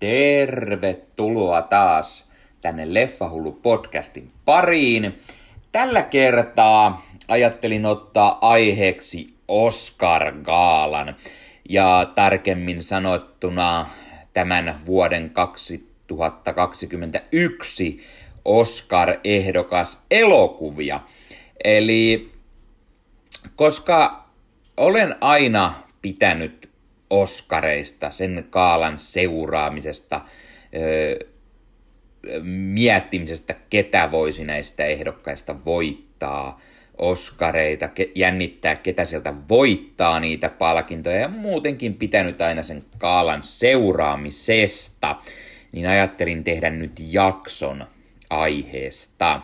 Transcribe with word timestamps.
Tervetuloa 0.00 1.62
taas 1.62 2.24
tänne 2.60 2.94
Leffahullu 2.94 3.52
podcastin 3.52 4.30
pariin. 4.44 5.20
Tällä 5.72 6.02
kertaa 6.02 7.06
ajattelin 7.28 7.86
ottaa 7.86 8.38
aiheeksi 8.40 9.34
Oscar-gaalan 9.48 11.16
ja 11.68 12.12
tarkemmin 12.14 12.82
sanottuna 12.82 13.90
tämän 14.32 14.80
vuoden 14.86 15.30
2021 15.30 18.00
Oscar-ehdokas 18.44 19.98
elokuvia. 20.10 21.00
Eli 21.64 22.32
koska 23.56 24.26
olen 24.76 25.14
aina 25.20 25.74
pitänyt 26.02 26.65
Oscareista, 27.10 28.10
sen 28.10 28.46
kaalan 28.50 28.98
seuraamisesta, 28.98 30.20
miettimisestä, 32.42 33.54
ketä 33.70 34.10
voisi 34.10 34.44
näistä 34.44 34.84
ehdokkaista 34.84 35.64
voittaa 35.64 36.60
Oscareita, 36.98 37.88
jännittää, 38.14 38.76
ketä 38.76 39.04
sieltä 39.04 39.34
voittaa 39.48 40.20
niitä 40.20 40.48
palkintoja 40.48 41.16
ja 41.16 41.28
muutenkin 41.28 41.94
pitänyt 41.94 42.40
aina 42.40 42.62
sen 42.62 42.84
kaalan 42.98 43.42
seuraamisesta, 43.42 45.16
niin 45.72 45.88
ajattelin 45.88 46.44
tehdä 46.44 46.70
nyt 46.70 46.92
jakson 46.98 47.86
aiheesta. 48.30 49.40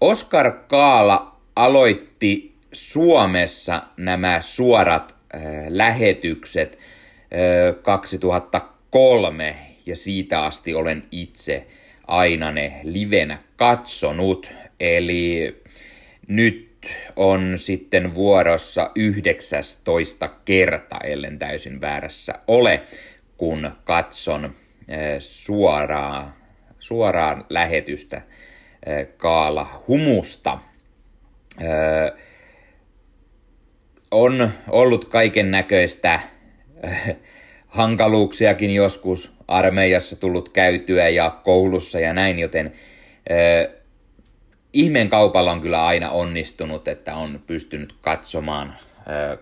Oscar 0.00 0.52
Kaala 0.52 1.36
aloitti 1.56 2.49
Suomessa 2.72 3.82
nämä 3.96 4.40
suorat 4.40 5.14
äh, 5.34 5.40
lähetykset 5.68 6.78
äh, 6.78 7.82
2003 7.82 9.56
ja 9.86 9.96
siitä 9.96 10.44
asti 10.44 10.74
olen 10.74 11.04
itse 11.10 11.66
aina 12.06 12.50
ne 12.50 12.80
livenä 12.82 13.38
katsonut. 13.56 14.50
Eli 14.80 15.56
nyt 16.28 16.70
on 17.16 17.52
sitten 17.56 18.14
vuorossa 18.14 18.90
19 18.94 20.28
kerta, 20.44 20.96
ellen 21.04 21.38
täysin 21.38 21.80
väärässä 21.80 22.34
ole, 22.46 22.82
kun 23.36 23.70
katson 23.84 24.44
äh, 24.44 24.50
suoraa, 25.18 26.36
suoraan 26.78 27.44
lähetystä 27.48 28.16
äh, 28.16 28.24
Kaala 29.16 29.82
Humusta– 29.88 30.58
on 34.10 34.50
ollut 34.68 35.04
kaiken 35.04 35.50
näköistä 35.50 36.20
hankaluuksiakin 37.66 38.74
joskus 38.74 39.32
armeijassa 39.48 40.16
tullut 40.16 40.48
käytyä 40.48 41.08
ja 41.08 41.30
koulussa 41.44 42.00
ja 42.00 42.12
näin, 42.12 42.38
joten 42.38 42.72
ihmeen 44.72 45.08
kaupalla 45.08 45.52
on 45.52 45.60
kyllä 45.60 45.86
aina 45.86 46.10
onnistunut, 46.10 46.88
että 46.88 47.14
on 47.14 47.42
pystynyt 47.46 47.94
katsomaan 48.00 48.76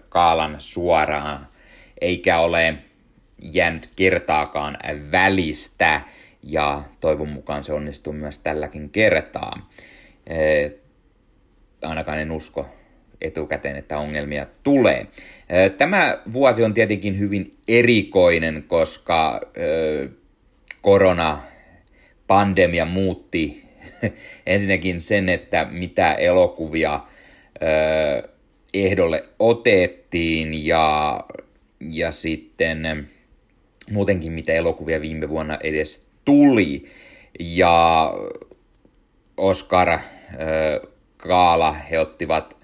kaalan 0.08 0.56
suoraan, 0.58 1.48
eikä 2.00 2.39
ole 2.39 2.74
jäänyt 3.39 3.89
kertaakaan 3.96 4.78
välistä, 5.12 6.00
ja 6.42 6.83
toivon 7.00 7.28
mukaan 7.28 7.64
se 7.64 7.72
onnistuu 7.72 8.12
myös 8.12 8.39
tälläkin 8.39 8.91
kertaa. 8.91 9.69
Ainakaan 11.83 12.19
en 12.19 12.33
usko 12.33 12.78
etukäteen, 13.20 13.77
että 13.77 13.98
ongelmia 13.98 14.47
tulee. 14.62 15.06
Tämä 15.78 16.19
vuosi 16.33 16.64
on 16.64 16.74
tietenkin 16.74 17.19
hyvin 17.19 17.55
erikoinen, 17.69 18.64
koska 18.69 19.41
korona 20.83 21.42
pandemia 22.27 22.84
muutti 22.84 23.64
ensinnäkin 24.46 25.00
sen, 25.00 25.28
että 25.28 25.66
mitä 25.70 26.12
elokuvia 26.12 27.01
ehdolle 28.74 29.24
otettiin 29.39 30.67
ja, 30.67 31.20
ja 31.80 32.12
sitten 32.12 33.08
muutenkin 33.90 34.33
mitä 34.33 34.52
elokuvia 34.52 35.01
viime 35.01 35.28
vuonna 35.28 35.58
edes 35.62 36.07
tuli. 36.24 36.84
Ja 37.40 38.14
Oscar 39.36 39.98
Kaala, 41.17 41.73
he 41.73 41.98
ottivat 41.98 42.58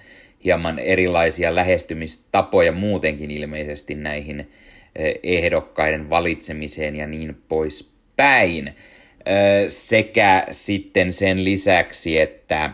hieman 0.45 0.79
erilaisia 0.79 1.55
lähestymistapoja 1.55 2.73
muutenkin 2.73 3.31
ilmeisesti 3.31 3.95
näihin 3.95 4.41
eh, 4.97 5.15
ehdokkaiden 5.23 6.11
valitsemiseen 6.11 6.97
ja 6.97 7.07
niin 7.07 7.43
poispäin. 7.49 8.75
Sekä 9.69 10.47
sitten 10.51 11.13
sen 11.13 11.45
lisäksi, 11.45 12.19
että 12.19 12.71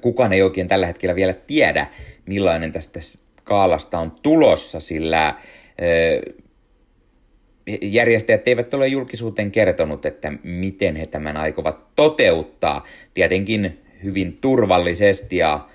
kukaan 0.00 0.32
ei 0.32 0.42
oikein 0.42 0.68
tällä 0.68 0.86
hetkellä 0.86 1.14
vielä 1.14 1.32
tiedä, 1.32 1.86
millainen 2.26 2.72
tästä 2.72 3.00
kaalasta 3.44 3.98
on 3.98 4.12
tulossa, 4.22 4.80
sillä 4.80 5.34
järjestäjät 7.82 8.48
eivät 8.48 8.74
ole 8.74 8.86
julkisuuteen 8.86 9.50
kertonut, 9.50 10.06
että 10.06 10.32
miten 10.42 10.96
he 10.96 11.06
tämän 11.06 11.36
aikovat 11.36 11.96
toteuttaa. 11.96 12.84
Tietenkin 13.14 13.78
hyvin 14.04 14.38
turvallisesti 14.40 15.36
ja 15.36 15.68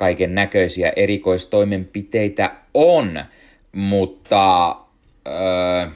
kaiken 0.00 0.34
näköisiä 0.34 0.92
erikoistoimenpiteitä 0.96 2.50
on, 2.74 3.24
mutta 3.72 4.76
öö, 5.26 5.86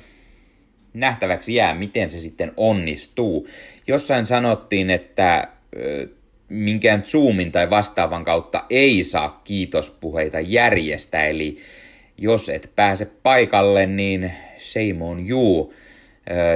nähtäväksi 0.94 1.54
jää, 1.54 1.74
miten 1.74 2.10
se 2.10 2.18
sitten 2.18 2.52
onnistuu. 2.56 3.48
Jossain 3.86 4.26
sanottiin, 4.26 4.90
että 4.90 5.48
öö, 5.76 6.06
minkään 6.48 7.02
Zoomin 7.02 7.52
tai 7.52 7.70
vastaavan 7.70 8.24
kautta 8.24 8.64
ei 8.70 9.04
saa 9.04 9.40
kiitospuheita 9.44 10.40
järjestä, 10.40 11.26
eli 11.26 11.58
jos 12.18 12.48
et 12.48 12.70
pääse 12.76 13.06
paikalle, 13.22 13.86
niin 13.86 14.32
shame 14.58 15.04
on 15.04 15.28
you, 15.28 15.74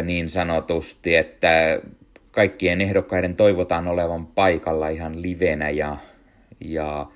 niin 0.04 0.30
sanotusti, 0.30 1.16
että 1.16 1.80
kaikkien 2.30 2.80
ehdokkaiden 2.80 3.36
toivotaan 3.36 3.88
olevan 3.88 4.26
paikalla 4.26 4.88
ihan 4.88 5.22
livenä 5.22 5.70
ja, 5.70 5.97
ja 6.60 7.06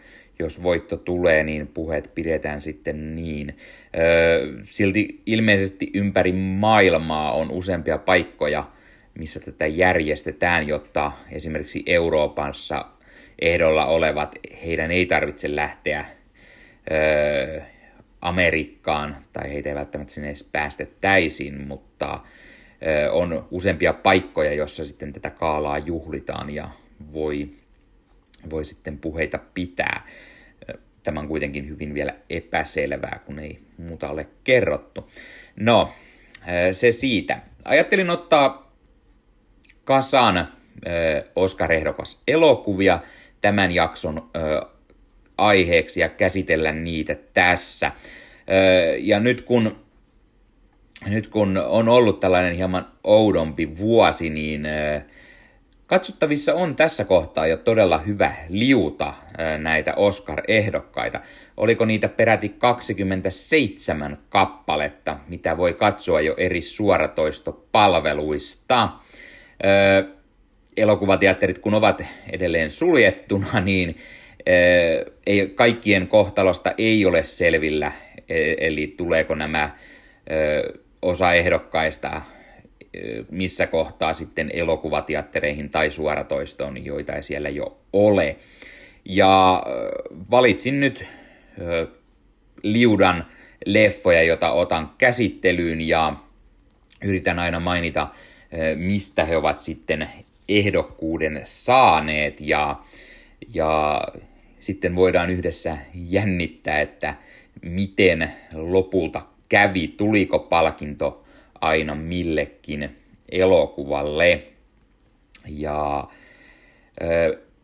jos 0.42 0.62
voitto 0.62 0.96
tulee, 0.96 1.42
niin 1.42 1.66
puheet 1.66 2.10
pidetään 2.14 2.60
sitten 2.60 3.16
niin. 3.16 3.56
Silti 4.64 5.22
ilmeisesti 5.26 5.90
ympäri 5.94 6.32
maailmaa 6.32 7.32
on 7.32 7.50
useampia 7.50 7.98
paikkoja, 7.98 8.64
missä 9.18 9.40
tätä 9.40 9.66
järjestetään, 9.66 10.68
jotta 10.68 11.12
esimerkiksi 11.30 11.82
Euroopassa 11.86 12.84
ehdolla 13.40 13.86
olevat, 13.86 14.34
heidän 14.64 14.90
ei 14.90 15.06
tarvitse 15.06 15.56
lähteä 15.56 16.04
Amerikkaan, 18.20 19.16
tai 19.32 19.52
heitä 19.52 19.68
ei 19.68 19.74
välttämättä 19.74 20.14
sinne 20.14 20.28
edes 20.28 20.48
päästettäisiin, 20.52 21.66
mutta 21.66 22.20
on 23.10 23.48
useampia 23.50 23.92
paikkoja, 23.92 24.54
jossa 24.54 24.84
sitten 24.84 25.12
tätä 25.12 25.30
kaalaa 25.30 25.78
juhlitaan 25.78 26.50
ja 26.50 26.68
voi, 27.12 27.48
voi 28.50 28.64
sitten 28.64 28.98
puheita 28.98 29.38
pitää. 29.54 30.06
Tämä 31.02 31.20
on 31.20 31.28
kuitenkin 31.28 31.68
hyvin 31.68 31.94
vielä 31.94 32.14
epäselvää, 32.30 33.20
kun 33.26 33.38
ei 33.38 33.58
muuta 33.78 34.10
ole 34.10 34.26
kerrottu. 34.44 35.10
No, 35.56 35.92
se 36.72 36.90
siitä. 36.90 37.40
Ajattelin 37.64 38.10
ottaa 38.10 38.72
kasan 39.84 40.48
Oscar-ehdokas 41.36 42.22
elokuvia 42.28 43.00
tämän 43.40 43.72
jakson 43.72 44.30
aiheeksi 45.38 46.00
ja 46.00 46.08
käsitellä 46.08 46.72
niitä 46.72 47.16
tässä. 47.34 47.92
Ja 48.98 49.20
nyt 49.20 49.40
kun 49.40 49.82
nyt 51.06 51.26
kun 51.26 51.56
on 51.56 51.88
ollut 51.88 52.20
tällainen 52.20 52.54
hieman 52.54 52.88
oudompi 53.04 53.76
vuosi, 53.76 54.30
niin 54.30 54.66
katsottavissa 55.92 56.54
on 56.54 56.76
tässä 56.76 57.04
kohtaa 57.04 57.46
jo 57.46 57.56
todella 57.56 57.98
hyvä 57.98 58.34
liuta 58.48 59.14
näitä 59.58 59.94
Oscar-ehdokkaita. 59.94 61.20
Oliko 61.56 61.84
niitä 61.84 62.08
peräti 62.08 62.48
27 62.48 64.18
kappaletta, 64.28 65.18
mitä 65.28 65.56
voi 65.56 65.74
katsoa 65.74 66.20
jo 66.20 66.34
eri 66.36 66.62
suoratoistopalveluista. 66.62 68.88
Elokuvateatterit 70.76 71.58
kun 71.58 71.74
ovat 71.74 72.02
edelleen 72.32 72.70
suljettuna, 72.70 73.60
niin 73.64 73.96
ei, 75.26 75.52
kaikkien 75.54 76.08
kohtalosta 76.08 76.72
ei 76.78 77.06
ole 77.06 77.24
selvillä, 77.24 77.92
e, 78.28 78.54
eli 78.58 78.94
tuleeko 78.96 79.34
nämä 79.34 79.76
osa 81.02 81.32
ehdokkaista 81.32 82.22
missä 83.30 83.66
kohtaa 83.66 84.12
sitten 84.12 84.50
elokuvateattereihin 84.52 85.70
tai 85.70 85.90
suoratoistoon, 85.90 86.84
joita 86.84 87.12
ei 87.12 87.22
siellä 87.22 87.48
jo 87.48 87.78
ole. 87.92 88.36
Ja 89.04 89.62
valitsin 90.30 90.80
nyt 90.80 91.04
liudan 92.62 93.26
leffoja, 93.66 94.22
joita 94.22 94.52
otan 94.52 94.90
käsittelyyn 94.98 95.80
ja 95.80 96.16
yritän 97.04 97.38
aina 97.38 97.60
mainita, 97.60 98.08
mistä 98.76 99.24
he 99.24 99.36
ovat 99.36 99.60
sitten 99.60 100.08
ehdokkuuden 100.48 101.40
saaneet 101.44 102.40
ja, 102.40 102.76
ja 103.54 104.02
sitten 104.60 104.96
voidaan 104.96 105.30
yhdessä 105.30 105.78
jännittää, 105.94 106.80
että 106.80 107.14
miten 107.62 108.32
lopulta 108.52 109.22
kävi, 109.48 109.88
tuliko 109.88 110.38
palkinto 110.38 111.21
aina 111.62 111.94
millekin 111.94 112.96
elokuvalle. 113.28 114.42
Ja 115.48 116.08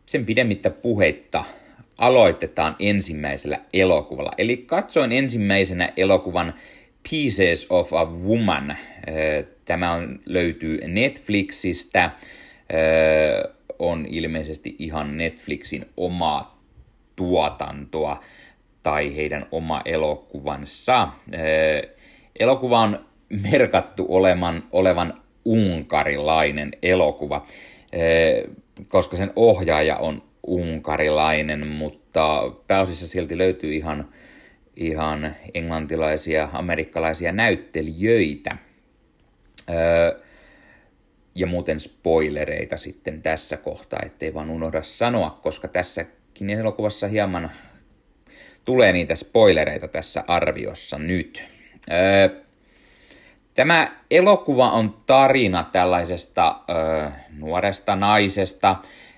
sen 0.05 0.25
pidemmittä 0.25 0.69
puheitta 0.69 1.45
aloitetaan 1.97 2.75
ensimmäisellä 2.79 3.59
elokuvalla. 3.73 4.31
Eli 4.37 4.57
katsoin 4.57 5.11
ensimmäisenä 5.11 5.93
elokuvan 5.97 6.53
Pieces 7.09 7.67
of 7.69 7.93
a 7.93 8.05
Woman. 8.05 8.77
Tämä 9.65 9.91
on, 9.91 10.19
löytyy 10.25 10.87
Netflixistä. 10.87 12.11
On 13.79 14.05
ilmeisesti 14.09 14.75
ihan 14.79 15.17
Netflixin 15.17 15.85
omaa 15.97 16.63
tuotantoa 17.15 18.23
tai 18.83 19.15
heidän 19.15 19.47
oma 19.51 19.81
elokuvansa. 19.85 21.07
Elokuva 22.39 22.79
on 22.79 23.08
merkattu 23.29 24.05
olevan, 24.09 24.63
olevan 24.71 25.21
unkarilainen 25.45 26.71
elokuva, 26.83 27.45
koska 28.87 29.17
sen 29.17 29.31
ohjaaja 29.35 29.97
on 29.97 30.21
unkarilainen, 30.47 31.67
mutta 31.67 32.51
pääosissa 32.67 33.07
silti 33.07 33.37
löytyy 33.37 33.73
ihan, 33.75 34.09
ihan 34.75 35.35
englantilaisia, 35.53 36.49
amerikkalaisia 36.53 37.31
näyttelijöitä. 37.31 38.57
Ja 41.35 41.47
muuten 41.47 41.79
spoilereita 41.79 42.77
sitten 42.77 43.21
tässä 43.21 43.57
kohtaa, 43.57 43.99
ettei 44.05 44.33
vaan 44.33 44.49
unohda 44.49 44.83
sanoa, 44.83 45.39
koska 45.43 45.67
tässäkin 45.67 46.49
elokuvassa 46.49 47.07
hieman 47.07 47.51
tulee 48.65 48.91
niitä 48.91 49.15
spoilereita 49.15 49.87
tässä 49.87 50.23
arviossa 50.27 50.97
nyt. 50.97 51.43
Tämä 53.59 53.91
elokuva 54.11 54.71
on 54.71 54.97
tarina 55.05 55.69
tällaisesta 55.71 56.59
ö, 56.69 57.11
nuoresta 57.37 57.95
naisesta, 57.95 58.75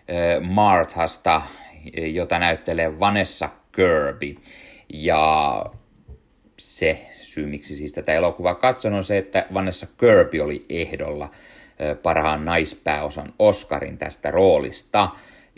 ö, 0.09 0.41
Marthasta, 0.41 1.41
jota 1.93 2.39
näyttelee 2.39 2.99
Vanessa 2.99 3.49
Kirby. 3.75 4.35
Ja 4.93 5.65
se 6.57 7.09
syy, 7.21 7.45
miksi 7.45 7.75
siis 7.75 7.93
tätä 7.93 8.13
elokuvaa 8.13 8.55
katson, 8.55 8.93
on 8.93 9.03
se, 9.03 9.17
että 9.17 9.45
Vanessa 9.53 9.87
Kirby 9.99 10.39
oli 10.39 10.65
ehdolla 10.69 11.29
parhaan 12.03 12.45
naispääosan 12.45 13.33
Oscarin 13.39 13.97
tästä 13.97 14.31
roolista. 14.31 15.09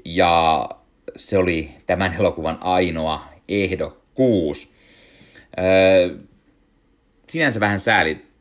Ja 0.06 0.70
se 1.16 1.38
oli 1.38 1.72
tämän 1.86 2.16
elokuvan 2.20 2.58
ainoa 2.62 3.26
ehdokkuus. 3.50 4.74
Ö, 5.58 6.18
sinänsä 7.28 7.60
vähän 7.60 7.80
sääli 7.80 8.33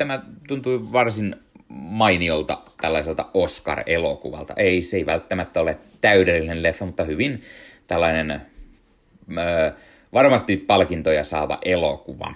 tämä 0.00 0.22
tuntui 0.48 0.92
varsin 0.92 1.36
mainiolta 1.68 2.58
tällaiselta 2.80 3.30
Oscar-elokuvalta. 3.34 4.54
Ei, 4.56 4.82
se 4.82 4.96
ei 4.96 5.06
välttämättä 5.06 5.60
ole 5.60 5.78
täydellinen 6.00 6.62
leffa, 6.62 6.86
mutta 6.86 7.04
hyvin 7.04 7.42
tällainen 7.86 8.30
ö, 8.30 9.72
varmasti 10.12 10.56
palkintoja 10.56 11.24
saava 11.24 11.58
elokuva. 11.64 12.34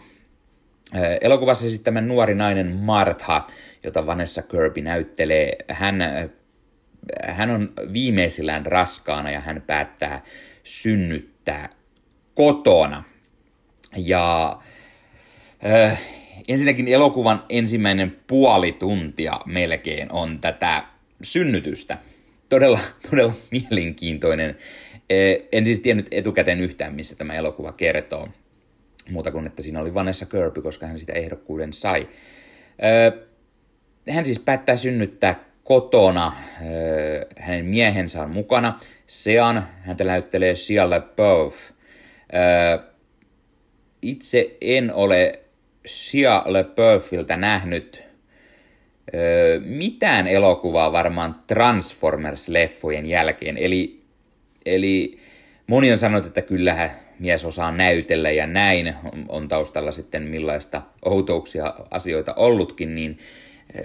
Ö, 0.97 1.19
elokuvassa 1.21 1.69
siis 1.69 1.81
tämä 1.81 2.01
nuori 2.01 2.35
nainen 2.35 2.77
Martha, 2.77 3.47
jota 3.85 4.07
Vanessa 4.07 4.43
Kirby 4.43 4.81
näyttelee, 4.81 5.57
hän, 5.69 5.97
hän 7.25 7.51
on 7.51 7.73
viimeisillään 7.93 8.67
raskaana 8.67 9.31
ja 9.31 9.41
hän 9.41 9.63
päättää 9.67 10.23
synnyttää 10.65 11.69
kotona. 12.35 13.05
Ja 13.97 14.59
ö, 15.67 15.91
ensinnäkin 16.49 16.89
elokuvan 16.89 17.45
ensimmäinen 17.49 18.17
puoli 18.27 18.73
tuntia 18.73 19.41
melkein 19.47 20.13
on 20.13 20.39
tätä 20.39 20.85
synnytystä. 21.23 21.99
Todella, 22.49 22.81
todella 23.11 23.33
mielenkiintoinen. 23.51 24.57
E, 25.11 25.37
en 25.53 25.67
siis 25.67 25.81
tiennyt 25.81 26.07
etukäteen 26.11 26.61
yhtään, 26.61 26.95
missä 26.95 27.17
tämä 27.17 27.35
elokuva 27.35 27.73
kertoo. 27.73 28.29
Muuta 29.11 29.31
kuin, 29.31 29.47
että 29.47 29.63
siinä 29.63 29.81
oli 29.81 29.95
Vanessa 29.95 30.27
Kirby, 30.27 30.63
koska 30.63 30.87
hän 30.87 30.99
sitä 30.99 31.13
ehdokkuuden 31.13 31.73
sai. 31.73 32.09
E, 32.79 34.13
hän 34.13 34.25
siis 34.25 34.39
päättää 34.39 34.77
synnyttää 34.77 35.45
kotona. 35.65 36.37
E, 36.61 36.65
hänen 37.39 37.65
miehensä 37.65 38.23
on 38.23 38.31
mukana. 38.31 38.81
Sean, 39.07 39.69
häntä 39.81 40.05
näyttelee 40.05 40.57
Shia 40.57 40.91
LaBeouf. 40.91 41.57
Itse 44.03 44.57
en 44.61 44.95
ole 44.95 45.44
Shia 45.87 46.43
LaBeoufilta 46.47 47.37
nähnyt 47.37 48.03
ö, 49.15 49.61
mitään 49.65 50.27
elokuvaa 50.27 50.93
varmaan 50.93 51.35
Transformers-leffojen 51.47 53.07
jälkeen. 53.07 53.59
Eli, 53.59 54.03
eli 54.67 55.19
moni 55.67 55.93
on 55.93 55.99
sanonut, 55.99 56.27
että 56.27 56.43
kyllähän 56.43 56.91
mies 57.19 57.45
osaa 57.45 57.73
näytellä 57.73 58.31
ja 58.31 58.47
näin 58.47 58.95
on, 59.29 59.49
taustalla 59.49 59.93
sitten 59.93 60.23
millaista 60.23 60.83
outouksia 61.05 61.75
asioita 61.91 62.35
ollutkin, 62.35 62.95
niin 62.95 63.19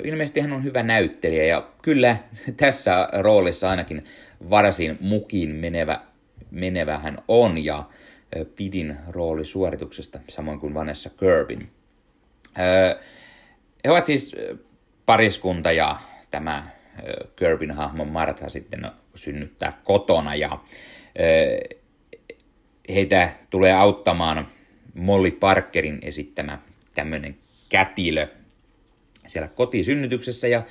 ilmeisesti 0.04 0.40
hän 0.40 0.54
on 0.54 0.64
hyvä 0.64 0.84
näyttelijä 0.84 1.46
ja 1.46 1.68
kyllä 1.82 2.18
tässä 2.58 3.10
roolissa 3.14 3.70
ainakin 3.70 4.04
varsin 4.50 4.98
mukin 5.00 5.50
menevä, 5.50 6.02
menevä 6.52 6.98
hän 6.98 7.18
on 7.28 7.66
ja 7.66 7.84
pidin 8.56 8.98
roolisuorituksesta 9.10 10.20
samoin 10.28 10.60
kuin 10.60 10.74
Vanessa 10.74 11.10
Kirbin. 11.10 11.70
He 13.86 13.92
ovat 13.92 14.06
siis 14.06 14.36
pariskunta 15.06 15.72
ja 15.72 16.00
tämä 16.32 16.68
Kirbin 17.36 17.72
hahmo 17.72 18.06
Martha 18.06 18.50
sitten 18.50 18.92
synnyttää 19.16 19.80
kotona 19.84 20.36
ja 20.36 20.60
heitä 22.90 23.30
tulee 23.50 23.74
auttamaan 23.74 24.48
Molly 24.94 25.32
Parkerin 25.32 26.00
esittämä 26.02 26.60
tämmöinen 26.94 27.38
kätilö 27.70 28.28
siellä 29.28 29.48
kotisynnytyksessä 29.48 30.48
ja 30.48 30.64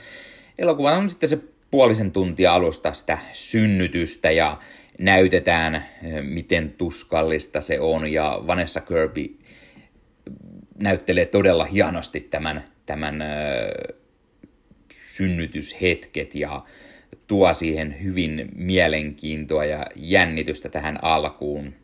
elokuva 0.58 0.92
on 0.92 1.10
sitten 1.10 1.28
se 1.28 1.38
puolisen 1.70 2.12
tuntia 2.12 2.54
alusta 2.54 2.92
sitä 2.92 3.18
synnytystä 3.32 4.30
ja 4.30 4.58
näytetään, 4.98 5.84
miten 6.22 6.74
tuskallista 6.78 7.60
se 7.60 7.80
on 7.80 8.12
ja 8.12 8.40
Vanessa 8.46 8.80
Kirby 8.80 9.38
näyttelee 10.78 11.26
todella 11.26 11.64
hienosti 11.64 12.20
tämän, 12.20 12.64
tämän 12.86 13.24
synnytyshetket 14.92 16.34
ja 16.34 16.64
tuo 17.26 17.54
siihen 17.54 18.02
hyvin 18.02 18.48
mielenkiintoa 18.54 19.64
ja 19.64 19.86
jännitystä 19.96 20.68
tähän 20.68 20.98
alkuun. 21.02 21.74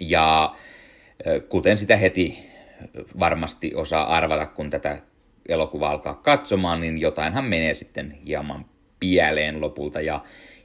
Ja 0.00 0.56
kuten 1.48 1.76
sitä 1.76 1.96
heti 1.96 2.38
varmasti 3.18 3.74
osaa 3.74 4.16
arvata, 4.16 4.46
kun 4.46 4.70
tätä 4.70 5.02
elokuvaa 5.48 5.90
alkaa 5.90 6.14
katsomaan, 6.14 6.80
niin 6.80 7.00
jotainhan 7.00 7.44
menee 7.44 7.74
sitten 7.74 8.10
hieman 8.10 8.66
pieleen 9.00 9.60
lopulta 9.60 10.00
ja 10.00 10.24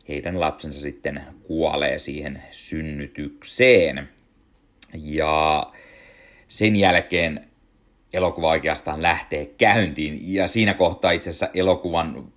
heidän 0.10 0.40
lapsensa 0.40 0.82
sitten 0.82 1.22
kuolee 1.44 2.00
siihen 2.00 2.44
synnytykseen. 2.52 4.10
Ja 4.94 5.72
sen 6.50 6.76
jälkeen 6.76 7.46
elokuva 8.14 8.50
oikeastaan 8.50 9.02
lähtee 9.02 9.46
käyntiin 9.46 10.34
ja 10.34 10.48
siinä 10.48 10.74
kohtaa 10.74 11.12
itse 11.12 11.30
asiassa 11.30 11.50
elokuvan 11.54 12.32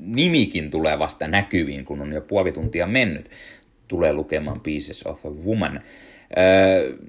nimikin 0.00 0.70
tulee 0.70 0.98
vasta 0.98 1.28
näkyviin, 1.28 1.84
kun 1.84 2.00
on 2.00 2.12
jo 2.12 2.20
puoli 2.20 2.52
tuntia 2.52 2.86
mennyt. 2.86 3.30
Tulee 3.88 4.12
lukemaan 4.12 4.60
Pieces 4.60 5.06
of 5.06 5.26
a 5.26 5.30
Woman. 5.30 5.80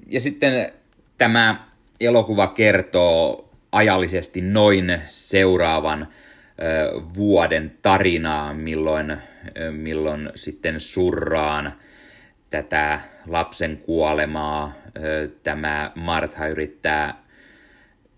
Ja 0.06 0.20
sitten 0.20 0.72
tämä 1.18 1.68
elokuva 2.00 2.46
kertoo 2.46 3.48
ajallisesti 3.72 4.40
noin 4.40 4.98
seuraavan 5.06 6.08
vuoden 7.16 7.72
tarinaa, 7.82 8.54
milloin, 8.54 9.16
milloin 9.70 10.30
sitten 10.34 10.80
surraan 10.80 11.72
tätä 12.50 13.00
lapsen 13.26 13.76
kuolemaa. 13.76 14.72
Tämä 15.42 15.92
Martha 15.94 16.46
yrittää, 16.46 17.22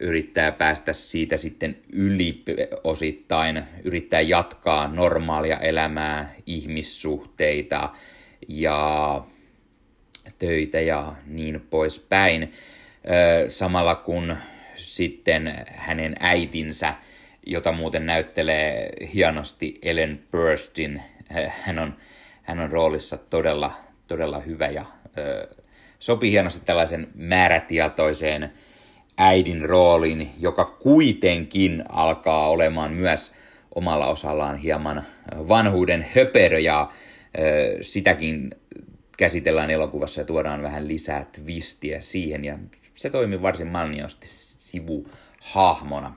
yrittää 0.01 0.53
päästä 0.53 0.93
siitä 0.93 1.37
sitten 1.37 1.77
yli 1.93 2.43
osittain, 2.85 3.63
yrittää 3.85 4.21
jatkaa 4.21 4.89
normaalia 4.89 5.57
elämää, 5.57 6.35
ihmissuhteita 6.47 7.91
ja 8.49 9.25
töitä 10.39 10.81
ja 10.81 11.15
niin 11.27 11.67
poispäin. 11.71 12.53
samalla 13.49 13.95
kun 13.95 14.37
sitten 14.77 15.55
hänen 15.67 16.17
äitinsä, 16.21 16.95
jota 17.47 17.73
muuten 17.73 18.07
näyttelee 18.07 18.91
hienosti 19.15 19.79
Ellen 19.83 20.23
Burstyn, 20.31 21.03
hän 21.49 21.79
on, 21.79 21.97
hän 22.43 22.61
on 22.61 22.73
roolissa 22.73 23.17
todella, 23.17 23.73
todella 24.07 24.39
hyvä 24.41 24.69
ja 24.69 24.85
sopii 26.03 26.31
hienosti 26.31 26.61
tällaisen 26.65 27.09
määrätietoiseen 27.15 28.53
äidin 29.19 29.69
rooliin, 29.69 30.31
joka 30.41 30.65
kuitenkin 30.65 31.85
alkaa 31.89 32.49
olemaan 32.49 32.93
myös 32.93 33.33
omalla 33.75 34.07
osallaan 34.07 34.57
hieman 34.57 35.07
vanhuuden 35.49 36.07
höperö 36.15 36.59
ja 36.59 36.91
sitäkin 37.83 38.51
käsitellään 39.19 39.71
elokuvassa 39.71 40.21
ja 40.21 40.25
tuodaan 40.25 40.63
vähän 40.63 40.89
lisää 40.89 41.27
twistiä 41.33 42.01
siihen 42.01 42.45
ja 42.45 42.59
se 42.95 43.11
toimii 43.11 43.43
varsin 43.43 43.67
mainiosti 43.69 44.27
sivuhahmona. 44.59 46.17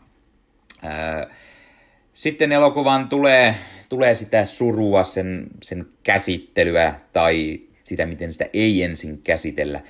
Sitten 2.13 2.51
elokuvan 2.51 3.09
tulee, 3.09 3.55
tulee 3.89 4.13
sitä 4.13 4.45
surua, 4.45 5.03
sen, 5.03 5.47
sen 5.63 5.85
käsittelyä 6.03 6.93
tai 7.13 7.64
sitä, 7.85 8.05
miten 8.05 8.33
sitä 8.33 8.45
ei 8.53 8.83
ensin 8.83 9.21
käsitellä, 9.21 9.81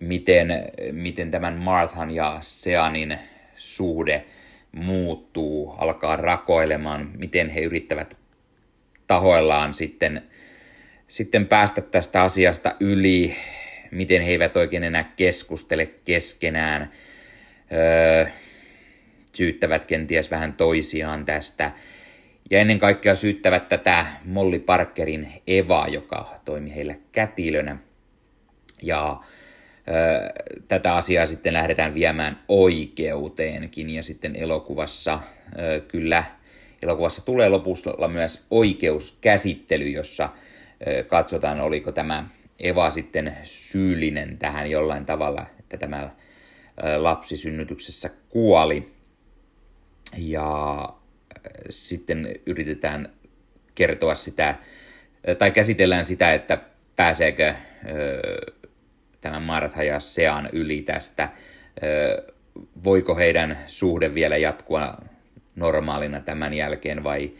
miten, 0.00 0.48
miten 0.92 1.30
tämän 1.30 1.54
Marthan 1.54 2.10
ja 2.10 2.38
Seanin 2.40 3.18
suhde 3.56 4.24
muuttuu, 4.72 5.70
alkaa 5.70 6.16
rakoilemaan, 6.16 7.10
miten 7.16 7.48
he 7.48 7.60
yrittävät 7.60 8.16
tahoillaan 9.06 9.74
sitten, 9.74 10.22
sitten 11.08 11.46
päästä 11.46 11.80
tästä 11.80 12.22
asiasta 12.22 12.76
yli, 12.80 13.36
miten 13.90 14.22
he 14.22 14.30
eivät 14.30 14.56
oikein 14.56 14.84
enää 14.84 15.12
keskustele 15.16 15.86
keskenään, 15.86 16.92
öö, 17.72 18.26
syyttävät 19.32 19.84
kenties 19.84 20.30
vähän 20.30 20.52
toisiaan 20.52 21.24
tästä. 21.24 21.72
Ja 22.50 22.60
ennen 22.60 22.78
kaikkea 22.78 23.14
syyttävät 23.14 23.68
tätä 23.68 24.06
Molly 24.24 24.58
Parkerin 24.58 25.32
Eva, 25.46 25.86
joka 25.88 26.34
toimi 26.44 26.74
heillä 26.74 26.94
kätilönä. 27.12 27.76
Ja 28.82 29.20
ö, 29.88 30.62
tätä 30.68 30.96
asiaa 30.96 31.26
sitten 31.26 31.52
lähdetään 31.52 31.94
viemään 31.94 32.38
oikeuteenkin. 32.48 33.90
Ja 33.90 34.02
sitten 34.02 34.36
elokuvassa 34.36 35.20
ö, 35.58 35.80
kyllä, 35.80 36.24
elokuvassa 36.82 37.24
tulee 37.24 37.48
lopussa 37.48 38.08
myös 38.08 38.46
oikeuskäsittely, 38.50 39.88
jossa 39.88 40.28
ö, 40.86 41.04
katsotaan, 41.04 41.60
oliko 41.60 41.92
tämä 41.92 42.28
Eva 42.58 42.90
sitten 42.90 43.36
syyllinen 43.42 44.38
tähän 44.38 44.70
jollain 44.70 45.06
tavalla, 45.06 45.46
että 45.60 45.76
tämä 45.76 46.10
lapsi 46.96 47.36
synnytyksessä 47.36 48.10
kuoli. 48.28 48.92
Ja 50.16 50.88
sitten 51.70 52.34
yritetään 52.46 53.12
kertoa 53.74 54.14
sitä, 54.14 54.54
tai 55.38 55.50
käsitellään 55.50 56.04
sitä, 56.04 56.34
että 56.34 56.58
pääseekö 56.96 57.54
tämä 59.20 59.40
Martha 59.40 59.82
ja 59.82 60.00
Sean 60.00 60.48
yli 60.52 60.82
tästä, 60.82 61.28
voiko 62.84 63.16
heidän 63.16 63.58
suhde 63.66 64.14
vielä 64.14 64.36
jatkua 64.36 64.98
normaalina 65.56 66.20
tämän 66.20 66.54
jälkeen 66.54 67.04
vai, 67.04 67.32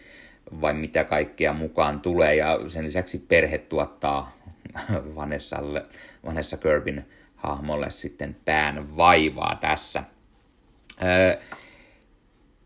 vai 0.61 0.75
mitä 0.75 1.05
kaikkea 1.05 1.53
mukaan 1.53 2.01
tulee. 2.01 2.37
Ja 2.37 2.61
sen 2.69 2.85
lisäksi 2.85 3.19
perhe 3.19 3.59
tuottaa 3.59 4.39
Vanessalle, 5.17 5.85
Vanessa 6.27 6.57
Kirbin 6.57 7.05
hahmolle 7.37 7.91
sitten 7.91 8.37
pään 8.45 8.97
vaivaa 8.97 9.59
tässä. 9.61 10.03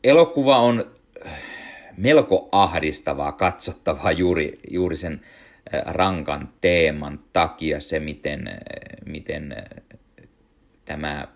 elokuva 0.05 0.59
on 0.59 0.91
melko 1.97 2.49
ahdistavaa 2.53 3.33
katsottavaa 3.33 4.13
juuri, 4.13 4.61
juuri 4.71 4.97
sen 4.97 5.21
rankan 5.87 6.49
teeman 6.61 7.21
takia 7.33 7.81
se, 7.81 8.01
miten, 8.01 8.61
miten 9.07 9.57
tämä 10.85 11.29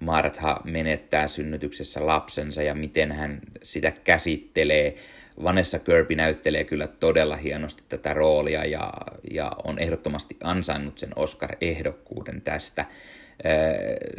Martha 0.00 0.60
menettää 0.64 1.28
synnytyksessä 1.28 2.06
lapsensa 2.06 2.62
ja 2.62 2.74
miten 2.74 3.12
hän 3.12 3.40
sitä 3.62 3.90
käsittelee. 3.90 4.94
Vanessa 5.42 5.78
Kirby 5.78 6.14
näyttelee 6.14 6.64
kyllä 6.64 6.86
todella 6.86 7.36
hienosti 7.36 7.82
tätä 7.88 8.14
roolia 8.14 8.64
ja, 8.64 8.92
ja 9.30 9.52
on 9.64 9.78
ehdottomasti 9.78 10.36
ansainnut 10.42 10.98
sen 10.98 11.10
Oscar-ehdokkuuden 11.16 12.40
tästä. 12.40 12.86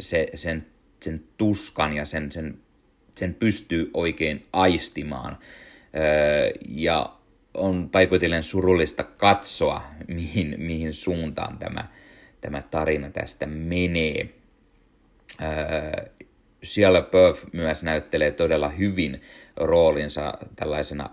Se, 0.00 0.26
sen, 0.34 0.66
sen 1.00 1.24
tuskan 1.36 1.92
ja 1.92 2.04
sen, 2.04 2.32
sen 2.32 2.58
sen 3.14 3.34
pystyy 3.34 3.90
oikein 3.94 4.46
aistimaan. 4.52 5.38
Ja 6.68 7.16
on 7.54 7.88
paikoitellen 7.92 8.42
surullista 8.42 9.04
katsoa, 9.04 9.82
mihin, 10.08 10.54
mihin 10.58 10.94
suuntaan 10.94 11.58
tämä, 11.58 11.88
tämä 12.40 12.62
tarina 12.62 13.10
tästä 13.10 13.46
menee. 13.46 14.28
Siellä 16.62 17.02
Perth 17.02 17.44
myös 17.52 17.82
näyttelee 17.82 18.30
todella 18.30 18.68
hyvin 18.68 19.22
roolinsa 19.56 20.38
tällaisena 20.56 21.10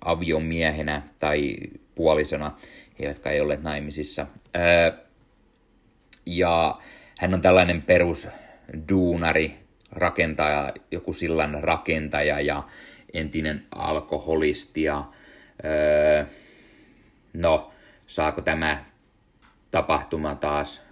aviomiehenä 0.00 1.02
tai 1.18 1.56
puolisona, 1.94 2.58
he 2.98 3.04
eivätkä 3.04 3.30
ei 3.30 3.40
ole 3.40 3.58
naimisissa. 3.62 4.26
Ja 6.26 6.78
hän 7.18 7.34
on 7.34 7.40
tällainen 7.40 7.82
perus 7.82 8.28
duunari, 8.88 9.63
rakentaja, 9.96 10.72
joku 10.90 11.12
sillan 11.12 11.58
rakentaja 11.62 12.40
ja 12.40 12.62
entinen 13.12 13.66
alkoholisti 13.74 14.82
ja 14.82 15.04
öö, 15.64 16.24
no, 17.32 17.72
saako 18.06 18.40
tämä 18.40 18.84
tapahtuma 19.70 20.34
taas 20.34 20.82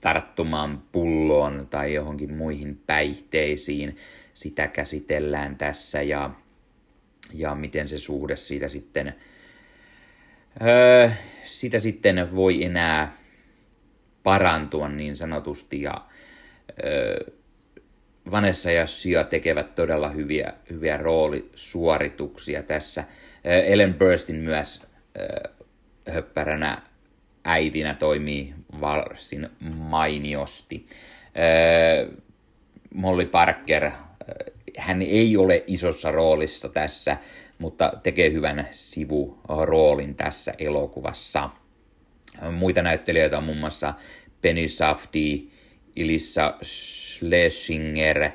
tarttumaan 0.00 0.82
pulloon 0.92 1.66
tai 1.70 1.94
johonkin 1.94 2.34
muihin 2.34 2.82
päihteisiin. 2.86 3.96
Sitä 4.34 4.68
käsitellään 4.68 5.56
tässä 5.56 6.02
ja, 6.02 6.30
ja 7.32 7.54
miten 7.54 7.88
se 7.88 7.98
suhde 7.98 8.36
siitä 8.36 8.68
sitten, 8.68 9.14
öö, 10.62 11.10
sitä 11.44 11.78
sitten 11.78 12.36
voi 12.36 12.64
enää 12.64 13.16
parantua 14.22 14.88
niin 14.88 15.16
sanotusti 15.16 15.82
ja 15.82 16.06
öö, 16.84 17.30
Vanessa 18.30 18.70
ja 18.70 18.86
Sia 18.86 19.24
tekevät 19.24 19.74
todella 19.74 20.08
hyviä, 20.08 20.52
hyviä 20.70 20.96
roolisuorituksia 20.96 22.62
tässä. 22.62 23.04
Ellen 23.44 23.94
Burstin 23.94 24.36
myös 24.36 24.82
höppäränä 26.08 26.82
äitinä 27.44 27.94
toimii 27.94 28.54
varsin 28.80 29.48
mainiosti. 29.70 30.86
Molly 32.94 33.26
Parker, 33.26 33.90
hän 34.78 35.02
ei 35.02 35.36
ole 35.36 35.64
isossa 35.66 36.10
roolissa 36.10 36.68
tässä, 36.68 37.16
mutta 37.58 37.92
tekee 38.02 38.32
hyvän 38.32 38.68
sivuroolin 38.70 40.14
tässä 40.14 40.54
elokuvassa. 40.58 41.50
Muita 42.52 42.82
näyttelijöitä 42.82 43.38
on 43.38 43.44
muun 43.44 43.58
muassa 43.58 43.94
Penny 44.42 44.68
Safdie, 44.68 45.42
Ilissa 45.96 46.54
Schlesinger, 46.62 48.30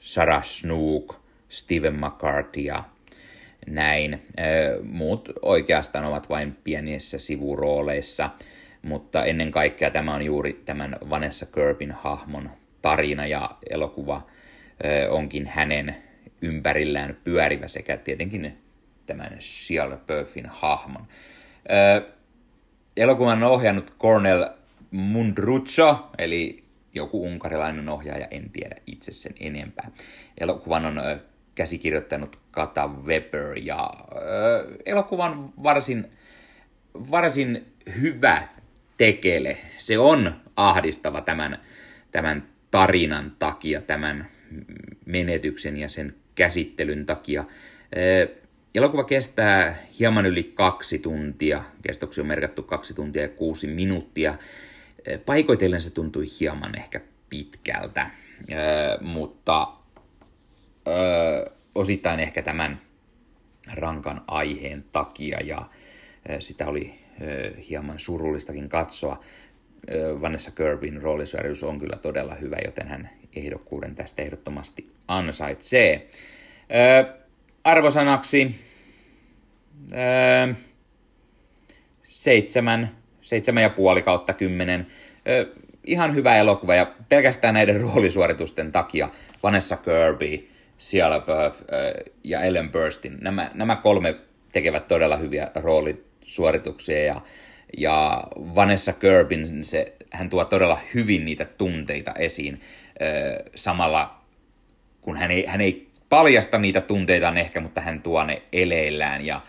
Sarah 0.00 0.44
Snook, 0.44 1.16
Steven 1.48 1.94
McCarthy 1.94 2.60
ja 2.60 2.84
näin. 3.66 4.26
Muut 4.82 5.28
oikeastaan 5.42 6.04
ovat 6.04 6.28
vain 6.28 6.56
pienissä 6.64 7.18
sivurooleissa, 7.18 8.30
mutta 8.82 9.24
ennen 9.24 9.50
kaikkea 9.50 9.90
tämä 9.90 10.14
on 10.14 10.22
juuri 10.22 10.52
tämän 10.52 10.96
Vanessa 11.10 11.46
Kirbin 11.46 11.92
hahmon 11.92 12.50
tarina 12.82 13.26
ja 13.26 13.50
elokuva 13.70 14.26
onkin 15.10 15.46
hänen 15.46 15.96
ympärillään 16.42 17.16
pyörivä 17.24 17.68
sekä 17.68 17.96
tietenkin 17.96 18.58
tämän 19.06 19.36
Shia 19.40 19.90
LaBeoufin 19.90 20.46
hahmon. 20.46 21.06
Elokuvan 22.96 23.42
on 23.42 23.50
ohjannut 23.50 23.94
Cornel 23.98 24.48
Mundrucho, 24.94 26.10
eli 26.18 26.64
joku 26.94 27.24
unkarilainen 27.24 27.88
ohjaaja, 27.88 28.26
en 28.30 28.50
tiedä 28.50 28.76
itse 28.86 29.12
sen 29.12 29.32
enempää. 29.40 29.90
Elokuvan 30.38 30.86
on 30.86 31.00
käsikirjoittanut 31.54 32.38
Kata 32.50 32.88
Weber 32.88 33.58
ja 33.58 33.84
äh, 33.84 34.76
elokuvan 34.86 35.52
varsin, 35.62 36.06
varsin 37.10 37.66
hyvä 38.00 38.48
tekele. 38.98 39.56
Se 39.78 39.98
on 39.98 40.34
ahdistava 40.56 41.20
tämän, 41.20 41.58
tämän 42.12 42.48
tarinan 42.70 43.32
takia, 43.38 43.80
tämän 43.80 44.28
menetyksen 45.06 45.76
ja 45.76 45.88
sen 45.88 46.14
käsittelyn 46.34 47.06
takia. 47.06 47.40
Äh, 47.40 48.28
elokuva 48.74 49.04
kestää 49.04 49.78
hieman 49.98 50.26
yli 50.26 50.52
kaksi 50.54 50.98
tuntia, 50.98 51.64
kestoksi 51.82 52.20
on 52.20 52.26
merkattu 52.26 52.62
kaksi 52.62 52.94
tuntia 52.94 53.22
ja 53.22 53.28
kuusi 53.28 53.66
minuuttia 53.66 54.38
paikoitellen 55.26 55.80
se 55.80 55.90
tuntui 55.90 56.24
hieman 56.40 56.78
ehkä 56.78 57.00
pitkältä, 57.30 58.10
mutta 59.00 59.68
osittain 61.74 62.20
ehkä 62.20 62.42
tämän 62.42 62.80
rankan 63.72 64.24
aiheen 64.26 64.84
takia 64.92 65.40
ja 65.40 65.68
sitä 66.38 66.66
oli 66.66 66.94
hieman 67.68 67.98
surullistakin 67.98 68.68
katsoa. 68.68 69.24
Vanessa 70.20 70.50
Kirbyn 70.50 71.02
roolisuoritus 71.02 71.62
on 71.62 71.78
kyllä 71.78 71.96
todella 71.96 72.34
hyvä, 72.34 72.56
joten 72.64 72.88
hän 72.88 73.10
ehdokkuuden 73.36 73.94
tästä 73.94 74.22
ehdottomasti 74.22 74.88
ansaitsee. 75.08 76.10
Arvosanaksi 77.64 78.54
seitsemän, 82.04 82.96
seitsemän 83.24 83.62
ja 83.62 83.70
puoli 83.70 84.02
kautta 84.02 84.32
kymmenen. 84.32 84.86
Öö, 85.28 85.46
ihan 85.84 86.14
hyvä 86.14 86.36
elokuva 86.36 86.74
ja 86.74 86.92
pelkästään 87.08 87.54
näiden 87.54 87.80
roolisuoritusten 87.94 88.72
takia. 88.72 89.08
Vanessa 89.42 89.76
Kirby, 89.76 90.48
Shia 90.78 91.10
LaBeouf 91.10 91.60
ja 92.24 92.42
Ellen 92.42 92.70
Burstyn, 92.70 93.18
nämä, 93.20 93.50
nämä 93.54 93.76
kolme 93.76 94.14
tekevät 94.52 94.88
todella 94.88 95.16
hyviä 95.16 95.50
roolisuorituksia 95.54 97.04
ja, 97.04 97.20
ja 97.78 98.24
Vanessa 98.36 98.92
Kirbyn, 98.92 99.64
se, 99.64 99.92
hän 100.10 100.30
tuo 100.30 100.44
todella 100.44 100.80
hyvin 100.94 101.24
niitä 101.24 101.44
tunteita 101.44 102.12
esiin. 102.12 102.60
Samalla 103.54 104.24
kun 105.00 105.16
hän 105.16 105.30
ei, 105.30 105.46
hän 105.46 105.60
ei 105.60 105.88
paljasta 106.08 106.58
niitä 106.58 106.80
tunteitaan 106.80 107.38
ehkä, 107.38 107.60
mutta 107.60 107.80
hän 107.80 108.02
tuo 108.02 108.24
ne 108.24 108.42
eleillään 108.52 109.26
ja 109.26 109.40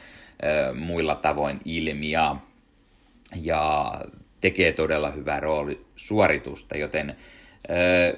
muilla 0.74 1.16
tavoin 1.16 1.60
ilmi 1.66 2.12
ja, 2.12 2.36
ja 3.36 3.92
tekee 4.42 4.72
todella 4.72 5.12
hyvää 5.12 5.40
roolisuoritusta, 5.40 6.78
joten 6.78 7.16
öö, 7.70 8.18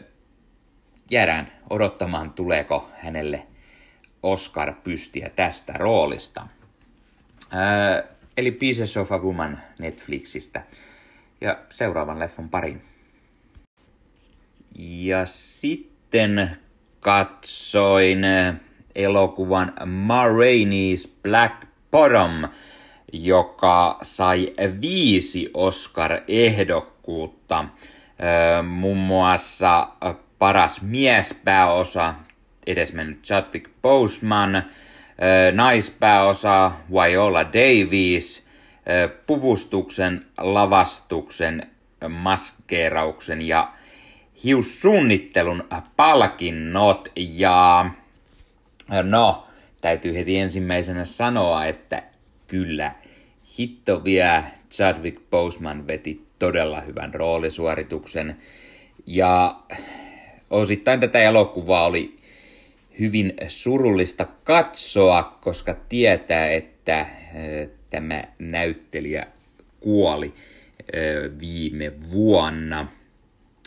jäädään 1.12 1.52
odottamaan, 1.70 2.34
tuleeko 2.34 2.90
hänelle 2.98 3.48
Oscar-pystiä 4.24 5.30
tästä 5.36 5.74
roolista. 5.74 6.48
Öö, 7.54 8.04
eli 8.38 8.52
Pieces 8.52 8.98
of 8.98 9.12
a 9.12 9.18
Woman 9.18 9.62
Netflixistä. 9.80 10.64
Ja 11.42 11.60
seuraavan 11.70 12.20
leffon 12.20 12.50
pariin. 12.50 12.82
Ja 14.80 15.26
sitten 15.26 16.58
katsoin 17.00 18.20
elokuvan 18.96 19.74
Ma 19.86 20.24
Rainey's 20.26 21.10
Black 21.24 21.66
Bottom– 21.92 22.32
joka 23.14 23.98
sai 24.02 24.54
viisi 24.82 25.50
Oscar-ehdokkuutta. 25.54 27.66
Muun 28.68 28.98
muassa 28.98 29.88
paras 30.40 30.82
miespääosa, 30.82 32.14
edesmennyt 32.68 33.24
Chadwick 33.24 33.70
Boseman, 33.82 34.64
naispääosa 35.52 36.72
Viola 36.92 37.46
Davis, 37.46 38.48
puvustuksen, 39.28 40.26
lavastuksen, 40.38 41.68
maskeerauksen 42.10 43.42
ja 43.42 43.72
hiussuunnittelun 44.44 45.64
palkinnot. 45.96 47.10
Ja 47.16 47.90
no, 49.04 49.48
täytyy 49.82 50.16
heti 50.16 50.40
ensimmäisenä 50.40 51.06
sanoa, 51.06 51.66
että 51.66 52.04
kyllä, 52.48 52.92
hitto 53.60 54.04
vielä 54.04 54.44
Chadwick 54.72 55.22
Boseman 55.30 55.88
veti 55.88 56.22
todella 56.40 56.82
hyvän 56.82 57.14
roolisuorituksen. 57.14 58.38
Ja 59.06 59.60
osittain 60.50 61.00
tätä 61.00 61.20
elokuvaa 61.20 61.86
oli 61.86 62.18
hyvin 63.00 63.34
surullista 63.48 64.28
katsoa, 64.44 65.38
koska 65.42 65.78
tietää, 65.90 66.50
että 66.50 67.06
tämä 67.90 68.24
näyttelijä 68.40 69.28
kuoli 69.80 70.34
viime 71.40 71.92
vuonna. 72.12 72.88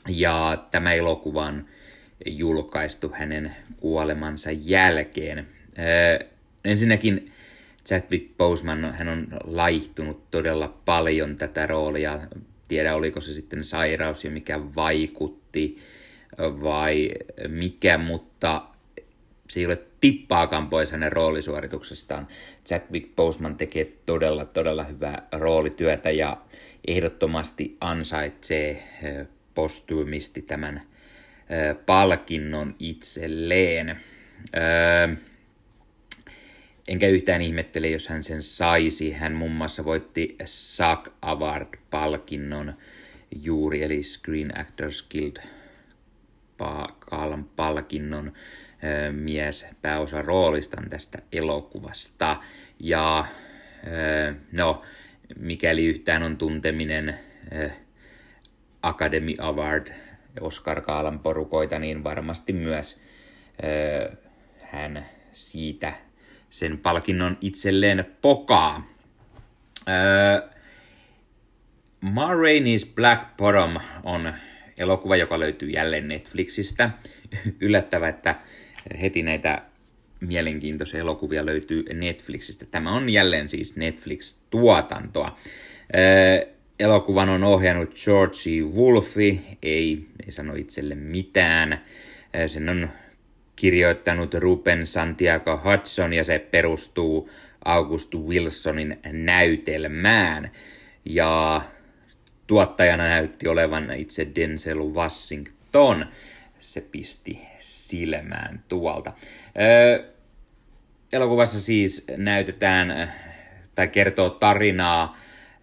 Ja 0.08 0.64
tämä 0.70 0.92
elokuva 0.92 1.44
on 1.44 1.66
julkaistu 2.26 3.12
hänen 3.14 3.56
kuolemansa 3.80 4.50
jälkeen. 4.50 5.46
Ensinnäkin 6.64 7.32
Chadwick 7.86 8.36
Boseman, 8.38 8.94
hän 8.94 9.08
on 9.08 9.26
laihtunut 9.44 10.30
todella 10.30 10.68
paljon 10.84 11.36
tätä 11.36 11.66
roolia. 11.66 12.20
Tiedä, 12.68 12.94
oliko 12.94 13.20
se 13.20 13.32
sitten 13.32 13.64
sairaus 13.64 14.24
ja 14.24 14.30
mikä 14.30 14.60
vaikutti 14.74 15.78
vai 16.38 17.10
mikä, 17.48 17.98
mutta 17.98 18.62
se 19.48 19.60
ei 19.60 19.66
ole 19.66 19.78
tippaakaan 20.00 20.68
pois 20.68 20.92
hänen 20.92 21.12
roolisuorituksestaan. 21.12 22.28
Chadwick 22.66 23.16
Boseman 23.16 23.56
tekee 23.56 23.92
todella, 24.06 24.44
todella 24.44 24.84
hyvää 24.84 25.28
roolityötä 25.32 26.10
ja 26.10 26.36
ehdottomasti 26.86 27.76
ansaitsee 27.80 28.82
postyymisti 29.54 30.42
tämän 30.42 30.82
palkinnon 31.86 32.74
itselleen. 32.78 34.00
Enkä 36.90 37.08
yhtään 37.08 37.42
ihmettele, 37.42 37.88
jos 37.88 38.08
hän 38.08 38.22
sen 38.22 38.42
saisi. 38.42 39.12
Hän 39.12 39.32
muun 39.32 39.52
muassa 39.52 39.84
voitti 39.84 40.36
SAG 40.44 41.08
Award-palkinnon 41.22 42.74
juuri, 43.42 43.82
eli 43.82 44.02
Screen 44.02 44.58
Actors 44.58 45.08
Guild 45.10 45.36
palkinnon 47.56 48.32
mies 49.12 49.66
pääosa 49.82 50.22
roolistaan 50.22 50.90
tästä 50.90 51.18
elokuvasta. 51.32 52.36
Ja 52.80 53.26
no, 54.52 54.82
mikäli 55.38 55.84
yhtään 55.84 56.22
on 56.22 56.36
tunteminen 56.36 57.18
Academy 58.82 59.34
Award 59.38 59.92
Oscar 60.40 60.80
Kaalan 60.80 61.18
porukoita, 61.18 61.78
niin 61.78 62.04
varmasti 62.04 62.52
myös 62.52 63.00
hän 64.60 65.06
siitä 65.32 66.09
sen 66.50 66.78
palkinnon 66.78 67.38
itselleen 67.40 68.06
pokaa. 68.22 68.90
Öö, 69.88 70.48
Ma 72.00 72.28
Rainey's 72.34 72.94
Black 72.94 73.36
Bottom 73.36 73.76
on 74.02 74.34
elokuva, 74.78 75.16
joka 75.16 75.40
löytyy 75.40 75.70
jälleen 75.70 76.08
Netflixistä. 76.08 76.90
Yllättävä, 77.60 78.08
että 78.08 78.34
heti 79.00 79.22
näitä 79.22 79.62
mielenkiintoisia 80.20 81.00
elokuvia 81.00 81.46
löytyy 81.46 81.84
Netflixistä. 81.94 82.66
Tämä 82.66 82.92
on 82.92 83.10
jälleen 83.10 83.48
siis 83.48 83.76
Netflix-tuotantoa. 83.76 85.38
Öö, 85.96 86.46
elokuvan 86.78 87.28
on 87.28 87.44
ohjannut 87.44 87.94
George 88.04 88.62
Wolfi, 88.74 89.40
ei, 89.62 90.06
ei 90.26 90.32
sano 90.32 90.54
itselle 90.54 90.94
mitään. 90.94 91.80
Öö, 92.36 92.48
sen 92.48 92.68
on 92.68 92.88
kirjoittanut 93.60 94.34
Ruben 94.34 94.86
Santiago 94.86 95.60
Hudson 95.64 96.12
ja 96.12 96.24
se 96.24 96.38
perustuu 96.38 97.30
August 97.64 98.14
Wilsonin 98.14 98.98
näytelmään. 99.12 100.50
Ja 101.04 101.62
tuottajana 102.46 103.08
näytti 103.08 103.48
olevan 103.48 103.92
itse 103.92 104.28
Denzel 104.36 104.78
Washington. 104.78 106.06
Se 106.58 106.80
pisti 106.80 107.40
silmään 107.58 108.64
tuolta. 108.68 109.12
Öö, 109.60 110.04
elokuvassa 111.12 111.60
siis 111.60 112.04
näytetään 112.16 113.12
tai 113.74 113.88
kertoo 113.88 114.30
tarinaa 114.30 115.16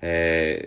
öö, 0.04 0.60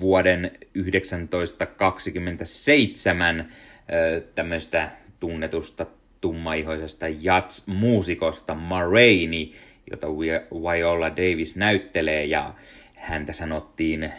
vuoden 0.00 0.50
1927 0.72 3.52
öö, 3.92 4.20
tämmöistä 4.20 4.90
tunnetusta 5.20 5.86
tummaihoisesta 6.20 7.06
jazz-muusikosta 7.08 8.54
Ma 8.54 8.82
Rainey, 8.82 9.48
jota 9.90 10.06
Viola 10.52 11.10
Davis 11.10 11.56
näyttelee, 11.56 12.24
ja 12.24 12.54
häntä 12.94 13.32
sanottiin 13.32 14.02
eh, 14.02 14.12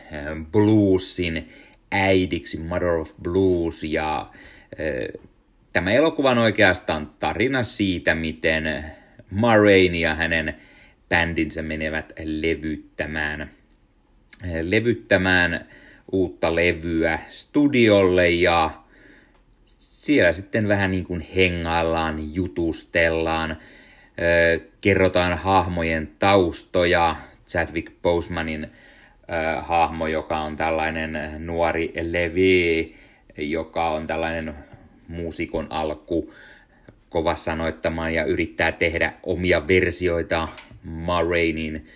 bluesin 0.51 1.49
äidiksi, 1.91 2.59
Mother 2.59 2.89
of 2.89 3.11
Blues, 3.21 3.83
ja 3.83 4.29
äh, 4.79 5.21
tämä 5.73 5.91
elokuva 5.91 6.31
on 6.31 6.37
oikeastaan 6.37 7.11
tarina 7.19 7.63
siitä, 7.63 8.15
miten 8.15 8.85
Ma 9.31 9.57
Rainey 9.57 9.99
ja 9.99 10.15
hänen 10.15 10.55
bändinsä 11.09 11.61
menevät 11.61 12.13
levyttämään, 12.23 13.41
äh, 13.41 14.51
levyttämään 14.61 15.65
uutta 16.11 16.55
levyä 16.55 17.19
studiolle 17.29 18.29
ja 18.29 18.71
siellä 20.01 20.33
sitten 20.33 20.67
vähän 20.67 20.91
niin 20.91 21.05
kuin 21.05 21.27
hengaillaan, 21.35 22.35
jutustellaan, 22.35 23.57
kerrotaan 24.81 25.37
hahmojen 25.37 26.11
taustoja. 26.19 27.15
Chadwick 27.49 27.91
Bosemanin 28.01 28.67
hahmo, 29.61 30.07
joka 30.07 30.39
on 30.39 30.57
tällainen 30.57 31.19
nuori 31.45 31.93
Levi, 32.01 32.95
joka 33.37 33.89
on 33.89 34.07
tällainen 34.07 34.53
muusikon 35.07 35.67
alku, 35.69 36.33
kova 37.09 37.35
sanoittamaan 37.35 38.13
ja 38.13 38.23
yrittää 38.23 38.71
tehdä 38.71 39.13
omia 39.23 39.67
versioita 39.67 40.47
Marrainin 40.83 41.87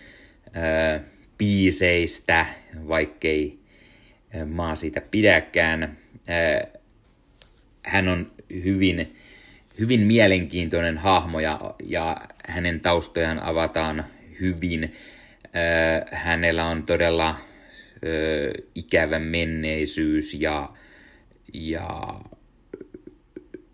äh, 0.58 1.02
biiseistä, 1.38 2.46
vaikkei 2.88 3.60
maa 4.46 4.76
siitä 4.76 5.02
pidäkään. 5.12 5.98
Hän 7.84 8.08
on 8.08 8.32
hyvin, 8.64 9.16
hyvin 9.80 10.00
mielenkiintoinen 10.00 10.98
hahmo 10.98 11.40
ja, 11.40 11.76
ja 11.84 12.22
hänen 12.48 12.80
taustojaan 12.80 13.44
avataan 13.44 14.06
hyvin. 14.42 14.94
Hänellä 16.12 16.66
on 16.66 16.84
todella 16.84 17.36
ikävä 18.76 19.20
menneisyys 19.20 20.34
ja, 20.34 20.70
ja 21.54 22.20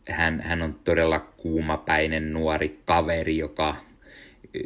hän, 0.09 0.41
hän 0.41 0.61
on 0.61 0.79
todella 0.83 1.19
kuumapäinen 1.19 2.33
nuori 2.33 2.79
kaveri, 2.85 3.37
joka 3.37 3.75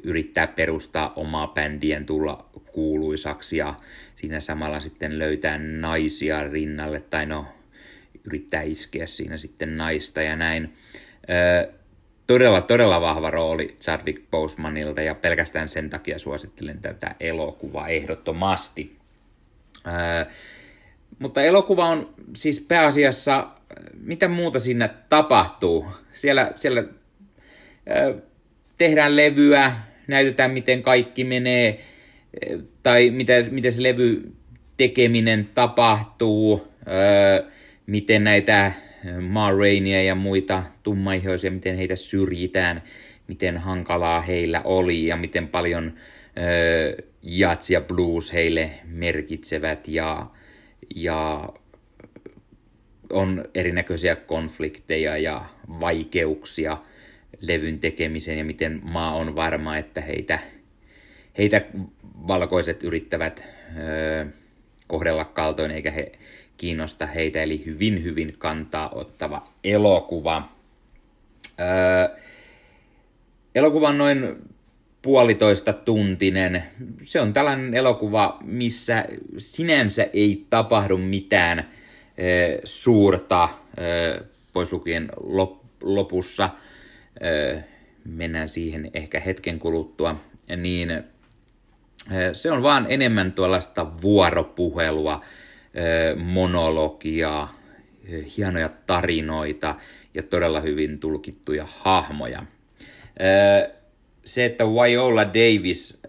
yrittää 0.04 0.48
perustaa 0.48 1.14
omaa 1.16 1.48
bändien 1.48 2.06
tulla 2.06 2.50
kuuluisaksi 2.72 3.58
ja 3.58 3.76
siinä 4.16 4.40
samalla 4.40 4.80
sitten 4.80 5.20
löytää 5.20 5.58
naisia 5.58 6.44
rinnalle, 6.44 7.00
tai 7.00 7.26
no 7.26 7.46
yrittää 8.24 8.62
iskeä 8.62 9.08
siinä 9.08 9.38
sitten 9.38 9.78
naista 9.78 10.22
ja 10.22 10.36
näin. 10.36 10.74
Todella, 12.28 12.62
todella 12.62 13.02
vahva 13.02 13.32
rooli 13.32 13.78
Chadwick 13.82 14.32
Bosemanilta 14.32 15.02
ja 15.02 15.16
pelkästään 15.16 15.70
sen 15.70 15.90
takia 15.90 16.20
suosittelen 16.20 16.80
tätä 16.82 17.16
elokuvaa 17.20 17.88
ehdottomasti. 17.88 18.96
Mutta 21.20 21.42
elokuva 21.42 21.86
on 21.86 22.14
siis 22.36 22.60
pääasiassa, 22.68 23.48
mitä 24.00 24.28
muuta 24.28 24.60
siinä 24.60 24.90
tapahtuu. 25.10 25.86
Siellä, 26.14 26.52
siellä 26.56 26.84
tehdään 28.78 29.16
levyä, 29.16 29.76
näytetään 30.08 30.52
miten 30.52 30.84
kaikki 30.84 31.24
menee, 31.24 31.80
tai 32.84 33.10
miten, 33.10 33.54
miten 33.54 33.72
se 33.72 33.84
levy 33.84 34.32
tekeminen 34.78 35.50
tapahtuu, 35.56 36.68
ö, 36.88 37.53
miten 37.86 38.24
näitä 38.24 38.72
Ma 39.22 39.52
Rainia 39.52 40.04
ja 40.04 40.16
muita 40.16 40.64
tummaihoisia, 40.84 41.52
miten 41.52 41.78
heitä 41.78 41.96
syrjitään, 41.96 42.84
miten 43.28 43.58
hankalaa 43.58 44.22
heillä 44.22 44.62
oli 44.64 45.08
ja 45.08 45.16
miten 45.16 45.48
paljon 45.48 45.94
ö, 46.38 47.04
jats 47.22 47.70
ja 47.70 47.82
blues 47.82 48.34
heille 48.34 48.72
merkitsevät 48.86 49.88
ja, 49.88 50.28
ja 50.96 51.50
on 53.10 53.46
erinäköisiä 53.56 54.16
konflikteja 54.16 55.18
ja 55.18 55.46
vaikeuksia 55.80 56.78
levyn 57.42 57.80
tekemiseen 57.80 58.38
ja 58.38 58.46
miten 58.46 58.80
maa 58.84 59.16
on 59.16 59.36
varma, 59.36 59.78
että 59.78 60.02
heitä, 60.02 60.40
heitä 61.38 61.62
valkoiset 62.28 62.84
yrittävät 62.84 63.44
ö, 63.78 64.26
kohdella 64.88 65.26
kaltoin 65.26 65.72
eikä 65.72 65.92
he 65.92 66.12
kiinnosta 66.58 67.06
heitä, 67.06 67.44
eli 67.44 67.66
hyvin 67.66 68.04
hyvin 68.04 68.36
kantaa 68.38 68.90
ottava 68.90 69.48
elokuva. 69.64 70.50
Öö, 71.60 72.18
elokuva 73.56 73.90
on 73.90 73.98
noin 73.98 74.36
puolitoista 75.02 75.74
tuntinen. 75.74 76.64
Se 77.04 77.22
on 77.22 77.34
tällainen 77.34 77.74
elokuva, 77.74 78.38
missä 78.42 79.06
sinänsä 79.38 80.08
ei 80.14 80.46
tapahdu 80.50 80.98
mitään 80.98 81.60
ö, 81.60 81.64
suurta, 82.64 83.50
ö, 83.78 84.24
pois 84.54 84.72
lukien 84.72 85.10
lop, 85.24 85.62
lopussa. 85.82 86.50
Ö, 87.24 87.62
mennään 88.06 88.50
siihen 88.50 88.92
ehkä 88.94 89.20
hetken 89.20 89.60
kuluttua. 89.60 90.16
Niin 90.58 91.04
se 92.34 92.52
on 92.52 92.64
vaan 92.64 92.86
enemmän 92.90 93.32
tuollaista 93.32 94.02
vuoropuhelua, 94.02 95.22
monologia, 96.16 97.48
hienoja 98.38 98.70
tarinoita 98.86 99.76
ja 100.14 100.24
todella 100.24 100.62
hyvin 100.62 101.00
tulkittuja 101.00 101.68
hahmoja. 101.70 102.44
Se, 104.26 104.46
että 104.46 104.66
Viola 104.66 105.28
Davis 105.28 106.02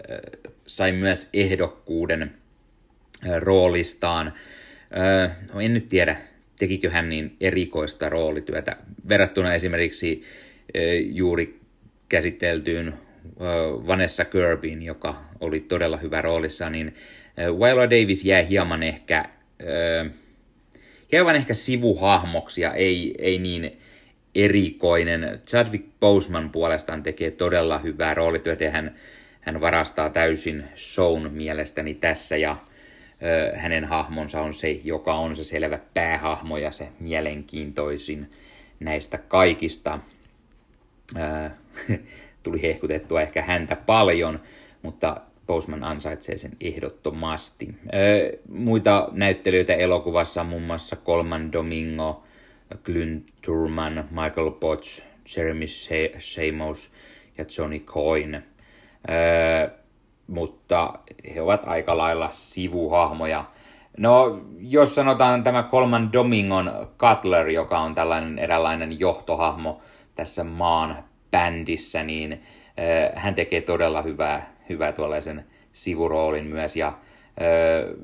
sai 0.66 0.92
myös 0.92 1.28
ehdokkuuden 1.32 2.34
roolistaan, 3.38 4.32
no 5.52 5.60
en 5.60 5.74
nyt 5.74 5.88
tiedä, 5.88 6.16
tekikö 6.58 6.90
hän 6.90 7.08
niin 7.08 7.36
erikoista 7.40 8.08
roolityötä 8.08 8.76
verrattuna 9.08 9.54
esimerkiksi 9.54 10.22
juuri 11.00 11.60
käsiteltyyn 12.08 12.94
Vanessa 13.86 14.24
Kirbyin, 14.24 14.82
joka 14.82 15.24
oli 15.40 15.60
todella 15.60 15.96
hyvä 15.96 16.22
roolissa, 16.22 16.70
niin 16.70 16.94
Viola 17.36 17.90
Davis 17.90 18.24
jää 18.24 18.42
hieman 18.42 18.82
ehkä 18.82 19.24
öö, 19.62 20.04
hieman 21.12 21.36
ehkä 21.36 21.54
sivuhahmoksi 21.54 22.60
ja 22.60 22.72
ei, 22.72 23.14
ei 23.18 23.38
niin 23.38 23.78
erikoinen. 24.34 25.40
Chadwick 25.46 25.86
Boseman 26.00 26.50
puolestaan 26.50 27.02
tekee 27.02 27.30
todella 27.30 27.78
hyvää 27.78 28.14
roolityötä 28.14 28.64
ja 28.64 28.70
hän, 28.70 28.94
hän 29.40 29.60
varastaa 29.60 30.10
täysin 30.10 30.64
shown 30.76 31.32
mielestäni 31.32 31.94
tässä 31.94 32.36
ja 32.36 32.56
ö, 33.22 33.56
hänen 33.56 33.84
hahmonsa 33.84 34.40
on 34.40 34.54
se, 34.54 34.70
joka 34.70 35.14
on 35.14 35.36
se 35.36 35.44
selvä 35.44 35.78
päähahmo 35.94 36.58
ja 36.58 36.70
se 36.72 36.88
mielenkiintoisin 37.00 38.30
näistä 38.80 39.18
kaikista. 39.18 39.98
Ö, 41.16 41.50
tuli 42.42 42.62
hehkutettua 42.62 43.22
ehkä 43.22 43.42
häntä 43.42 43.76
paljon, 43.76 44.40
mutta 44.82 45.20
Boseman 45.46 45.84
ansaitsee 45.84 46.36
sen 46.36 46.52
ehdottomasti. 46.60 47.74
muita 48.48 49.08
näyttelyitä 49.12 49.74
elokuvassa 49.74 50.40
on 50.40 50.46
muun 50.46 50.62
muassa 50.62 50.96
Colman 50.96 51.52
Domingo, 51.52 52.22
Glyn 52.84 53.24
Turman, 53.42 54.08
Michael 54.10 54.50
Potts, 54.50 55.02
Jeremy 55.36 55.66
Shamos 56.18 56.90
ja 57.38 57.44
Johnny 57.58 57.78
Coyne. 57.78 58.42
mutta 60.26 60.94
he 61.34 61.42
ovat 61.42 61.62
aika 61.66 61.96
lailla 61.96 62.30
sivuhahmoja. 62.30 63.44
No, 63.98 64.40
jos 64.58 64.94
sanotaan 64.94 65.42
tämä 65.42 65.62
Colman 65.62 66.12
Domingon 66.12 66.88
Cutler, 66.98 67.48
joka 67.48 67.78
on 67.78 67.94
tällainen 67.94 68.38
eräänlainen 68.38 69.00
johtohahmo 69.00 69.80
tässä 70.14 70.44
maan 70.44 71.04
bändissä, 71.30 72.02
niin 72.02 72.42
hän 73.14 73.34
tekee 73.34 73.60
todella 73.60 74.02
hyvää 74.02 74.53
hyvä 74.68 74.92
tuollaisen 74.92 75.44
sivuroolin 75.72 76.46
myös. 76.46 76.76
Ja 76.76 76.98
ö, 77.40 77.96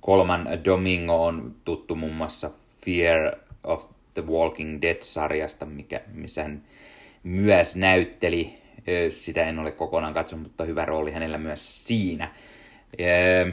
Kolman 0.00 0.48
Domingo 0.64 1.24
on 1.26 1.54
tuttu 1.64 1.94
muun 1.94 2.14
muassa 2.14 2.50
Fear 2.84 3.36
of 3.64 3.84
the 4.14 4.26
Walking 4.26 4.82
Dead-sarjasta, 4.82 5.66
mikä, 5.66 6.00
missä 6.12 6.42
hän 6.42 6.62
myös 7.22 7.76
näytteli. 7.76 8.58
Ö, 8.88 9.10
sitä 9.10 9.44
en 9.44 9.58
ole 9.58 9.72
kokonaan 9.72 10.14
katsonut, 10.14 10.46
mutta 10.46 10.64
hyvä 10.64 10.84
rooli 10.84 11.12
hänellä 11.12 11.38
myös 11.38 11.86
siinä. 11.86 12.32
Ö, 13.00 13.52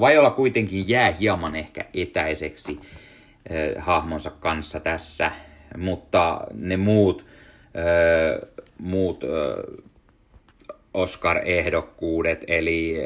Vajola 0.00 0.30
kuitenkin 0.30 0.88
jää 0.88 1.10
hieman 1.10 1.56
ehkä 1.56 1.84
etäiseksi 1.94 2.80
ö, 3.50 3.80
hahmonsa 3.80 4.30
kanssa 4.30 4.80
tässä, 4.80 5.32
mutta 5.78 6.40
ne 6.54 6.76
muut 6.76 7.26
ö, 7.76 8.63
muut 8.78 9.24
Oscar-ehdokkuudet, 10.94 12.44
eli 12.48 12.96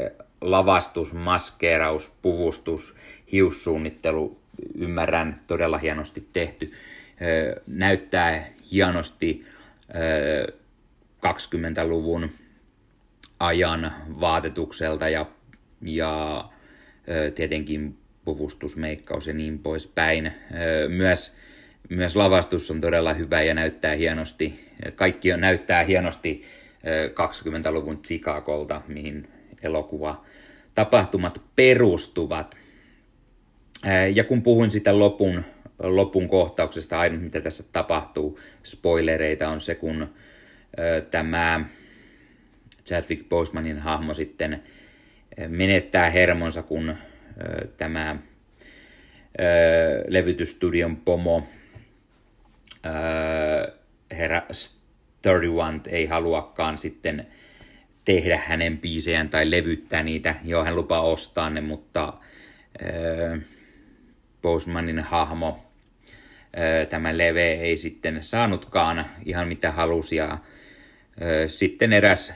lavastus, 0.41 1.13
maskeeraus, 1.13 2.13
puvustus, 2.23 2.95
hiussuunnittelu, 3.33 4.41
ymmärrän, 4.75 5.41
todella 5.47 5.79
hienosti 5.79 6.29
tehty. 6.33 6.73
Näyttää 7.67 8.49
hienosti 8.73 9.47
20-luvun 11.27 12.31
ajan 13.41 13.93
vaatetukselta 14.21 15.09
ja, 15.09 15.27
ja 15.83 16.45
tietenkin 17.35 17.99
puvustusmeikkaus 18.25 19.27
ja 19.27 19.33
niin 19.33 19.59
poispäin. 19.59 20.33
Myös 20.89 21.35
myös 21.89 22.17
lavastus 22.17 22.71
on 22.71 22.81
todella 22.81 23.15
hyvä 23.15 23.43
ja 23.43 23.55
näyttää 23.55 23.95
hienosti, 23.95 24.71
kaikki 24.95 25.29
näyttää 25.37 25.83
hienosti 25.83 26.45
20-luvun 27.11 28.03
Chicagolta, 28.03 28.83
mihin 28.89 29.29
elokuva 29.63 30.25
tapahtumat 30.75 31.41
perustuvat. 31.57 32.57
Ja 34.15 34.25
kun 34.25 34.43
puhuin 34.43 34.71
sitä 34.71 34.99
lopun, 34.99 35.45
lopun 35.79 36.29
kohtauksesta, 36.29 37.01
ainut 37.01 37.23
mitä 37.23 37.41
tässä 37.41 37.65
tapahtuu, 37.73 38.41
spoilereita 38.63 39.49
on 39.49 39.61
se, 39.61 39.75
kun 39.75 40.15
tämä 41.11 41.65
Chadwick 42.87 43.29
Bosemanin 43.29 43.79
hahmo 43.79 44.15
sitten 44.15 44.63
menettää 45.49 46.11
hermonsa, 46.11 46.63
kun 46.63 46.95
tämä 47.77 48.17
levytystudion 50.09 50.97
pomo 50.97 51.47
öö, 52.89 53.73
herra 54.11 54.43
Sturdy 54.53 55.49
ei 55.87 56.07
haluakaan 56.07 56.79
sitten 56.79 57.27
tehdä 58.05 58.41
hänen 58.47 58.79
biisejään 58.79 59.29
tai 59.29 59.51
levyttää 59.51 60.03
niitä. 60.03 60.35
Joo, 60.45 60.65
hän 60.65 60.77
lupaa 60.77 61.01
ostaa 61.01 61.51
ne, 61.51 61.61
mutta 61.61 62.13
öö, 62.83 63.39
Postmanin 64.43 64.99
hahmo, 65.01 65.73
öö, 66.59 66.87
tämä 66.87 67.19
leve 67.19 67.53
ei 67.53 67.77
sitten 67.77 68.23
saanutkaan 68.23 69.07
ihan 69.25 69.49
mitä 69.49 69.73
halusi 69.73 70.17
ja 70.17 70.39
sitten 71.47 71.93
eräs 71.93 72.33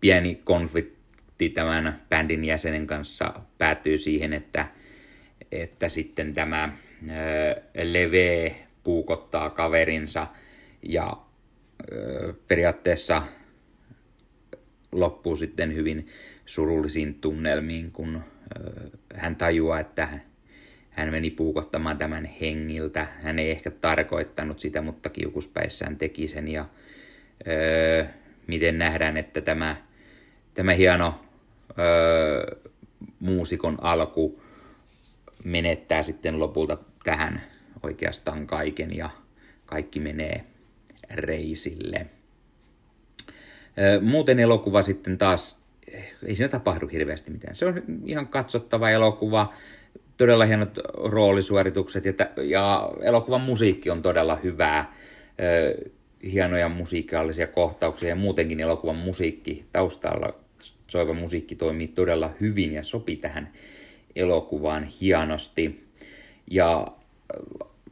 pieni 0.00 0.40
konflikti 0.44 1.50
tämän 1.50 2.00
bändin 2.08 2.44
jäsenen 2.44 2.86
kanssa 2.86 3.34
päätyy 3.58 3.98
siihen, 3.98 4.32
että, 4.32 4.66
että 5.52 5.88
sitten 5.88 6.34
tämä 6.34 6.72
leve 7.82 8.56
puukottaa 8.84 9.50
kaverinsa 9.50 10.26
ja 10.82 11.16
periaatteessa 12.48 13.22
loppuu 14.92 15.36
sitten 15.36 15.74
hyvin 15.74 16.08
surullisiin 16.46 17.14
tunnelmiin, 17.14 17.92
kun 17.92 18.20
hän 19.14 19.36
tajuaa, 19.36 19.80
että 19.80 20.08
hän 20.90 21.10
meni 21.10 21.30
puukottamaan 21.30 21.98
tämän 21.98 22.24
hengiltä. 22.24 23.06
Hän 23.22 23.38
ei 23.38 23.50
ehkä 23.50 23.70
tarkoittanut 23.70 24.60
sitä, 24.60 24.80
mutta 24.80 25.10
kiukuspäissään 25.10 25.96
teki 25.96 26.28
sen. 26.28 26.48
Ja 26.48 26.66
öö, 27.46 28.04
miten 28.46 28.78
nähdään, 28.78 29.16
että 29.16 29.40
tämä, 29.40 29.76
tämä 30.54 30.72
hieno 30.72 31.24
öö, 31.78 32.70
muusikon 33.20 33.78
alku 33.80 34.42
menettää 35.44 36.02
sitten 36.02 36.38
lopulta 36.38 36.78
tähän 37.04 37.42
oikeastaan 37.82 38.46
kaiken 38.46 38.96
ja 38.96 39.10
kaikki 39.66 40.00
menee 40.00 40.44
reisille. 41.10 42.06
Muuten 44.00 44.38
elokuva 44.38 44.82
sitten 44.82 45.18
taas, 45.18 45.58
ei 46.26 46.34
siinä 46.34 46.48
tapahdu 46.48 46.86
hirveästi 46.86 47.30
mitään. 47.30 47.54
Se 47.54 47.66
on 47.66 47.82
ihan 48.04 48.28
katsottava 48.28 48.90
elokuva, 48.90 49.52
todella 50.16 50.44
hienot 50.44 50.78
roolisuoritukset 50.94 52.04
ja, 52.04 52.12
ja 52.42 52.92
elokuvan 53.02 53.40
musiikki 53.40 53.90
on 53.90 54.02
todella 54.02 54.36
hyvää. 54.36 54.94
Hienoja 56.32 56.68
musiikallisia 56.68 57.46
kohtauksia 57.46 58.08
ja 58.08 58.16
muutenkin 58.16 58.60
elokuvan 58.60 58.96
musiikki 58.96 59.64
taustalla 59.72 60.32
soiva 60.88 61.14
musiikki 61.14 61.54
toimii 61.54 61.88
todella 61.88 62.30
hyvin 62.40 62.72
ja 62.72 62.82
sopi 62.82 63.16
tähän 63.16 63.52
elokuvaan 64.16 64.84
hienosti. 64.84 65.88
Ja 66.50 66.86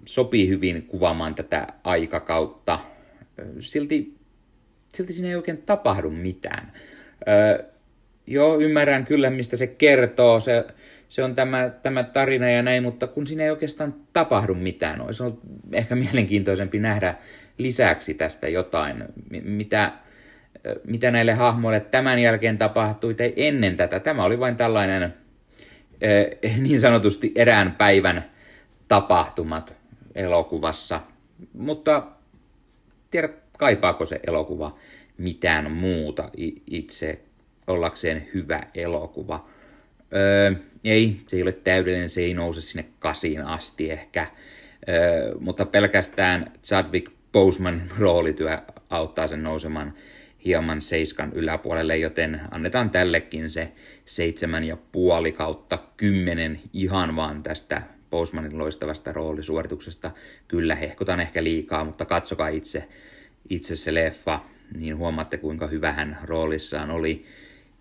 sopii 0.05 0.49
hyvin 0.49 0.83
kuvaamaan 0.83 1.35
tätä 1.35 1.67
aikakautta. 1.85 2.79
Silti 3.61 4.17
silti 4.97 5.13
siinä 5.13 5.29
ei 5.29 5.37
oikein 5.37 5.63
tapahdu 5.63 6.11
mitään. 6.11 6.73
Öö, 7.29 7.65
joo, 8.27 8.61
ymmärrän 8.61 9.07
kyllä, 9.07 9.31
mistä 9.31 9.57
se 9.57 9.67
kertoo, 9.67 10.41
se, 10.41 10.65
se 11.09 11.23
on 11.23 11.35
tämä, 11.35 11.69
tämä 11.83 12.03
tarina 12.03 12.51
ja 12.51 12.63
näin, 12.63 12.83
mutta 12.83 13.07
kun 13.07 13.27
siinä 13.27 13.45
ei 13.45 13.51
oikeastaan 13.51 13.95
tapahdu 14.13 14.55
mitään, 14.55 15.01
olisi 15.01 15.23
ollut 15.23 15.41
ehkä 15.73 15.95
mielenkiintoisempi 15.95 16.79
nähdä 16.79 17.15
lisäksi 17.59 18.15
tästä 18.15 18.49
jotain, 18.49 19.05
mitä, 19.43 19.93
mitä 20.85 21.11
näille 21.11 21.33
hahmoille 21.33 21.81
tämän 21.81 22.19
jälkeen 22.19 22.59
tapahtui 22.59 23.15
tai 23.15 23.33
ennen 23.37 23.77
tätä. 23.77 24.01
Tämä 24.01 24.25
oli 24.25 24.41
vain 24.41 24.57
tällainen 24.57 25.15
niin 26.63 26.81
sanotusti 26.81 27.33
erään 27.35 27.73
päivän 27.73 28.36
tapahtumat 28.89 29.77
elokuvassa, 30.15 31.01
mutta 31.53 32.07
tiedät, 33.11 33.33
kaipaako 33.59 34.05
se 34.05 34.21
elokuva 34.27 34.77
mitään 35.19 35.71
muuta 35.71 36.31
itse 36.67 37.21
ollakseen 37.67 38.29
hyvä 38.35 38.63
elokuva. 38.75 39.49
Öö, 40.15 40.53
ei, 40.85 41.21
se 41.27 41.37
ei 41.37 41.43
ole 41.43 41.53
täydellinen, 41.53 42.09
se 42.09 42.21
ei 42.21 42.35
nouse 42.35 42.61
sinne 42.61 42.85
kasiin 42.99 43.45
asti 43.45 43.91
ehkä, 43.91 44.27
öö, 44.89 45.35
mutta 45.41 45.67
pelkästään 45.67 46.53
Chadwick 46.65 47.13
Bosemanin 47.33 47.91
roolityö 47.99 48.59
auttaa 48.91 49.27
sen 49.27 49.43
nousemaan 49.43 49.95
hieman 50.45 50.83
seiskan 50.83 51.33
yläpuolelle, 51.33 51.97
joten 51.97 52.41
annetaan 52.51 52.91
tällekin 52.91 53.51
se 53.51 53.73
seitsemän 54.05 54.65
ja 54.65 54.77
puoli 54.93 55.33
kautta 55.33 55.79
kymmenen 55.97 56.61
ihan 56.73 57.17
vaan 57.17 57.43
tästä 57.43 57.83
Bosemanin 58.11 58.59
loistavasta 58.59 59.13
roolisuorituksesta. 59.13 60.11
Kyllä 60.49 60.75
hehkutan 60.75 61.21
ehkä 61.21 61.45
liikaa, 61.45 61.85
mutta 61.85 62.05
katsokaa 62.05 62.49
itse 62.49 62.89
itse 63.51 63.77
se 63.77 63.95
leffa, 63.95 64.41
niin 64.77 64.97
huomaatte 64.97 65.39
kuinka 65.39 65.67
hyvä 65.67 65.93
hän 65.93 66.19
roolissaan 66.25 66.91
oli. 66.91 67.25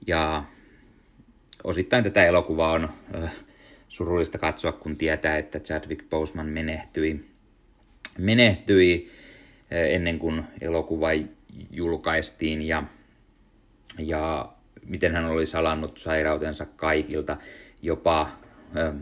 Ja 0.08 0.44
osittain 1.64 2.04
tätä 2.04 2.26
elokuvaa 2.26 2.72
on 2.72 2.90
äh, 3.24 3.32
surullista 3.88 4.38
katsoa, 4.38 4.72
kun 4.72 4.98
tietää, 4.98 5.38
että 5.38 5.60
Chadwick 5.60 6.10
Boseman 6.10 6.46
menehtyi, 6.46 7.26
menehtyi 8.18 9.12
ennen 9.72 10.20
kuin 10.20 10.44
elokuva 10.62 11.08
julkaistiin 11.72 12.62
ja, 12.62 12.84
ja 14.00 14.54
miten 14.86 15.14
hän 15.14 15.26
oli 15.26 15.46
salannut 15.46 15.98
sairautensa 15.98 16.66
kaikilta, 16.66 17.38
jopa 17.82 18.30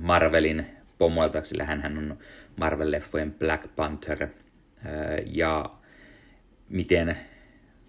Marvelin 0.01 0.65
pomoilta, 1.03 1.43
sillä 1.43 1.63
hän 1.63 1.97
on 1.97 2.17
Marvel-leffojen 2.61 3.31
Black 3.39 3.75
Panther 3.75 4.27
ja 5.25 5.69
miten 6.69 7.17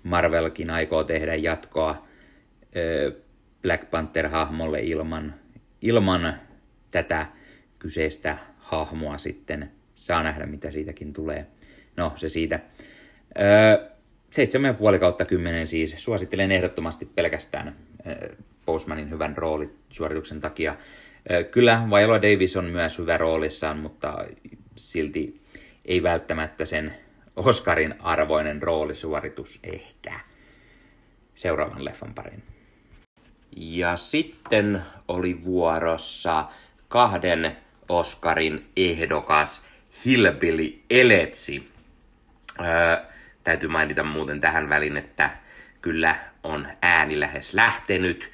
Marvelkin 0.02 0.70
aikoo 0.70 1.04
tehdä 1.04 1.34
jatkoa 1.34 2.06
Black 3.62 3.90
Panther-hahmolle 3.90 4.80
ilman, 4.82 5.34
ilman 5.82 6.40
tätä 6.90 7.26
kyseistä 7.78 8.38
hahmoa 8.58 9.18
sitten. 9.18 9.70
Saa 9.94 10.22
nähdä, 10.22 10.46
mitä 10.46 10.70
siitäkin 10.70 11.12
tulee. 11.12 11.46
No, 11.96 12.12
se 12.16 12.28
siitä. 12.28 12.60
Seitsemän 14.30 14.68
ja 14.68 14.74
puoli 14.74 14.98
kautta 14.98 15.24
kymmenen 15.24 15.66
siis. 15.66 15.94
Suosittelen 15.96 16.52
ehdottomasti 16.52 17.06
pelkästään 17.06 17.76
Postmanin 18.66 19.10
hyvän 19.10 19.36
roolisuorituksen 19.36 20.40
takia. 20.40 20.76
Kyllä 21.50 21.82
Viola 21.90 22.22
Davis 22.22 22.56
on 22.56 22.64
myös 22.64 22.98
hyvä 22.98 23.16
roolissaan, 23.16 23.78
mutta 23.78 24.24
silti 24.76 25.40
ei 25.84 26.02
välttämättä 26.02 26.64
sen 26.64 26.94
Oscarin 27.36 27.94
arvoinen 28.00 28.62
roolisuoritus 28.62 29.60
ehkä. 29.62 30.20
Seuraavan 31.34 31.84
leffan 31.84 32.14
parin. 32.14 32.42
Ja 33.56 33.96
sitten 33.96 34.82
oli 35.08 35.44
vuorossa 35.44 36.44
kahden 36.88 37.56
Oscarin 37.88 38.66
ehdokas 38.76 39.64
Hillbilly 40.04 40.82
Eletsi. 40.90 41.68
Öö, 42.60 43.04
täytyy 43.44 43.68
mainita 43.68 44.02
muuten 44.02 44.40
tähän 44.40 44.68
väliin, 44.68 44.96
että 44.96 45.30
kyllä 45.82 46.16
on 46.42 46.68
ääni 46.82 47.20
lähes 47.20 47.54
lähtenyt, 47.54 48.32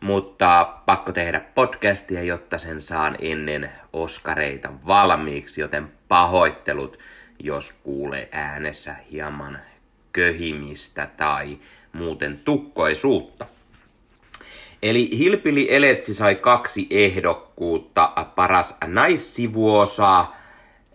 mutta 0.00 0.64
pakko 0.86 1.12
tehdä 1.12 1.40
podcastia, 1.40 2.22
jotta 2.22 2.58
sen 2.58 2.80
saan 2.80 3.16
ennen 3.20 3.70
Oskareita 3.92 4.72
valmiiksi, 4.86 5.60
joten 5.60 5.92
pahoittelut 6.08 6.98
jos 7.44 7.72
kuulee 7.82 8.28
äänessä 8.32 8.96
hieman 9.12 9.58
köhimistä 10.12 11.08
tai 11.16 11.58
muuten 11.92 12.40
tukkoisuutta. 12.44 13.46
Eli 14.82 15.18
Hilpili 15.18 15.66
Eletsi 15.70 16.14
sai 16.14 16.34
kaksi 16.34 16.86
ehdokkuutta, 16.90 18.12
paras 18.34 18.76
naissivuosa 18.86 20.26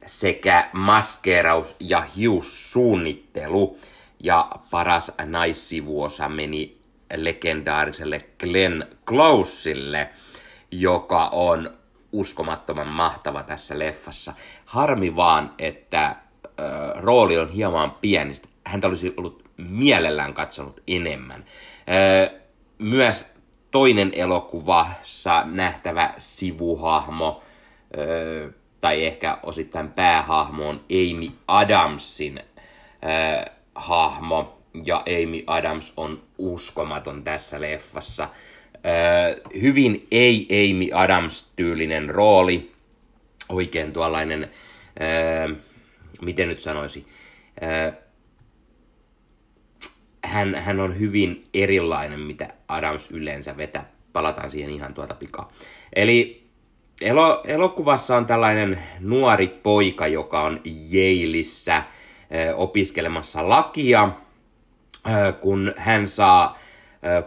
sekä 0.06 0.70
maskeeraus 0.74 1.76
ja 1.80 2.02
hiussuunnittelu. 2.02 3.80
Ja 4.20 4.50
paras 4.72 5.12
naissivuosa 5.26 6.30
meni 6.30 6.75
legendaariselle 7.16 8.26
Glenn 8.40 8.86
Closelle, 9.08 10.10
joka 10.72 11.28
on 11.28 11.74
uskomattoman 12.12 12.88
mahtava 12.88 13.44
tässä 13.44 13.80
leffassa. 13.80 14.34
Harmi 14.66 15.16
vaan, 15.16 15.54
että 15.60 16.06
äh, 16.06 16.16
rooli 16.96 17.38
on 17.38 17.50
hieman 17.50 17.92
pieni. 17.92 18.36
Häntä 18.64 18.88
olisi 18.88 19.14
ollut 19.18 19.44
mielellään 19.58 20.34
katsonut 20.34 20.82
enemmän. 20.88 21.46
Äh, 21.90 22.42
myös 22.78 23.36
toinen 23.72 24.12
elokuvassa 24.14 25.44
nähtävä 25.46 26.14
sivuhahmo, 26.18 27.44
tai 28.82 29.06
ehkä 29.06 29.38
osittain 29.44 29.92
päähahmo 29.92 30.70
on 30.70 30.82
Amy 30.92 31.32
Adamsin 31.48 32.40
äh, 32.40 33.46
hahmo, 33.76 34.55
ja 34.86 34.98
Amy 34.98 35.44
Adams 35.48 35.94
on 35.98 36.22
uskomaton 36.38 37.24
tässä 37.24 37.62
leffassa. 37.62 38.24
Äh, 38.24 39.52
hyvin 39.62 40.08
ei 40.12 40.48
Amy 40.52 40.90
Adams-tyylinen 40.94 42.10
rooli, 42.10 42.72
oikein 43.50 43.94
tuollainen, 43.94 44.52
ää, 45.00 45.50
miten 46.22 46.48
nyt 46.48 46.60
sanoisi, 46.60 47.08
ää, 47.62 47.94
hän, 50.24 50.56
hän 50.56 50.80
on 50.80 51.00
hyvin 51.00 51.44
erilainen, 51.54 52.20
mitä 52.20 52.54
Adams 52.68 53.12
yleensä 53.12 53.58
vetää. 53.58 53.92
Palataan 54.14 54.52
siihen 54.52 54.72
ihan 54.72 54.94
tuota 54.94 55.14
pikaa. 55.14 55.52
Eli 55.96 56.48
elo, 57.02 57.44
elokuvassa 57.48 58.18
on 58.18 58.26
tällainen 58.26 58.84
nuori 59.00 59.48
poika, 59.48 60.08
joka 60.08 60.42
on 60.42 60.62
Yaleissa 60.94 61.84
opiskelemassa 62.56 63.50
lakia, 63.50 64.10
kun 65.42 65.74
hän 65.78 66.08
saa 66.08 66.60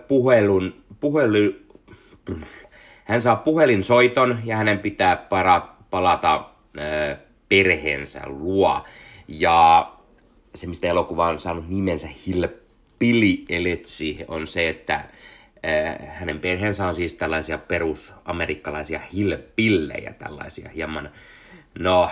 puhelun, 0.09 0.75
puhelu, 1.01 1.55
hän 3.05 3.23
saa 3.23 3.37
puhelinsoiton 3.37 4.39
ja 4.45 4.57
hänen 4.57 4.79
pitää 4.79 5.17
para, 5.17 5.69
palata 5.91 6.51
perheensä 7.49 8.21
luo. 8.27 8.85
Ja 9.29 9.93
se, 10.55 10.67
mistä 10.67 10.87
elokuva 10.87 11.29
on 11.29 11.41
saanut 11.41 11.69
nimensä 11.69 12.09
Hill 12.27 12.47
Pili 12.99 13.45
Eletsi, 13.49 14.25
on 14.29 14.47
se, 14.47 14.69
että 14.69 15.05
hänen 16.09 16.41
perheensä 16.41 16.87
on 16.87 16.95
siis 16.95 17.15
tällaisia 17.15 17.59
perusamerikkalaisia 17.59 19.01
hillpillejä, 19.13 20.13
tällaisia 20.13 20.69
hieman, 20.69 21.11
no, 21.79 22.11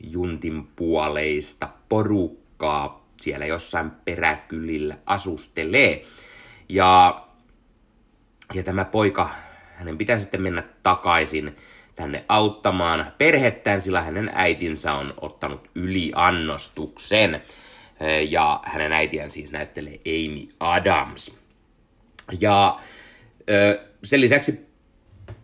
juntin 0.00 0.66
puoleista 0.76 1.68
porukkaa 1.88 3.05
siellä 3.20 3.46
jossain 3.46 3.90
peräkylillä 3.90 4.98
asustelee. 5.06 6.02
Ja, 6.68 7.22
ja 8.54 8.62
tämä 8.62 8.84
poika, 8.84 9.30
hänen 9.74 9.98
pitää 9.98 10.18
sitten 10.18 10.42
mennä 10.42 10.62
takaisin 10.82 11.56
tänne 11.94 12.24
auttamaan 12.28 13.12
perhettään, 13.18 13.82
sillä 13.82 14.02
hänen 14.02 14.30
äitinsä 14.34 14.92
on 14.92 15.14
ottanut 15.20 15.70
yliannostuksen. 15.74 17.42
Ja 18.28 18.60
hänen 18.64 18.92
äitiään 18.92 19.30
siis 19.30 19.52
näyttelee 19.52 20.00
Amy 20.06 20.46
Adams. 20.60 21.36
Ja 22.40 22.80
sen 24.04 24.20
lisäksi 24.20 24.66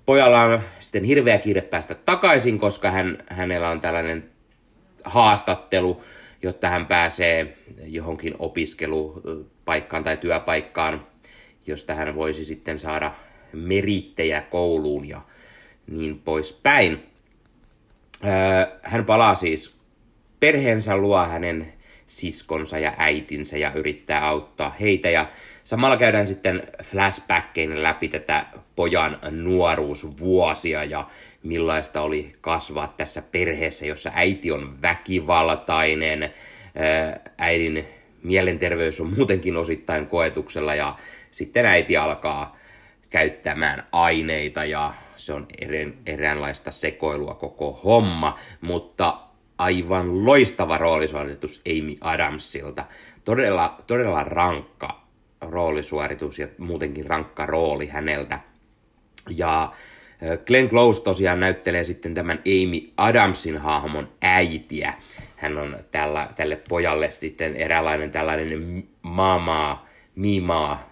pojalla 0.06 0.42
on 0.42 0.60
sitten 0.80 1.04
hirveä 1.04 1.38
kiire 1.38 1.60
päästä 1.60 1.94
takaisin, 1.94 2.58
koska 2.58 2.90
hän, 2.90 3.18
hänellä 3.30 3.68
on 3.68 3.80
tällainen 3.80 4.30
haastattelu, 5.04 6.04
jotta 6.42 6.68
hän 6.68 6.86
pääsee 6.86 7.56
johonkin 7.84 8.34
opiskelupaikkaan 8.38 10.04
tai 10.04 10.16
työpaikkaan, 10.16 11.06
josta 11.66 11.94
hän 11.94 12.14
voisi 12.14 12.44
sitten 12.44 12.78
saada 12.78 13.14
merittejä 13.52 14.42
kouluun 14.42 15.08
ja 15.08 15.20
niin 15.86 16.18
poispäin. 16.18 17.02
Hän 18.82 19.04
palaa 19.04 19.34
siis 19.34 19.76
perheensä 20.40 20.96
luo 20.96 21.26
hänen 21.26 21.72
siskonsa 22.06 22.78
ja 22.78 22.94
äitinsä 22.98 23.58
ja 23.58 23.72
yrittää 23.74 24.26
auttaa 24.26 24.76
heitä. 24.80 25.10
Ja 25.10 25.26
samalla 25.64 25.96
käydään 25.96 26.26
sitten 26.26 26.62
flashbackein 26.82 27.82
läpi 27.82 28.08
tätä 28.08 28.46
pojan 28.76 29.18
nuoruusvuosia 29.30 30.84
ja 30.84 31.06
millaista 31.42 32.00
oli 32.00 32.32
kasvaa 32.40 32.94
tässä 32.96 33.22
perheessä, 33.22 33.86
jossa 33.86 34.10
äiti 34.14 34.52
on 34.52 34.82
väkivaltainen, 34.82 36.34
äidin 37.38 37.88
mielenterveys 38.22 39.00
on 39.00 39.14
muutenkin 39.16 39.56
osittain 39.56 40.06
koetuksella 40.06 40.74
ja 40.74 40.96
sitten 41.30 41.66
äiti 41.66 41.96
alkaa 41.96 42.56
käyttämään 43.10 43.86
aineita 43.92 44.64
ja 44.64 44.94
se 45.16 45.32
on 45.32 45.46
eräänlaista 46.06 46.70
sekoilua 46.70 47.34
koko 47.34 47.80
homma, 47.84 48.38
mutta 48.60 49.18
aivan 49.62 50.24
loistava 50.24 50.78
roolisuoritus 50.78 51.62
Amy 51.66 51.94
Adamsilta. 52.00 52.84
Todella, 53.24 53.78
todella 53.86 54.24
rankka 54.24 55.02
roolisuoritus 55.40 56.38
ja 56.38 56.48
muutenkin 56.58 57.06
rankka 57.06 57.46
rooli 57.46 57.86
häneltä. 57.86 58.40
Ja 59.30 59.72
Glenn 60.46 60.68
Close 60.68 61.02
tosiaan 61.02 61.40
näyttelee 61.40 61.84
sitten 61.84 62.14
tämän 62.14 62.38
Amy 62.38 62.92
Adamsin 62.96 63.58
hahmon 63.58 64.08
äitiä. 64.22 64.94
Hän 65.36 65.58
on 65.58 65.76
tällä, 65.90 66.28
tälle 66.36 66.56
pojalle 66.68 67.10
sitten 67.10 67.56
eräänlainen 67.56 68.10
tällainen 68.10 68.84
maamaa, 69.02 69.86
mimaa, 70.14 70.90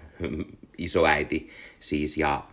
isoäiti 0.79 1.49
siis. 1.81 2.17
Ja 2.17 2.45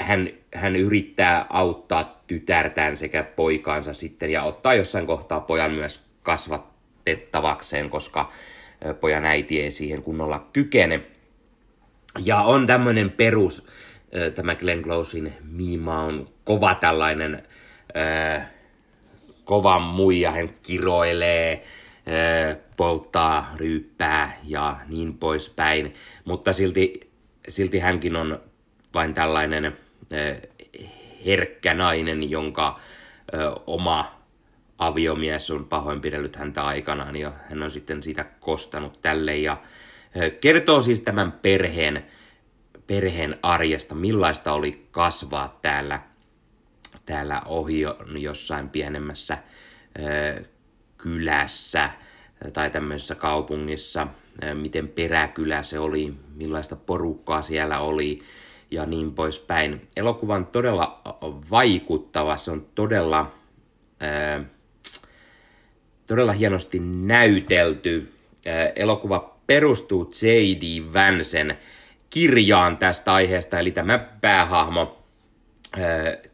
hän, 0.00 0.28
hän 0.54 0.76
yrittää 0.76 1.46
auttaa 1.50 2.22
tytärtään 2.26 2.96
sekä 2.96 3.22
poikaansa 3.22 3.92
sitten 3.92 4.30
ja 4.30 4.42
ottaa 4.42 4.74
jossain 4.74 5.06
kohtaa 5.06 5.40
pojan 5.40 5.72
myös 5.72 6.04
kasvatettavakseen, 6.22 7.90
koska 7.90 8.32
pojan 9.00 9.24
äiti 9.24 9.60
ei 9.60 9.70
siihen 9.70 10.02
kunnolla 10.02 10.46
kykene. 10.52 11.00
Ja 12.24 12.40
on 12.40 12.66
tämmöinen 12.66 13.10
perus, 13.10 13.66
tämä 14.34 14.54
Glenn 14.54 14.82
Closein 14.82 15.32
miima 15.50 16.02
on 16.02 16.28
kova 16.44 16.74
tällainen 16.74 17.42
kova 19.44 19.78
muija, 19.78 20.30
hän 20.30 20.50
kiroilee, 20.62 21.62
polttaa, 22.76 23.54
ryyppää 23.56 24.36
ja 24.44 24.76
niin 24.88 25.18
poispäin. 25.18 25.94
Mutta 26.24 26.52
silti, 26.52 27.00
silti 27.48 27.78
hänkin 27.78 28.16
on 28.16 28.40
vain 28.94 29.14
tällainen 29.14 29.76
herkkä 31.26 31.74
nainen, 31.74 32.30
jonka 32.30 32.80
oma 33.66 34.18
aviomies 34.78 35.50
on 35.50 35.64
pahoinpidellyt 35.64 36.36
häntä 36.36 36.62
aikanaan 36.64 37.16
ja 37.16 37.32
hän 37.50 37.62
on 37.62 37.70
sitten 37.70 38.02
siitä 38.02 38.24
kostanut 38.40 39.02
tälle. 39.02 39.36
Ja 39.36 39.60
kertoo 40.40 40.82
siis 40.82 41.00
tämän 41.00 41.32
perheen, 41.32 42.06
perheen 42.86 43.38
arjesta, 43.42 43.94
millaista 43.94 44.52
oli 44.52 44.86
kasvaa 44.90 45.58
täällä, 45.62 46.00
täällä 47.06 47.42
ohi 47.46 47.80
jossain 48.18 48.68
pienemmässä 48.68 49.38
kylässä 50.96 51.90
tai 52.52 52.70
tämmöisessä 52.70 53.14
kaupungissa, 53.14 54.06
miten 54.54 54.88
peräkylä 54.88 55.62
se 55.62 55.78
oli, 55.78 56.14
millaista 56.34 56.76
porukkaa 56.76 57.42
siellä 57.42 57.78
oli, 57.78 58.22
ja 58.70 58.86
niin 58.86 59.14
poispäin. 59.14 59.88
Elokuva 59.96 60.34
on 60.34 60.46
todella 60.46 61.00
vaikuttava, 61.50 62.36
se 62.36 62.50
on 62.50 62.66
todella, 62.74 63.32
ää, 64.00 64.44
todella 66.06 66.32
hienosti 66.32 66.78
näytelty. 66.78 68.12
Ää, 68.46 68.72
elokuva 68.76 69.38
perustuu 69.46 70.12
J.D. 70.22 70.92
Vansen 70.92 71.58
kirjaan 72.10 72.76
tästä 72.76 73.12
aiheesta, 73.12 73.58
eli 73.58 73.70
tämä 73.70 73.98
päähahmo 73.98 74.98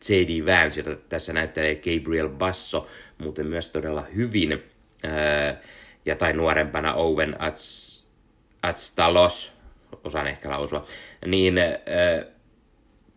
J.D. 0.09 0.47
Vance, 0.47 0.81
jota 0.81 1.03
tässä 1.09 1.33
näyttelee 1.33 1.75
Gabriel 1.75 2.29
Basso, 2.29 2.89
muuten 3.19 3.47
myös 3.47 3.69
todella 3.69 4.03
hyvin, 4.03 4.63
ää, 5.03 5.61
ja 6.07 6.17
tai 6.17 6.33
nuorempana 6.33 6.95
Owen 6.95 7.37
Atstalos, 8.63 9.54
osaan 10.05 10.27
ehkä 10.27 10.51
lausua, 10.51 10.85
niin 11.27 11.55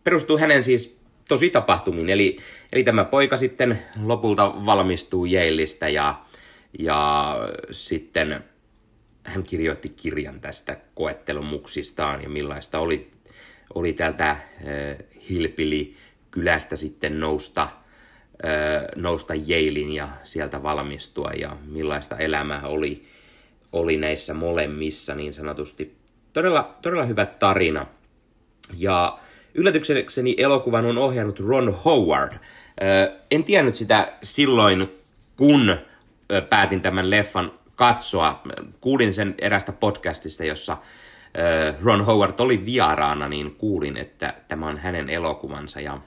perustuu 0.03 0.37
hänen 0.37 0.63
siis 0.63 0.99
tosi 1.27 1.49
tapahtumiin. 1.49 2.09
Eli, 2.09 2.37
eli 2.73 2.83
tämä 2.83 3.03
poika 3.03 3.37
sitten 3.37 3.79
lopulta 4.03 4.65
valmistuu 4.65 5.25
Yaleista 5.25 5.89
ja, 5.89 6.21
ja 6.79 7.35
sitten 7.71 8.43
hän 9.23 9.43
kirjoitti 9.43 9.89
kirjan 9.89 10.41
tästä 10.41 10.77
koettelumuksistaan 10.95 12.23
ja 12.23 12.29
millaista 12.29 12.79
oli, 12.79 13.11
oli 13.75 13.93
täältä 13.93 14.29
äh, 14.29 14.39
Hilpili 15.29 15.95
kylästä 16.31 16.75
sitten 16.75 17.19
nousta, 17.19 17.63
äh, 17.63 17.71
nousta 18.95 19.33
Yalein 19.33 19.91
ja 19.91 20.09
sieltä 20.23 20.63
valmistua 20.63 21.31
ja 21.31 21.57
millaista 21.65 22.17
elämää 22.17 22.67
oli, 22.67 23.03
oli 23.71 23.97
näissä 23.97 24.33
molemmissa 24.33 25.15
niin 25.15 25.33
sanotusti 25.33 25.97
Todella, 26.37 26.75
todella 26.81 27.05
hyvä 27.05 27.25
tarina. 27.25 27.85
Ja 28.77 29.19
yllätyksekseni 29.53 30.35
elokuvan 30.37 30.85
on 30.85 30.97
ohjannut 30.97 31.39
Ron 31.39 31.75
Howard. 31.85 32.33
en 33.31 33.43
tiennyt 33.43 33.75
sitä 33.75 34.13
silloin, 34.23 34.91
kun 35.37 35.77
päätin 36.49 36.81
tämän 36.81 37.09
leffan 37.09 37.51
katsoa. 37.75 38.41
Kuulin 38.81 39.13
sen 39.13 39.35
erästä 39.39 39.71
podcastista, 39.71 40.43
jossa 40.43 40.77
Ron 41.81 42.05
Howard 42.05 42.39
oli 42.39 42.65
vieraana, 42.65 43.27
niin 43.27 43.55
kuulin, 43.55 43.97
että 43.97 44.33
tämä 44.47 44.67
on 44.67 44.77
hänen 44.77 45.09
elokuvansa. 45.09 45.81
Ja, 45.81 46.01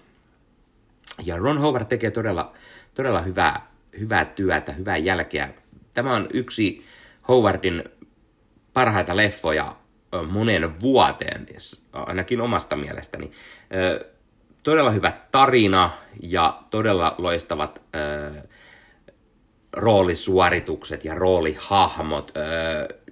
ja 1.24 1.36
Ron 1.36 1.58
Howard 1.58 1.86
tekee 1.86 2.10
todella, 2.10 2.52
todella 2.94 3.20
hyvää, 3.20 3.70
hyvää 4.00 4.24
työtä, 4.24 4.72
hyvää 4.72 4.96
jälkeä. 4.96 5.50
Tämä 5.94 6.14
on 6.14 6.28
yksi 6.32 6.84
Howardin 7.28 7.84
parhaita 8.72 9.16
leffoja 9.16 9.79
monen 10.30 10.80
vuoteen, 10.80 11.46
ainakin 11.92 12.40
omasta 12.40 12.76
mielestäni. 12.76 13.30
todella 14.62 14.90
hyvä 14.90 15.12
tarina 15.32 15.90
ja 16.22 16.62
todella 16.70 17.14
loistavat 17.18 17.82
roolisuoritukset 19.72 21.04
ja 21.04 21.14
roolihahmot. 21.14 22.32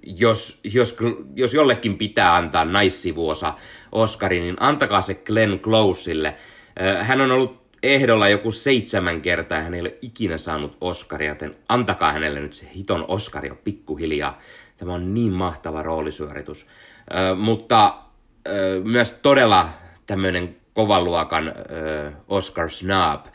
Jos, 0.03 0.59
jos, 0.63 0.97
jos 1.35 1.53
jollekin 1.53 1.97
pitää 1.97 2.35
antaa 2.35 2.65
naissivuosa 2.65 3.53
Oscarin, 3.91 4.43
niin 4.43 4.55
antakaa 4.59 5.01
se 5.01 5.13
Glenn 5.13 5.59
Closelle. 5.59 6.35
Äh, 6.81 7.07
hän 7.07 7.21
on 7.21 7.31
ollut 7.31 7.59
ehdolla 7.83 8.29
joku 8.29 8.51
seitsemän 8.51 9.21
kertaa 9.21 9.57
ja 9.57 9.63
hän 9.63 9.73
ei 9.73 9.81
ole 9.81 9.97
ikinä 10.01 10.37
saanut 10.37 10.77
Oscaria, 10.81 11.29
joten 11.29 11.55
antakaa 11.69 12.13
hänelle 12.13 12.39
nyt 12.39 12.53
se 12.53 12.69
hiton 12.75 13.05
Oscar 13.07 13.45
jo 13.45 13.55
pikkuhiljaa. 13.63 14.39
Tämä 14.77 14.93
on 14.93 15.13
niin 15.13 15.31
mahtava 15.31 15.83
roolisuoritus. 15.83 16.67
Mutta 17.35 17.85
äh, 18.47 18.53
myös 18.83 19.11
todella 19.11 19.69
tämmöinen 20.07 20.55
kovan 20.73 21.03
luokan 21.03 21.47
äh, 21.47 22.13
Oscar 22.27 22.69
Snob, 22.69 23.25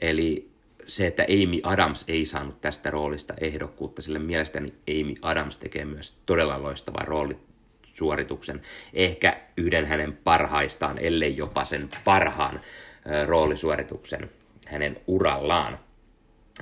eli 0.00 0.50
se, 0.86 1.06
että 1.06 1.22
Amy 1.22 1.60
Adams 1.62 2.04
ei 2.08 2.26
saanut 2.26 2.60
tästä 2.60 2.90
roolista 2.90 3.34
ehdokkuutta, 3.40 4.02
sillä 4.02 4.18
mielestäni 4.18 4.74
Amy 4.88 5.14
Adams 5.22 5.56
tekee 5.56 5.84
myös 5.84 6.18
todella 6.26 6.62
loistavan 6.62 7.08
roolisuorituksen. 7.08 8.62
Ehkä 8.94 9.40
yhden 9.56 9.86
hänen 9.86 10.18
parhaistaan, 10.24 10.98
ellei 10.98 11.36
jopa 11.36 11.64
sen 11.64 11.88
parhaan 12.04 12.54
äh, 12.54 13.26
roolisuorituksen 13.26 14.30
hänen 14.66 14.96
urallaan. 15.06 15.78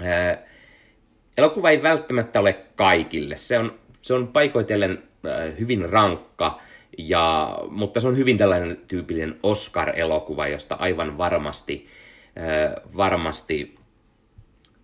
Äh, 0.02 0.38
elokuva 1.36 1.70
ei 1.70 1.82
välttämättä 1.82 2.40
ole 2.40 2.52
kaikille. 2.76 3.36
Se 3.36 3.58
on, 3.58 3.78
se 4.02 4.14
on 4.14 4.28
paikoitellen 4.28 5.02
hyvin 5.58 5.90
rankka, 5.90 6.58
ja, 6.98 7.58
mutta 7.70 8.00
se 8.00 8.08
on 8.08 8.16
hyvin 8.16 8.38
tällainen 8.38 8.80
tyypillinen 8.88 9.36
Oscar-elokuva, 9.42 10.48
josta 10.48 10.74
aivan 10.74 11.18
varmasti, 11.18 11.86
äh, 12.38 12.82
varmasti 12.96 13.78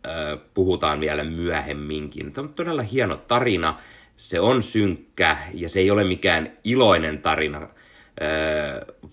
äh, 0.06 0.38
puhutaan 0.54 1.00
vielä 1.00 1.24
myöhemminkin. 1.24 2.32
Tämä 2.32 2.48
on 2.48 2.54
todella 2.54 2.82
hieno 2.82 3.16
tarina, 3.16 3.78
se 4.16 4.40
on 4.40 4.62
synkkä 4.62 5.36
ja 5.54 5.68
se 5.68 5.80
ei 5.80 5.90
ole 5.90 6.04
mikään 6.04 6.52
iloinen 6.64 7.18
tarina, 7.18 7.58
äh, 7.58 7.68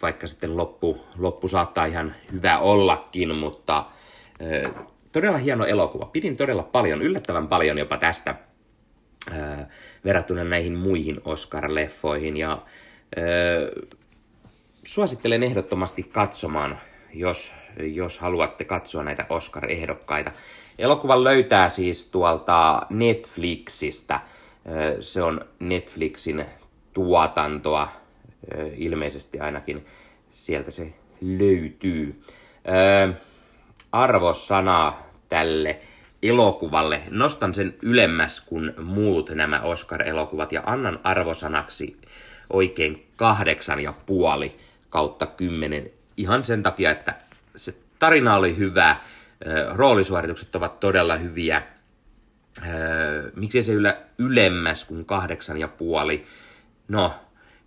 vaikka 0.02 0.28
sitten 0.28 0.58
loppu, 0.58 1.06
loppu 1.18 1.48
saattaa 1.48 1.86
ihan 1.86 2.16
hyvä 2.32 2.60
ollakin, 2.60 3.36
mutta 3.36 3.78
äh, 3.78 4.72
todella 5.12 5.38
hieno 5.38 5.66
elokuva. 5.66 6.06
Pidin 6.06 6.38
todella 6.38 6.64
paljon, 6.64 7.02
yllättävän 7.02 7.48
paljon 7.48 7.78
jopa 7.78 7.98
tästä 7.98 8.36
äh, 9.32 9.68
verrattuna 10.06 10.44
näihin 10.44 10.76
muihin 10.76 11.22
Oscar-leffoihin 11.26 12.38
ja 12.38 12.62
suosittelen 14.86 15.44
ehdottomasti 15.44 16.04
katsomaan, 16.04 16.80
jos, 17.14 17.52
jos 17.78 18.20
haluatte 18.20 18.64
katsoa 18.64 19.04
näitä 19.04 19.26
Oscar-ehdokkaita. 19.30 20.32
Elokuvan 20.78 21.24
löytää 21.24 21.70
siis 21.70 22.06
tuolta 22.06 22.82
Netflixistä. 22.90 24.20
Se 25.02 25.22
on 25.22 25.42
Netflixin 25.60 26.46
tuotantoa, 26.94 27.88
ilmeisesti 28.76 29.40
ainakin 29.40 29.86
sieltä 30.30 30.72
se 30.72 30.94
löytyy. 31.22 32.24
Arvosana 33.92 34.94
tälle 35.30 35.80
elokuvalle. 36.24 37.02
Nostan 37.10 37.54
sen 37.54 37.76
ylemmäs 37.82 38.42
kuin 38.42 38.74
muut 38.84 39.30
nämä 39.30 39.62
Oscar-elokuvat 39.62 40.52
ja 40.52 40.64
annan 40.66 41.00
arvosanaksi 41.04 41.98
oikein 42.50 43.08
kahdeksan 43.16 43.80
ja 43.80 43.94
puoli 44.06 44.56
kautta 44.90 45.26
kymmenen. 45.26 45.90
Ihan 46.18 46.44
sen 46.44 46.64
takia, 46.64 46.92
että 46.92 47.16
se 47.56 47.76
tarina 48.00 48.36
oli 48.36 48.58
hyvä, 48.58 48.96
roolisuoritukset 49.74 50.56
ovat 50.56 50.80
todella 50.80 51.16
hyviä. 51.16 51.64
Miksi 53.36 53.62
se 53.62 53.74
yllä 53.74 53.98
ylemmäs 54.18 54.86
kuin 54.86 55.06
kahdeksan 55.06 55.58
ja 55.58 55.68
puoli? 55.68 56.26
No, 56.88 57.14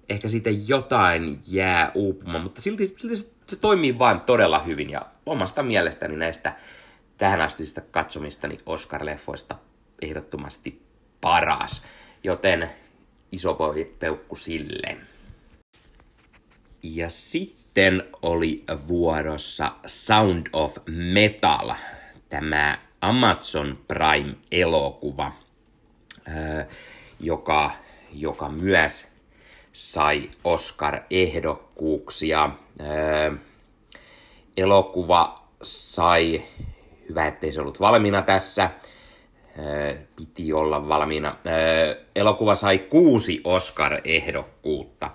ehkä 0.08 0.28
siitä 0.28 0.50
jotain 0.66 1.40
jää 1.46 1.90
uupumaan, 1.94 2.42
mutta 2.42 2.62
silti, 2.62 2.94
silti 2.96 3.16
se, 3.16 3.30
se 3.46 3.56
toimii 3.56 3.98
vain 3.98 4.20
todella 4.20 4.58
hyvin. 4.58 4.90
Ja 4.90 5.02
omasta 5.26 5.62
mielestäni 5.62 6.16
näistä 6.16 6.52
tähän 7.22 7.40
asti 7.40 7.64
katsomistani 7.90 8.58
Oscar-leffoista 8.66 9.54
ehdottomasti 10.02 10.82
paras. 11.20 11.82
Joten 12.24 12.70
iso 13.32 13.58
peukku 13.98 14.36
sille. 14.36 14.96
Ja 16.82 17.10
sitten 17.10 18.02
oli 18.22 18.64
vuorossa 18.88 19.72
Sound 19.86 20.46
of 20.52 20.76
Metal, 20.86 21.72
tämä 22.28 22.78
Amazon 23.00 23.78
Prime-elokuva, 23.88 25.32
joka, 27.20 27.70
joka 28.12 28.48
myös 28.48 29.08
sai 29.72 30.30
Oscar-ehdokkuuksia. 30.44 32.50
Elokuva 34.56 35.48
sai, 35.62 36.42
hyvä 37.08 37.26
ettei 37.26 37.52
se 37.52 37.60
ollut 37.60 37.80
valmiina 37.80 38.22
tässä, 38.22 38.70
piti 40.16 40.52
olla 40.52 40.88
valmiina. 40.88 41.36
Elokuva 42.16 42.54
sai 42.54 42.78
kuusi 42.78 43.40
Oscar-ehdokkuutta. 43.44 45.10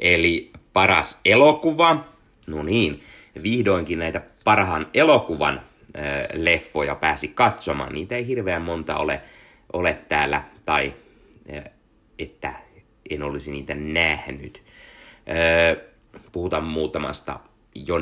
Eli 0.00 0.50
paras 0.72 1.18
elokuva, 1.24 2.04
no 2.46 2.62
niin, 2.62 3.02
vihdoinkin 3.42 3.98
näitä 3.98 4.20
parhaan 4.44 4.86
elokuvan 4.94 5.62
leffoja 6.32 6.94
pääsi 6.94 7.28
katsomaan. 7.28 7.92
Niitä 7.92 8.16
ei 8.16 8.26
hirveän 8.26 8.62
monta 8.62 8.96
ole, 8.96 9.20
ole 9.72 9.98
täällä, 10.08 10.42
tai 10.64 10.94
että 12.18 12.54
en 13.10 13.22
olisi 13.22 13.50
niitä 13.50 13.74
nähnyt. 13.74 14.62
Puhutaan 16.32 16.64
muutamasta 16.64 17.40
jo 17.74 17.94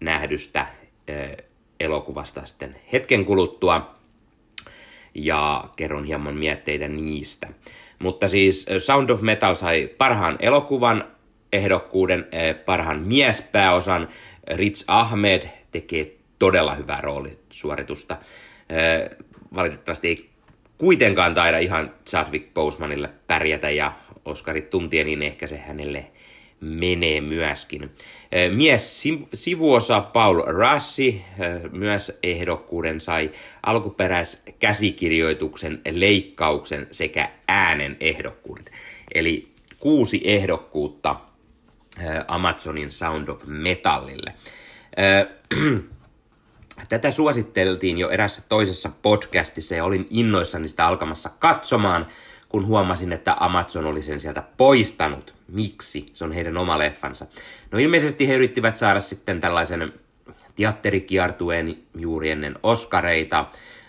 nähdystä 0.00 0.66
elokuvasta 1.80 2.46
sitten 2.46 2.76
hetken 2.92 3.24
kuluttua 3.24 3.94
ja 5.14 5.64
kerron 5.76 6.04
hieman 6.04 6.34
mietteitä 6.34 6.88
niistä. 6.88 7.48
Mutta 7.98 8.28
siis 8.28 8.66
Sound 8.78 9.10
of 9.10 9.20
Metal 9.20 9.54
sai 9.54 9.90
parhaan 9.98 10.36
elokuvan 10.40 11.04
ehdokkuuden, 11.52 12.26
parhaan 12.64 13.02
miespääosan. 13.02 14.08
Rich 14.52 14.84
Ahmed 14.86 15.42
tekee 15.72 16.16
todella 16.38 16.74
hyvää 16.74 17.00
roolisuoritusta. 17.00 18.16
Valitettavasti 19.54 20.08
ei 20.08 20.30
kuitenkaan 20.78 21.34
taida 21.34 21.58
ihan 21.58 21.94
Chadwick 22.06 22.54
Bosemanille 22.54 23.10
pärjätä 23.26 23.70
ja 23.70 23.92
Oscarit 24.24 24.70
tuntien, 24.70 25.06
niin 25.06 25.22
ehkä 25.22 25.46
se 25.46 25.58
hänelle 25.58 26.06
menee 26.64 27.20
myöskin. 27.20 27.90
Mies 28.54 29.02
sivuosa 29.34 30.00
Paul 30.00 30.42
Rassi 30.46 31.24
myös 31.72 32.18
ehdokkuuden 32.22 33.00
sai 33.00 33.30
alkuperäiskäsikirjoituksen, 33.62 35.80
leikkauksen 35.90 36.86
sekä 36.90 37.30
äänen 37.48 37.96
ehdokkuudet. 38.00 38.70
Eli 39.14 39.48
kuusi 39.78 40.20
ehdokkuutta 40.24 41.16
Amazonin 42.28 42.92
Sound 42.92 43.28
of 43.28 43.42
Metallille. 43.46 44.34
Tätä 46.88 47.10
suositteltiin 47.10 47.98
jo 47.98 48.10
erässä 48.10 48.42
toisessa 48.48 48.90
podcastissa 49.02 49.74
ja 49.74 49.84
olin 49.84 50.06
innoissani 50.10 50.68
sitä 50.68 50.86
alkamassa 50.86 51.30
katsomaan– 51.38 52.06
kun 52.54 52.66
huomasin, 52.66 53.12
että 53.12 53.36
Amazon 53.40 53.86
oli 53.86 54.02
sen 54.02 54.20
sieltä 54.20 54.42
poistanut. 54.56 55.34
Miksi? 55.48 56.06
Se 56.12 56.24
on 56.24 56.32
heidän 56.32 56.56
oma 56.56 56.78
leffansa. 56.78 57.26
No 57.70 57.78
ilmeisesti 57.78 58.28
he 58.28 58.34
yrittivät 58.34 58.76
saada 58.76 59.00
sitten 59.00 59.40
tällaisen 59.40 59.92
teatterikiertueen 60.56 61.76
juuri 61.94 62.30
ennen 62.30 62.58
Oscareita, 62.62 63.46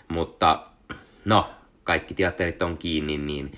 mutta 0.08 0.66
no, 1.24 1.50
kaikki 1.84 2.14
teatterit 2.14 2.62
on 2.62 2.78
kiinni, 2.78 3.18
niin 3.18 3.52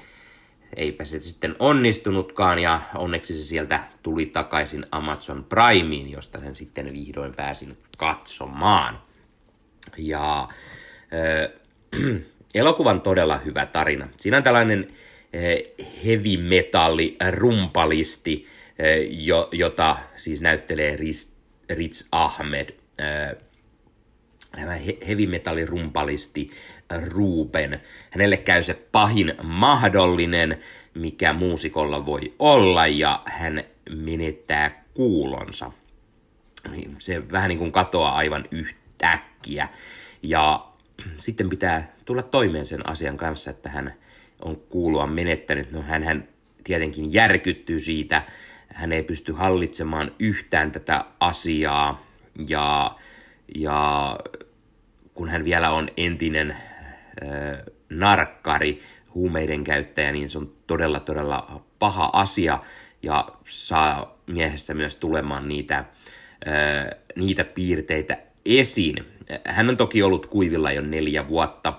eipä 0.77 1.05
se 1.05 1.21
sitten 1.21 1.57
onnistunutkaan 1.59 2.59
ja 2.59 2.81
onneksi 2.95 3.35
se 3.35 3.43
sieltä 3.43 3.81
tuli 4.03 4.27
takaisin 4.27 4.87
Amazon 4.91 5.45
Primeen, 5.45 6.11
josta 6.11 6.41
sen 6.41 6.57
sitten 6.57 6.93
vihdoin 6.93 7.35
pääsin 7.35 7.79
katsomaan. 7.99 9.03
Ja 9.99 10.49
äh, 11.13 12.21
elokuvan 12.55 13.01
todella 13.01 13.39
hyvä 13.39 13.67
tarina. 13.67 14.09
Siinä 14.19 14.37
on 14.37 14.43
tällainen 14.43 14.89
eh, 15.33 15.63
heavy 16.05 16.37
metalli 16.37 17.17
rumpalisti, 17.31 18.47
eh, 18.79 19.09
jota 19.53 19.97
siis 20.17 20.41
näyttelee 20.41 20.97
Rich 21.71 22.07
Ahmed. 22.13 22.69
Eh, 22.71 23.37
tämä 24.57 24.79
heavy 25.07 25.27
metalli 25.27 25.67
rumpalisti 25.67 26.51
Ruben. 27.09 27.81
Hänelle 28.11 28.37
käy 28.37 28.63
se 28.63 28.75
pahin 28.75 29.35
mahdollinen, 29.43 30.59
mikä 30.95 31.33
muusikolla 31.33 32.07
voi 32.07 32.35
olla, 32.39 32.87
ja 32.87 33.23
hän 33.25 33.65
menettää 33.91 34.85
kuulonsa. 34.95 35.73
se 36.99 37.31
vähän 37.33 37.49
niin 37.49 37.59
kuin 37.59 37.73
katoaa 37.73 38.17
aivan 38.17 38.45
yhtäkkiä. 38.51 39.69
Ja 40.23 40.67
sitten 41.17 41.49
pitää 41.49 41.93
tulla 42.09 42.23
toimeen 42.23 42.67
sen 42.67 42.89
asian 42.89 43.17
kanssa, 43.17 43.51
että 43.51 43.69
hän 43.69 43.95
on 44.43 44.57
kuulua 44.57 45.07
menettänyt. 45.07 45.73
No 45.73 45.83
hän 45.83 46.29
tietenkin 46.65 47.13
järkyttyy 47.13 47.81
siitä, 47.81 48.23
hän 48.69 48.93
ei 48.93 49.03
pysty 49.03 49.33
hallitsemaan 49.33 50.13
yhtään 50.19 50.73
tätä 50.73 51.05
asiaa. 51.21 52.07
Ja, 52.49 52.97
ja 53.55 54.19
kun 55.15 55.29
hän 55.29 55.45
vielä 55.45 55.71
on 55.71 55.89
entinen 55.97 56.51
äh, 56.51 56.59
narkkari, 57.91 58.83
huumeiden 59.15 59.65
käyttäjä, 59.65 60.13
niin 60.13 60.31
se 60.31 60.39
on 60.39 60.53
todella 60.67 61.01
todella 61.01 61.63
paha 61.79 62.11
asia. 62.13 62.59
Ja 63.03 63.29
saa 63.45 64.19
miehessä 64.27 64.75
myös 64.75 64.97
tulemaan 64.97 65.49
niitä, 65.49 65.79
äh, 65.79 65.85
niitä 67.17 67.45
piirteitä 67.45 68.19
esiin. 68.45 68.97
Hän 69.45 69.69
on 69.69 69.77
toki 69.77 70.03
ollut 70.03 70.27
kuivilla 70.27 70.73
jo 70.73 70.83
neljä 70.83 71.29
vuotta. 71.29 71.79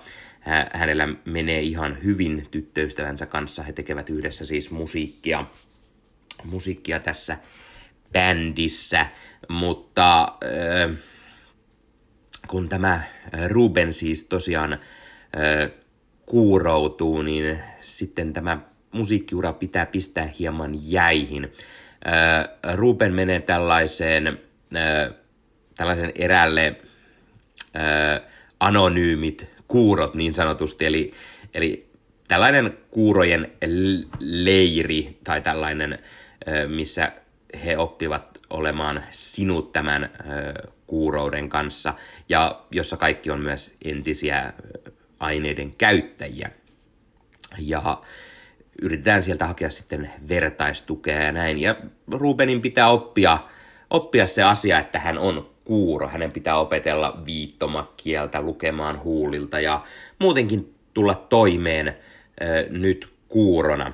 Hänellä 0.74 1.07
menee 1.26 1.62
ihan 1.62 1.97
hyvin 2.03 2.47
tyttöystävänsä 2.51 3.26
kanssa. 3.26 3.64
He 3.64 3.74
tekevät 3.74 4.10
yhdessä 4.10 4.45
siis 4.45 4.72
musiikkia, 4.72 5.45
musiikkia 6.43 6.99
tässä 6.99 7.38
bändissä, 8.12 9.07
mutta 9.49 10.34
kun 12.47 12.70
tämä 12.70 13.03
Ruben 13.47 13.93
siis 13.93 14.24
tosiaan 14.24 14.80
kuuroutuu, 16.26 17.22
niin 17.22 17.60
sitten 17.82 18.34
tämä 18.34 18.57
musiikkiura 18.91 19.53
pitää 19.53 19.86
pistää 19.86 20.30
hieman 20.39 20.91
jäihin. 20.91 21.51
Ruben 22.76 23.14
menee 23.14 23.41
tällaiseen, 23.41 24.39
tällaisen 25.80 26.11
erälle 26.15 26.75
äh, 27.75 28.21
anonyymit 28.59 29.49
kuurot 29.67 30.15
niin 30.15 30.34
sanotusti, 30.34 30.86
eli, 30.86 31.13
eli 31.53 31.89
tällainen 32.27 32.77
kuurojen 32.91 33.51
leiri 34.19 35.17
tai 35.23 35.41
tällainen, 35.41 35.93
äh, 35.93 36.69
missä 36.69 37.11
he 37.65 37.77
oppivat 37.77 38.39
olemaan 38.49 39.03
sinut 39.11 39.71
tämän 39.71 40.03
äh, 40.03 40.71
kuurouden 40.88 41.49
kanssa 41.49 41.93
ja 42.30 42.61
jossa 42.71 42.97
kaikki 42.97 43.32
on 43.32 43.41
myös 43.41 43.75
entisiä 43.86 44.53
aineiden 45.19 45.75
käyttäjiä. 45.75 46.51
Ja 47.59 48.01
yritetään 48.82 49.23
sieltä 49.23 49.47
hakea 49.47 49.69
sitten 49.69 50.11
vertaistukea 50.30 51.23
ja 51.23 51.32
näin. 51.32 51.57
Ja 51.57 51.75
Rubenin 52.11 52.61
pitää 52.61 52.89
oppia, 52.89 53.38
oppia 53.89 54.27
se 54.27 54.43
asia, 54.43 54.80
että 54.80 54.99
hän 54.99 55.17
on 55.17 55.49
kuuro. 55.70 56.07
Hänen 56.07 56.32
pitää 56.32 56.57
opetella 56.59 57.22
viittomakieltä 57.26 58.41
lukemaan 58.41 59.03
huulilta 59.03 59.59
ja 59.59 59.84
muutenkin 60.20 60.74
tulla 60.93 61.15
toimeen 61.15 61.88
äh, 61.88 61.95
nyt 62.70 63.07
kuurona. 63.28 63.93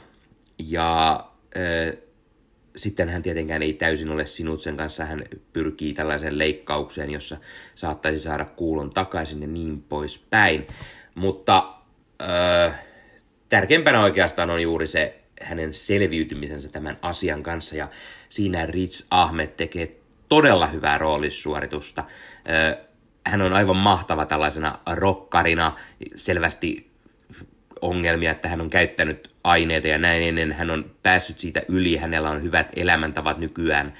Ja 0.59 1.26
äh, 1.57 1.97
sitten 2.76 3.09
hän 3.09 3.23
tietenkään 3.23 3.61
ei 3.61 3.73
täysin 3.73 4.09
ole 4.09 4.26
sinut 4.26 4.61
sen 4.61 4.78
kanssa, 4.78 5.05
hän 5.05 5.23
pyrkii 5.53 5.93
tällaiseen 5.93 6.38
leikkaukseen, 6.38 7.09
jossa 7.09 7.38
saattaisi 7.76 8.19
saada 8.19 8.45
kuulon 8.45 8.89
takaisin 8.89 9.41
ja 9.41 9.47
niin 9.47 9.82
poispäin. 9.82 10.67
Mutta 11.15 11.73
äh, 12.21 12.80
tärkeimpänä 13.49 14.03
oikeastaan 14.03 14.49
on 14.49 14.61
juuri 14.61 14.88
se 14.88 15.19
hänen 15.41 15.73
selviytymisensä 15.73 16.69
tämän 16.69 16.97
asian 17.01 17.43
kanssa, 17.43 17.76
ja 17.76 17.89
siinä 18.30 18.65
Rich 18.65 19.05
Ahmed 19.11 19.47
tekee 19.47 20.05
todella 20.30 20.67
hyvää 20.67 20.97
roolissuoritusta. 20.97 22.01
Äh, 22.01 22.86
hän 23.26 23.41
on 23.41 23.53
aivan 23.53 23.78
mahtava 23.78 24.26
tällaisena 24.26 24.80
rokkarina, 24.93 25.76
selvästi 26.15 26.91
ongelmia, 27.82 28.32
että 28.32 28.47
hän 28.47 28.61
on 28.61 28.69
käyttänyt 28.69 29.32
aineita 29.43 29.88
ja 29.88 29.97
näin 29.97 30.23
ennen 30.23 30.51
hän 30.51 30.71
on 30.71 30.91
päässyt 31.03 31.39
siitä 31.39 31.61
yli, 31.67 31.97
hänellä 31.97 32.30
on 32.30 32.43
hyvät 32.43 32.71
elämäntavat 32.76 33.38
nykyään. 33.38 33.93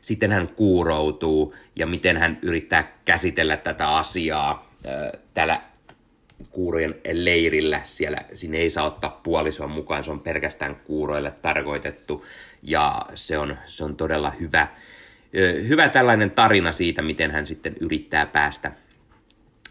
Sitten 0.00 0.32
hän 0.32 0.48
kuuroutuu 0.48 1.54
ja 1.76 1.86
miten 1.86 2.16
hän 2.16 2.38
yrittää 2.42 2.92
käsitellä 3.04 3.56
tätä 3.56 3.88
asiaa 3.88 4.70
täällä 5.34 5.60
kuurojen 6.50 6.94
leirillä. 7.12 7.80
Siellä 7.84 8.18
sinne 8.34 8.58
ei 8.58 8.70
saa 8.70 8.86
ottaa 8.86 9.20
puolisoa 9.22 9.66
mukaan, 9.66 10.04
se 10.04 10.10
on 10.10 10.20
pelkästään 10.20 10.76
kuuroille 10.76 11.30
tarkoitettu 11.42 12.26
ja 12.62 13.06
se 13.14 13.38
on, 13.38 13.56
se 13.66 13.84
on 13.84 13.96
todella 13.96 14.30
hyvä, 14.30 14.68
hyvä 15.68 15.88
tällainen 15.88 16.30
tarina 16.30 16.72
siitä, 16.72 17.02
miten 17.02 17.30
hän 17.30 17.46
sitten 17.46 17.76
yrittää 17.80 18.26
päästä, 18.26 18.72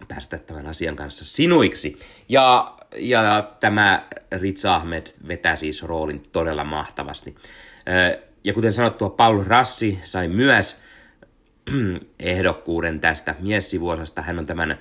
päästä 0.07 0.38
tämän 0.38 0.68
asian 0.68 0.95
kanssa 0.95 1.26
sinuiksi. 1.26 1.99
Ja 2.30 2.76
ja 2.97 3.51
tämä 3.60 4.07
Ritz 4.32 4.66
Ahmed 4.66 5.07
vetää 5.28 5.55
siis 5.55 5.84
roolin 5.84 6.24
todella 6.32 6.64
mahtavasti. 6.64 7.36
Ja 8.43 8.53
kuten 8.53 8.74
sanottua, 8.74 9.10
Paul 9.10 9.43
Rassi 9.47 9.99
sai 10.03 10.28
myös 10.28 10.78
ehdokkuuden 12.20 12.99
tästä 12.99 13.36
miessivuosasta. 13.39 14.22
Hän 14.22 14.39
on 14.39 14.45
tämän 14.45 14.80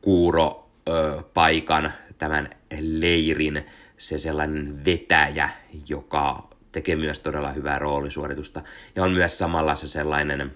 kuuro-paikan, 0.00 1.92
tämän 2.18 2.50
leirin, 2.80 3.66
se 3.98 4.18
sellainen 4.18 4.84
vetäjä, 4.84 5.50
joka 5.88 6.48
tekee 6.72 6.96
myös 6.96 7.20
todella 7.20 7.52
hyvää 7.52 7.78
roolisuoritusta. 7.78 8.62
Ja 8.96 9.04
on 9.04 9.12
myös 9.12 9.38
samalla 9.38 9.74
se 9.74 9.88
sellainen, 9.88 10.54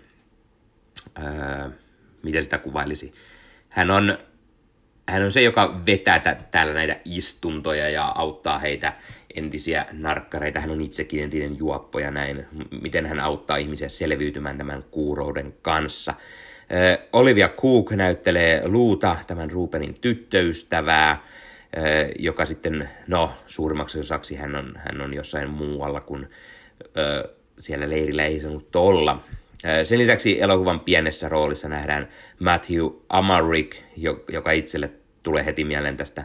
öö, 1.19 1.69
miten 2.23 2.43
sitä 2.43 2.59
kuvailisi, 2.59 3.13
hän 3.69 3.91
on 3.91 4.19
hän 5.11 5.23
on 5.23 5.33
se, 5.33 5.43
joka 5.43 5.81
vetää 5.87 6.21
t- 6.21 6.51
täällä 6.51 6.75
näitä 6.75 6.97
istuntoja 7.05 7.89
ja 7.89 8.13
auttaa 8.15 8.59
heitä 8.59 8.93
entisiä 9.35 9.87
narkkareita. 9.93 10.61
Hän 10.61 10.71
on 10.71 10.81
itsekin 10.81 11.23
entinen 11.23 11.59
juoppo 11.59 11.99
ja 11.99 12.11
näin. 12.11 12.47
Miten 12.83 13.07
hän 13.07 13.21
auttaa 13.21 13.57
ihmisiä 13.57 13.89
selviytymään 13.89 14.59
tämän 14.59 14.85
kuurouden 14.91 15.55
kanssa. 15.63 16.11
Äh, 16.11 16.99
Olivia 17.13 17.49
Cook 17.49 17.91
näyttelee 17.91 18.69
Luuta, 18.69 19.17
tämän 19.27 19.51
Rupenin 19.51 19.95
tyttöystävää, 20.01 21.23
joka 22.18 22.47
sitten, 22.47 22.91
no 23.07 23.33
suurimmaksi 23.47 24.01
osaksi 24.01 24.37
hän 24.37 24.57
on, 24.57 24.73
hän 24.77 25.01
on 25.01 25.14
jossain 25.14 25.51
muualla, 25.51 26.03
äh, 26.03 27.31
siellä 27.61 27.91
leirillä 27.91 28.25
ei 28.25 28.41
saanut 28.41 28.77
olla. 28.77 29.25
Sen 29.85 29.99
lisäksi 29.99 30.41
elokuvan 30.41 30.81
pienessä 30.81 31.29
roolissa 31.29 31.68
nähdään 31.68 32.09
Matthew 32.39 32.87
Amarick, 33.09 33.77
joka 34.29 34.51
itselle 34.51 34.91
tulee 35.23 35.45
heti 35.45 35.64
mieleen 35.64 35.97
tästä 35.97 36.25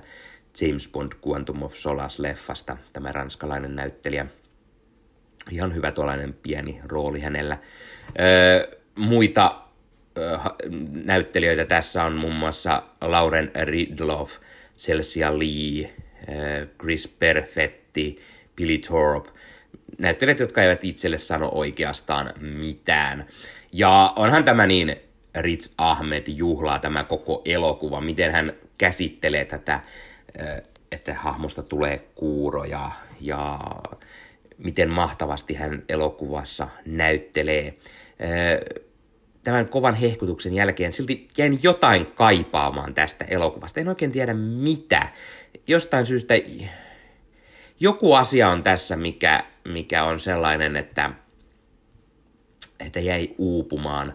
James 0.61 0.89
Bond 0.91 1.11
Quantum 1.27 1.63
of 1.63 1.73
Solace-leffasta, 1.73 2.77
tämä 2.93 3.11
ranskalainen 3.11 3.75
näyttelijä. 3.75 4.25
Ihan 5.51 5.75
hyvä 5.75 5.91
tuollainen 5.91 6.33
pieni 6.33 6.79
rooli 6.83 7.19
hänellä. 7.19 7.57
Muita 8.95 9.61
näyttelijöitä 11.05 11.65
tässä 11.65 12.03
on 12.03 12.13
muun 12.13 12.35
muassa 12.35 12.83
Lauren 13.01 13.51
Ridloff, 13.63 14.37
Chelsea 14.77 15.39
Lee, 15.39 15.93
öö, 16.29 16.65
Chris 16.79 17.07
Perfetti, 17.07 18.19
Billy 18.55 18.77
Thorpe. 18.77 19.29
Näyttelijät, 19.97 20.39
jotka 20.39 20.63
eivät 20.63 20.83
itselle 20.83 21.17
sano 21.17 21.49
oikeastaan 21.53 22.33
mitään. 22.39 23.25
Ja 23.71 24.13
onhan 24.15 24.43
tämä 24.43 24.67
niin 24.67 24.95
Rich 25.35 25.73
Ahmed 25.77 26.23
juhlaa 26.27 26.79
tämä 26.79 27.03
koko 27.03 27.41
elokuva, 27.45 28.01
miten 28.01 28.31
hän 28.31 28.53
käsittelee 28.77 29.45
tätä, 29.45 29.79
että 30.91 31.13
hahmosta 31.13 31.63
tulee 31.63 32.05
kuuro 32.15 32.63
ja, 32.63 32.91
ja 33.21 33.59
miten 34.57 34.89
mahtavasti 34.89 35.53
hän 35.53 35.83
elokuvassa 35.89 36.67
näyttelee. 36.85 37.73
Tämän 39.45 39.69
kovan 39.69 39.95
hehkutuksen 39.95 40.53
jälkeen 40.53 40.93
silti 40.93 41.27
jäin 41.37 41.59
jotain 41.63 42.05
kaipaamaan 42.05 42.93
tästä 42.93 43.25
elokuvasta. 43.25 43.79
En 43.79 43.87
oikein 43.87 44.11
tiedä 44.11 44.33
mitä. 44.33 45.07
Jostain 45.67 46.05
syystä 46.05 46.33
joku 47.79 48.13
asia 48.13 48.49
on 48.49 48.63
tässä, 48.63 48.95
mikä, 48.95 49.43
mikä 49.63 50.03
on 50.03 50.19
sellainen, 50.19 50.75
että, 50.75 51.11
että 52.79 52.99
jäi 52.99 53.35
uupumaan 53.37 54.13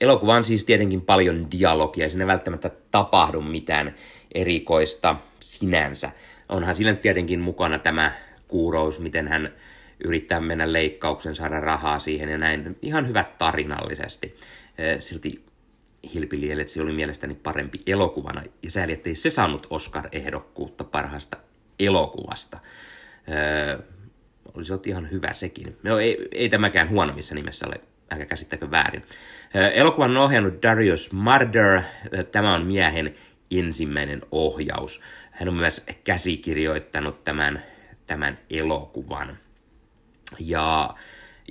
Elokuva 0.00 0.34
on 0.34 0.44
siis 0.44 0.64
tietenkin 0.64 1.00
paljon 1.00 1.50
dialogia, 1.50 2.04
ja 2.04 2.10
siinä 2.10 2.24
ei 2.24 2.28
välttämättä 2.28 2.70
tapahdu 2.90 3.40
mitään 3.40 3.94
erikoista 4.34 5.16
sinänsä. 5.40 6.10
Onhan 6.48 6.74
siinä 6.74 6.94
tietenkin 6.94 7.40
mukana 7.40 7.78
tämä 7.78 8.12
kuurous, 8.48 9.00
miten 9.00 9.28
hän 9.28 9.52
yrittää 10.04 10.40
mennä 10.40 10.72
leikkauksen, 10.72 11.36
saada 11.36 11.60
rahaa 11.60 11.98
siihen 11.98 12.28
ja 12.28 12.38
näin. 12.38 12.78
Ihan 12.82 13.08
hyvä 13.08 13.24
tarinallisesti. 13.38 14.36
Silti 14.98 15.44
Hilpilielet 16.14 16.68
se 16.68 16.82
oli 16.82 16.92
mielestäni 16.92 17.34
parempi 17.34 17.80
elokuvana, 17.86 18.42
ja 18.62 18.70
sääli, 18.70 18.92
ettei 18.92 19.14
se 19.14 19.30
saanut 19.30 19.66
Oscar-ehdokkuutta 19.70 20.84
parhaasta 20.84 21.36
elokuvasta. 21.78 22.58
Olisi 24.54 24.72
ollut 24.72 24.86
ihan 24.86 25.10
hyvä 25.10 25.32
sekin. 25.32 25.76
No 25.82 25.98
ei, 25.98 26.28
ei 26.32 26.48
tämäkään 26.48 26.90
huono 26.90 27.12
missä 27.12 27.34
nimessä 27.34 27.66
ole 27.66 27.80
älkää 28.10 28.26
käsittäkö 28.26 28.70
väärin. 28.70 29.02
Elokuvan 29.74 30.10
on 30.10 30.16
ohjannut 30.16 30.62
Darius 30.62 31.12
Marder. 31.12 31.80
Tämä 32.32 32.54
on 32.54 32.66
miehen 32.66 33.14
ensimmäinen 33.50 34.20
ohjaus. 34.32 35.00
Hän 35.30 35.48
on 35.48 35.54
myös 35.54 35.86
käsikirjoittanut 36.04 37.24
tämän, 37.24 37.62
tämän 38.06 38.38
elokuvan. 38.50 39.38
Ja, 40.38 40.94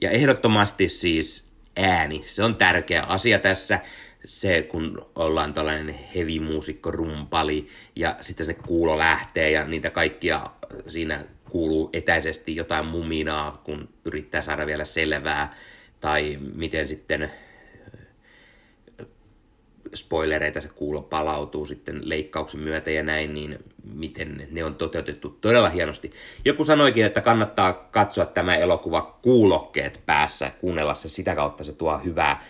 ja 0.01 0.09
ehdottomasti 0.09 0.89
siis 0.89 1.51
ääni, 1.77 2.21
se 2.25 2.43
on 2.43 2.55
tärkeä 2.55 3.03
asia 3.03 3.39
tässä. 3.39 3.79
Se, 4.25 4.61
kun 4.61 5.05
ollaan 5.15 5.53
tällainen 5.53 5.95
heavy-muusikko, 6.15 6.91
rumpali, 6.91 7.67
ja 7.95 8.15
sitten 8.21 8.45
se 8.45 8.53
kuulo 8.53 8.97
lähtee, 8.97 9.51
ja 9.51 9.63
niitä 9.63 9.89
kaikkia 9.89 10.45
siinä 10.87 11.25
kuuluu 11.49 11.89
etäisesti 11.93 12.55
jotain 12.55 12.85
muminaa, 12.85 13.61
kun 13.63 13.89
yrittää 14.05 14.41
saada 14.41 14.65
vielä 14.65 14.85
selvää, 14.85 15.55
tai 15.99 16.37
miten 16.55 16.87
sitten 16.87 17.31
spoilereita 19.95 20.61
se 20.61 20.67
kuulo 20.67 21.01
palautuu 21.01 21.65
sitten 21.65 22.09
leikkauksen 22.09 22.61
myötä 22.61 22.91
ja 22.91 23.03
näin, 23.03 23.33
niin 23.33 23.59
miten 23.93 24.47
ne 24.51 24.63
on 24.63 24.75
toteutettu 24.75 25.37
todella 25.41 25.69
hienosti. 25.69 26.11
Joku 26.45 26.65
sanoikin, 26.65 27.05
että 27.05 27.21
kannattaa 27.21 27.73
katsoa 27.73 28.25
tämä 28.25 28.55
elokuva 28.55 29.19
kuulokkeet 29.21 30.01
päässä, 30.05 30.51
kuunnella 30.61 30.93
se 30.93 31.09
sitä 31.09 31.35
kautta, 31.35 31.63
se 31.63 31.73
tuo 31.73 31.97
hyvää, 31.97 32.43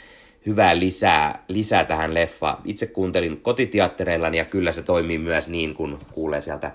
hyvää 0.45 0.79
lisää, 0.79 1.43
lisää 1.47 1.85
tähän 1.85 2.13
leffa. 2.13 2.57
Itse 2.65 2.87
kuuntelin 2.87 3.41
kotiteattereillani 3.41 4.37
ja 4.37 4.45
kyllä 4.45 4.71
se 4.71 4.83
toimii 4.83 5.17
myös 5.17 5.49
niin, 5.49 5.75
kun 5.75 5.99
kuulee 6.11 6.41
sieltä 6.41 6.71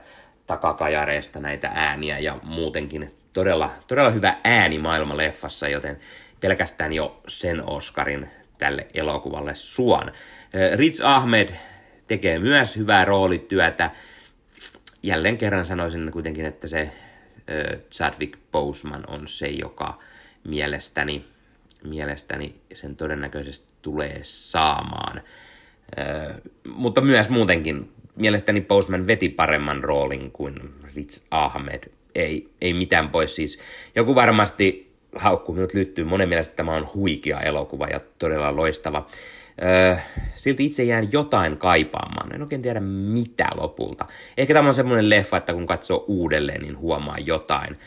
takakajareista 0.47 1.41
näitä 1.41 1.71
ääniä 1.75 2.19
ja 2.19 2.39
muutenkin 2.43 3.15
todella, 3.33 3.71
todella 3.87 4.11
hyvä 4.11 4.37
ääni 4.45 4.79
maailma 4.79 5.17
leffassa, 5.17 5.69
joten 5.69 5.99
pelkästään 6.41 6.93
jo 6.93 7.21
sen 7.29 7.69
Oscarin 7.69 8.31
tälle 8.59 8.87
elokuvalle 8.95 9.55
suon. 9.55 10.13
Rich 10.75 11.01
Ahmed 11.05 11.49
tekee 12.07 12.39
myös 12.39 12.77
hyvää 12.77 13.05
roolityötä. 13.05 13.91
Jälleen 15.03 15.39
kerran 15.39 15.65
sanoisin 15.65 16.13
kuitenkin, 16.13 16.47
että 16.47 16.67
se 16.67 16.91
Chadwick 17.91 18.39
Boseman 18.53 19.05
on 19.07 19.29
se, 19.29 19.47
joka 19.47 19.99
mielestäni, 20.45 21.25
mielestäni 21.85 22.55
sen 22.75 22.97
todennäköisesti 22.97 23.69
tulee 23.83 24.21
saamaan. 24.23 25.23
Mutta 26.69 27.01
myös 27.01 27.29
muutenkin 27.29 27.93
mielestäni 28.17 28.61
Boseman 28.61 29.07
veti 29.07 29.29
paremman 29.29 29.85
roolin 29.85 30.31
kuin 30.31 30.75
Rich 30.95 31.23
Ahmed. 31.31 31.91
Ei, 32.15 32.49
ei 32.61 32.73
mitään 32.73 33.09
pois 33.09 33.37
siis. 33.37 33.59
Joku 33.95 34.15
varmasti 34.15 34.94
haukku 35.17 35.53
minut 35.53 35.75
lyttyy. 35.75 36.05
Monen 36.05 36.29
mielestä 36.29 36.57
tämä 36.57 36.73
on 36.73 36.89
huikea 36.95 37.41
elokuva 37.41 37.87
ja 37.87 38.01
todella 38.19 38.57
loistava. 38.57 39.07
Silti 40.37 40.65
itse 40.65 40.85
jään 40.85 41.13
jotain 41.13 41.57
kaipaamaan. 41.57 42.35
En 42.35 42.43
oikein 42.43 42.63
tiedä 42.63 42.81
mitä 42.81 43.47
lopulta. 43.55 44.07
Ehkä 44.37 44.55
tämä 44.55 44.69
on 44.69 44.75
semmoinen 44.75 45.11
leffa, 45.11 45.37
että 45.37 45.53
kun 45.53 45.67
katsoo 45.67 46.05
uudelleen, 46.09 46.61
niin 46.63 46.79
huomaa 46.79 47.19
jotain, 47.19 47.79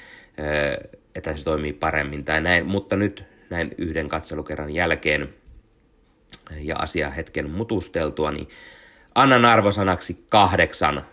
että 1.15 1.38
se 1.38 1.43
toimii 1.43 1.73
paremmin 1.73 2.23
tai 2.23 2.41
näin. 2.41 2.65
Mutta 2.65 2.95
nyt 2.95 3.23
näin 3.49 3.75
yhden 3.78 4.09
katselukerran 4.09 4.73
jälkeen 4.73 5.30
ja 6.61 6.75
asia 6.75 7.09
hetken 7.09 7.49
mutusteltua, 7.49 8.32
niin 8.32 8.49
annan 9.15 9.45
arvosanaksi 9.45 10.25
kahdeksan 10.30 11.05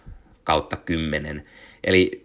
kautta 0.45 0.77
kymmenen. 0.77 1.45
Eli 1.85 2.24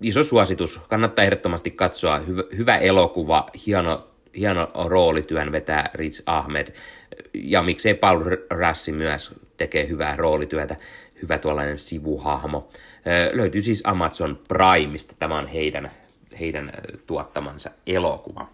iso 0.00 0.22
suositus. 0.22 0.80
Kannattaa 0.88 1.24
ehdottomasti 1.24 1.70
katsoa. 1.70 2.18
Hyvä, 2.18 2.42
hyvä 2.56 2.76
elokuva, 2.76 3.46
hieno, 3.66 4.08
hieno 4.36 4.70
roolityön 4.84 5.52
vetää 5.52 5.90
Rich 5.94 6.22
Ahmed. 6.26 6.74
Ja 7.34 7.62
miksei 7.62 7.94
Paul 7.94 8.24
Rassi 8.50 8.92
myös 8.92 9.34
tekee 9.56 9.88
hyvää 9.88 10.16
roolityötä. 10.16 10.76
Hyvä 11.22 11.38
tuollainen 11.38 11.78
sivuhahmo. 11.78 12.68
Löytyy 13.32 13.62
siis 13.62 13.82
Amazon 13.84 14.38
Primeista. 14.48 15.14
Tämä 15.18 15.38
on 15.38 15.46
heidän, 15.46 15.90
heidän 16.40 16.72
tuottamansa 17.06 17.70
elokuva. 17.86 18.48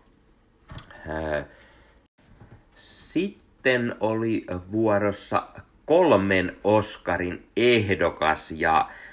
Sitten 2.75 3.95
oli 4.01 4.47
vuorossa 4.73 5.43
kolmen 5.85 6.57
Oscarin 6.65 7.47
ehdokas 7.57 8.51
ja 8.51 8.79
äh, 8.81 9.04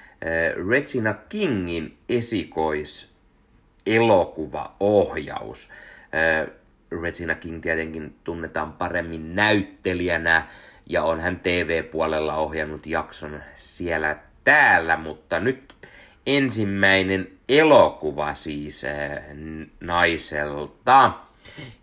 Regina 0.70 1.14
Kingin 1.14 1.98
esikois 2.10 3.12
elokuvaohjaus. 3.86 5.70
Äh, 6.16 6.48
Regina 7.02 7.36
King 7.36 7.62
tietenkin 7.62 8.16
tunnetaan 8.24 8.74
paremmin 8.74 9.36
näyttelijänä 9.36 10.48
ja 10.90 11.04
on 11.04 11.20
hän 11.20 11.40
TV-puolella 11.40 12.36
ohjannut 12.36 12.86
jakson 12.86 13.42
siellä 13.56 14.18
täällä, 14.44 14.98
mutta 14.98 15.40
nyt 15.40 15.74
ensimmäinen 16.28 17.28
elokuva 17.50 18.34
siis 18.36 18.84
äh, 18.84 19.24
naiselta. 19.80 21.12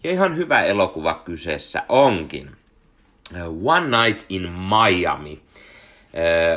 Ja 0.04 0.10
ihan 0.10 0.36
hyvä 0.36 0.62
elokuva 0.64 1.14
kyseessä 1.14 1.82
onkin. 1.88 2.50
One 3.64 4.04
Night 4.04 4.26
in 4.28 4.50
Miami 4.50 5.40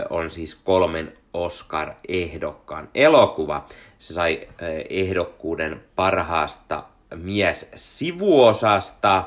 on 0.10 0.30
siis 0.30 0.56
kolmen 0.56 1.14
Oscar-ehdokkaan 1.34 2.90
elokuva. 2.96 3.66
Se 4.00 4.14
sai 4.14 4.48
ehdokkuuden 4.90 5.82
parhaasta 5.96 6.84
mies 7.16 7.70
sivuosasta 7.76 9.24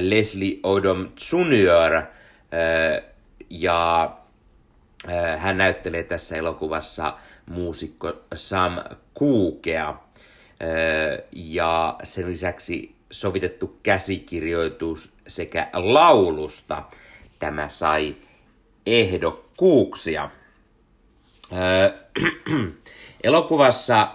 Leslie 0.00 0.58
Odom 0.62 1.08
Jr. 1.08 2.02
Ja 3.50 4.10
hän 5.38 5.58
näyttelee 5.58 6.02
tässä 6.02 6.36
elokuvassa 6.36 7.14
muusikko 7.50 8.12
Sam 8.34 8.76
Cookea. 9.18 9.94
Ja 11.32 11.96
sen 12.02 12.30
lisäksi 12.30 12.94
sovitettu 13.10 13.78
käsikirjoitus 13.82 15.12
sekä 15.28 15.68
laulusta 15.72 16.82
tämä 17.38 17.68
sai 17.68 18.16
ehdokkuuksia. 18.86 20.30
Elokuvassa, 23.24 24.08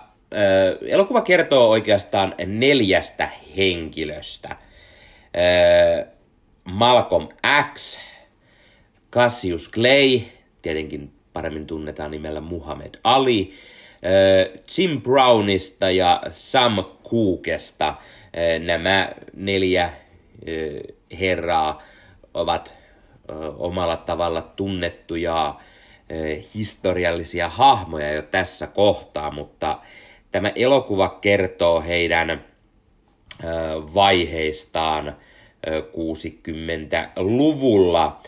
elokuva 0.88 1.22
kertoo 1.22 1.70
oikeastaan 1.70 2.36
neljästä 2.46 3.30
henkilöstä. 3.58 4.56
Malcolm 6.64 7.28
X, 7.74 8.00
Cassius 9.12 9.72
Clay, 9.72 10.22
tietenkin 10.62 11.12
paremmin 11.34 11.68
tunnetaan 11.68 12.12
nimellä 12.12 12.42
Muhammad 12.42 12.96
Ali, 13.04 13.54
Jim 14.78 15.02
Brownista 15.02 15.92
ja 15.92 16.22
Sam 16.32 16.78
Cookesta. 17.10 17.96
Nämä 18.66 19.12
neljä 19.34 19.94
herraa 21.20 21.84
ovat 22.34 22.74
omalla 23.58 23.98
tavalla 23.98 24.42
tunnettuja 24.42 25.56
historiallisia 26.56 27.50
hahmoja 27.50 28.14
jo 28.14 28.22
tässä 28.22 28.68
kohtaa, 28.68 29.32
mutta 29.32 29.80
tämä 30.32 30.52
elokuva 30.56 31.18
kertoo 31.22 31.82
heidän 31.82 32.46
vaiheistaan 33.94 35.16
60-luvulla, 35.68 38.22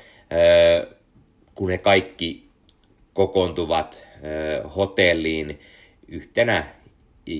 kun 1.55 1.69
he 1.69 1.77
kaikki 1.77 2.47
kokoontuvat 3.13 4.03
hotelliin 4.75 5.59
yhtenä 6.07 6.63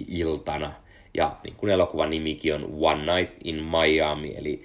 iltana. 0.07 0.73
Ja 1.13 1.35
niin 1.43 1.55
kuin 1.55 1.71
elokuvan 1.71 2.09
nimikin 2.09 2.55
on 2.55 2.69
One 2.79 3.15
Night 3.15 3.35
in 3.43 3.63
Miami, 3.63 4.33
eli 4.37 4.63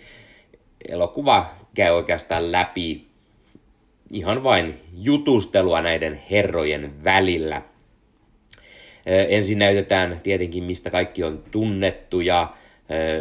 elokuva 0.88 1.46
käy 1.74 1.90
oikeastaan 1.90 2.52
läpi 2.52 3.06
ihan 4.10 4.44
vain 4.44 4.80
jutustelua 4.92 5.82
näiden 5.82 6.22
herrojen 6.30 7.04
välillä. 7.04 7.62
Ensin 9.06 9.58
näytetään 9.58 10.20
tietenkin, 10.22 10.64
mistä 10.64 10.90
kaikki 10.90 11.24
on 11.24 11.44
tunnettuja. 11.50 12.48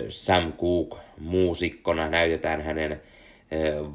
Sam 0.09 0.53
Cooke 0.53 0.95
muusikkona 1.19 2.09
näytetään 2.09 2.61
hänen 2.61 3.01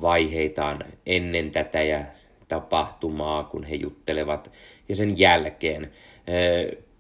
vaiheitaan 0.00 0.84
ennen 1.06 1.50
tätä 1.50 1.82
ja 1.82 2.00
tapahtumaa, 2.48 3.44
kun 3.44 3.64
he 3.64 3.74
juttelevat. 3.74 4.50
Ja 4.88 4.94
sen 4.94 5.18
jälkeen 5.18 5.92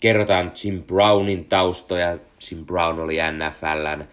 kerrotaan 0.00 0.52
Jim 0.64 0.82
Brownin 0.82 1.44
taustoja. 1.44 2.18
Jim 2.50 2.66
Brown 2.66 3.00
oli 3.00 3.16
NFLn 3.16 4.04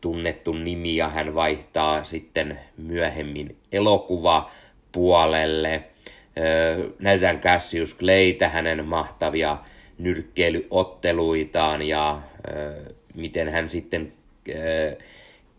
tunnettu 0.00 0.52
nimi 0.52 0.96
ja 0.96 1.08
hän 1.08 1.34
vaihtaa 1.34 2.04
sitten 2.04 2.58
myöhemmin 2.76 3.56
elokuva 3.72 4.50
puolelle. 4.92 5.84
Näytetään 6.98 7.40
Cassius 7.40 7.96
Claytä, 7.96 8.48
hänen 8.48 8.84
mahtavia 8.84 9.58
nyrkkeilyotteluitaan 9.98 11.82
ja 11.82 12.20
miten 13.14 13.48
hän 13.48 13.68
sitten 13.68 14.12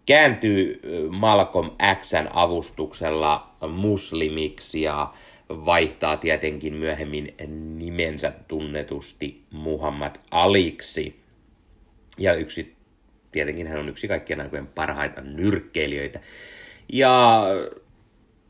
kääntyy 0.05 0.79
Malcolm 1.09 1.71
Xn 2.01 2.27
avustuksella 2.33 3.49
muslimiksi 3.69 4.81
ja 4.81 5.13
vaihtaa 5.49 6.17
tietenkin 6.17 6.73
myöhemmin 6.73 7.35
nimensä 7.77 8.33
tunnetusti 8.47 9.41
Muhammad 9.51 10.15
Aliksi. 10.31 11.19
Ja 12.17 12.33
yksi, 12.33 12.75
tietenkin 13.31 13.67
hän 13.67 13.79
on 13.79 13.89
yksi 13.89 14.07
kaikkien 14.07 14.41
aikojen 14.41 14.67
parhaita 14.67 15.21
nyrkkeilijöitä. 15.21 16.19
Ja 16.93 17.43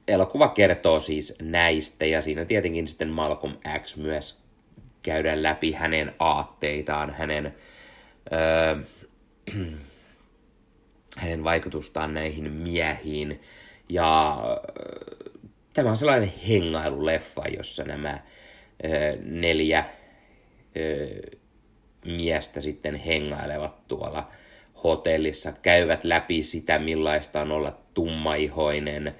elokuva 0.08 0.48
kertoo 0.48 1.00
siis 1.00 1.36
näistä 1.42 2.06
ja 2.06 2.22
siinä 2.22 2.46
tietenkin 2.46 2.88
sitten 2.88 3.10
Malcolm 3.10 3.54
X 3.84 3.98
myös 3.98 4.44
käydään 5.04 5.44
läpi 5.44 5.72
hänen 5.72 6.14
aatteitaan, 6.20 7.14
hänen, 7.14 7.56
öö, 8.34 8.76
hänen 11.18 11.44
vaikutustaan 11.44 12.14
näihin 12.14 12.52
miehiin. 12.52 13.42
Ja 13.90 14.40
öö, 14.46 15.40
tämä 15.74 15.90
on 15.90 15.98
sellainen 15.98 16.34
hengailuleffa, 16.48 17.48
jossa 17.58 17.84
nämä 17.84 18.20
öö, 18.86 19.18
neljä 19.22 19.86
öö, 20.78 21.22
miestä 22.06 22.62
sitten 22.62 22.96
hengailevat 22.96 23.88
tuolla 23.88 24.32
hotellissa, 24.84 25.52
käyvät 25.52 26.04
läpi 26.04 26.44
sitä, 26.44 26.80
millaista 26.80 27.42
on 27.42 27.52
olla 27.52 27.78
tummaihoinen 27.94 29.16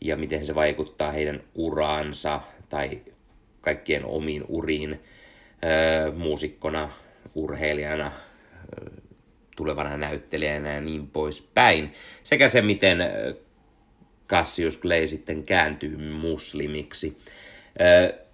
ja 0.00 0.16
miten 0.16 0.46
se 0.46 0.54
vaikuttaa 0.54 1.12
heidän 1.12 1.40
uraansa 1.54 2.40
tai 2.68 3.00
kaikkien 3.60 4.04
omiin 4.04 4.44
uriin 4.48 5.00
öö, 5.64 6.12
muusikkona, 6.12 6.90
urheilijana, 7.34 8.12
tulevana 9.56 9.96
näyttelijänä 9.96 10.74
ja 10.74 10.80
niin 10.80 11.06
poispäin. 11.06 11.92
Sekä 12.22 12.48
se, 12.48 12.62
miten 12.62 12.98
Cassius 14.28 14.80
Clay 14.80 15.06
sitten 15.06 15.42
kääntyy 15.42 15.96
muslimiksi. 15.96 17.18
Öö, 17.80 18.28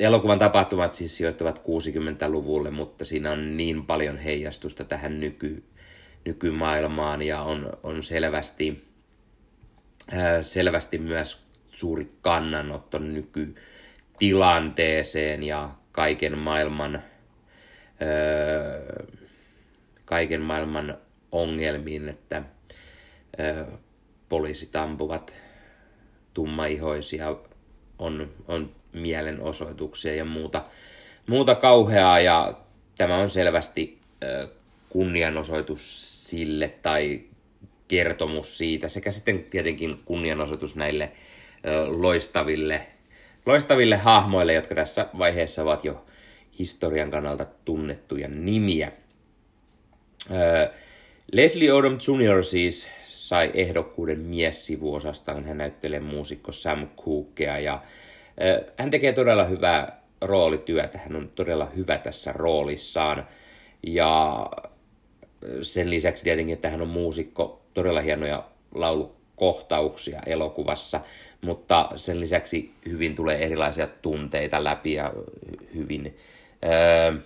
elokuvan 0.00 0.38
tapahtumat 0.38 0.92
siis 0.92 1.16
sijoittuvat 1.16 1.58
60-luvulle, 1.58 2.70
mutta 2.70 3.04
siinä 3.04 3.32
on 3.32 3.56
niin 3.56 3.86
paljon 3.86 4.18
heijastusta 4.18 4.84
tähän 4.84 5.20
nyky, 5.20 5.62
nykymaailmaan 6.24 7.22
ja 7.22 7.42
on, 7.42 7.72
on 7.82 8.02
selvästi, 8.02 8.89
selvästi 10.42 10.98
myös 10.98 11.42
suuri 11.70 12.12
kannanotto 12.22 12.98
nykytilanteeseen 12.98 15.42
ja 15.42 15.70
kaiken 15.92 16.38
maailman, 16.38 17.02
kaiken 20.04 20.40
maailman 20.40 20.98
ongelmiin, 21.32 22.08
että 22.08 22.42
poliisit 24.28 24.76
ampuvat 24.76 25.34
tummaihoisia, 26.34 27.36
on, 27.98 28.30
on 28.48 28.70
mielenosoituksia 28.92 30.14
ja 30.14 30.24
muuta, 30.24 30.64
muuta 31.26 31.54
kauheaa 31.54 32.20
ja 32.20 32.60
tämä 32.98 33.16
on 33.16 33.30
selvästi 33.30 34.00
kunnianosoitus 34.88 36.10
sille 36.30 36.68
tai 36.82 37.29
kertomus 37.90 38.58
siitä 38.58 38.88
sekä 38.88 39.10
sitten 39.10 39.44
tietenkin 39.44 40.00
kunnianosoitus 40.04 40.76
näille 40.76 41.12
loistaville, 41.86 42.86
loistaville 43.46 43.96
hahmoille, 43.96 44.52
jotka 44.52 44.74
tässä 44.74 45.06
vaiheessa 45.18 45.62
ovat 45.62 45.84
jo 45.84 46.04
historian 46.58 47.10
kannalta 47.10 47.46
tunnettuja 47.64 48.28
nimiä. 48.28 48.92
Leslie 51.32 51.72
Odom 51.72 51.92
Jr. 51.92 52.44
siis 52.44 52.88
sai 53.06 53.50
ehdokkuuden 53.54 54.18
miessivuosastaan. 54.20 55.44
Hän 55.44 55.58
näyttelee 55.58 56.00
muusikko 56.00 56.52
Sam 56.52 56.88
Cookea 56.88 57.58
ja 57.58 57.82
hän 58.76 58.90
tekee 58.90 59.12
todella 59.12 59.44
hyvää 59.44 60.00
roolityötä, 60.20 60.98
hän 60.98 61.16
on 61.16 61.30
todella 61.34 61.66
hyvä 61.76 61.98
tässä 61.98 62.32
roolissaan. 62.32 63.26
Ja 63.86 64.46
sen 65.62 65.90
lisäksi 65.90 66.24
tietenkin, 66.24 66.54
että 66.54 66.70
hän 66.70 66.82
on 66.82 66.88
muusikko, 66.88 67.59
todella 67.74 68.00
hienoja 68.00 68.44
laulukohtauksia 68.74 70.20
elokuvassa, 70.26 71.00
mutta 71.40 71.88
sen 71.96 72.20
lisäksi 72.20 72.72
hyvin 72.88 73.14
tulee 73.14 73.44
erilaisia 73.44 73.86
tunteita 73.86 74.64
läpi 74.64 74.92
ja 74.92 75.12
hyvin 75.74 76.16
ö, 76.64 77.20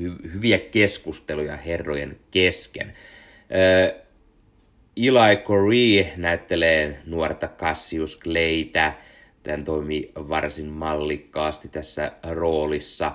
hy, 0.00 0.12
hyviä 0.34 0.58
keskusteluja 0.58 1.56
herrojen 1.56 2.16
kesken. 2.30 2.94
Ö, 3.54 3.94
Eli 4.96 5.36
Corey 5.36 6.06
näyttelee 6.16 6.98
nuorta 7.06 7.48
Cassius 7.48 8.18
Claytä, 8.20 8.92
hän 9.48 9.64
toimii 9.64 10.12
varsin 10.14 10.66
mallikkaasti 10.66 11.68
tässä 11.68 12.12
roolissa 12.30 13.12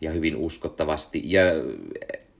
ja 0.00 0.10
hyvin 0.10 0.36
uskottavasti. 0.36 1.22
Ja 1.24 1.42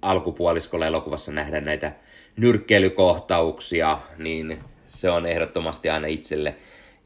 alkupuoliskolla 0.03 0.87
elokuvassa 0.87 1.33
nähdään 1.33 1.65
näitä 1.65 1.93
nyrkkeilykohtauksia, 2.37 3.99
niin 4.19 4.59
se 4.89 5.11
on 5.11 5.27
ehdottomasti 5.27 5.91
aina 5.91 6.07
itselle, 6.07 6.55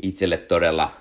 itselle 0.03 0.37
todella, 0.37 0.93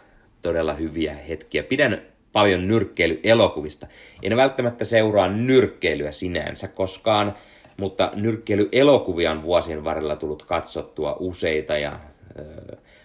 todella 0.42 0.74
hyviä 0.74 1.14
hetkiä. 1.14 1.64
Pidän 1.64 2.02
paljon 2.32 2.68
nyrkkeilyelokuvista. 2.68 3.88
En 4.24 4.38
välttämättä 4.38 4.86
seuraa 4.86 5.28
nyrkkeilyä 5.28 6.12
sinänsä 6.12 6.68
koskaan, 6.68 7.34
mutta 7.78 8.12
nyrkkeilyelokuvia 8.16 9.32
on 9.32 9.44
vuosien 9.44 9.84
varrella 9.84 10.16
tullut 10.16 10.44
katsottua 10.44 11.18
useita 11.20 11.78
ja 11.78 12.00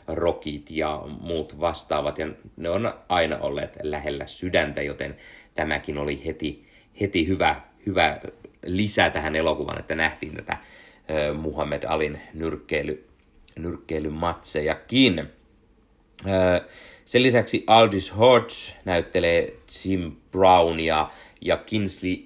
rockit 0.08 0.70
ja 0.70 1.02
muut 1.20 1.60
vastaavat, 1.60 2.18
ja 2.18 2.28
ne 2.56 2.70
on 2.70 2.94
aina 3.08 3.38
olleet 3.38 3.78
lähellä 3.82 4.26
sydäntä, 4.26 4.82
joten 4.82 5.16
tämäkin 5.54 5.98
oli 5.98 6.24
heti, 6.26 6.66
heti 7.00 7.28
hyvä, 7.28 7.60
hyvä 7.86 8.20
lisä 8.66 9.10
tähän 9.10 9.36
elokuvaan, 9.36 9.80
että 9.80 9.94
nähtiin 9.94 10.36
tätä 10.36 10.56
Muhammed 11.34 11.84
Alin 11.84 12.20
nyrkkeily, 12.34 13.04
nyrkkeilymatsejakin. 13.58 15.28
Sen 17.04 17.22
lisäksi 17.22 17.64
Aldis 17.66 18.16
Hodge 18.18 18.54
näyttelee 18.84 19.56
Jim 19.84 20.12
Brownia 20.30 21.10
ja 21.40 21.56
Kinsley 21.56 22.16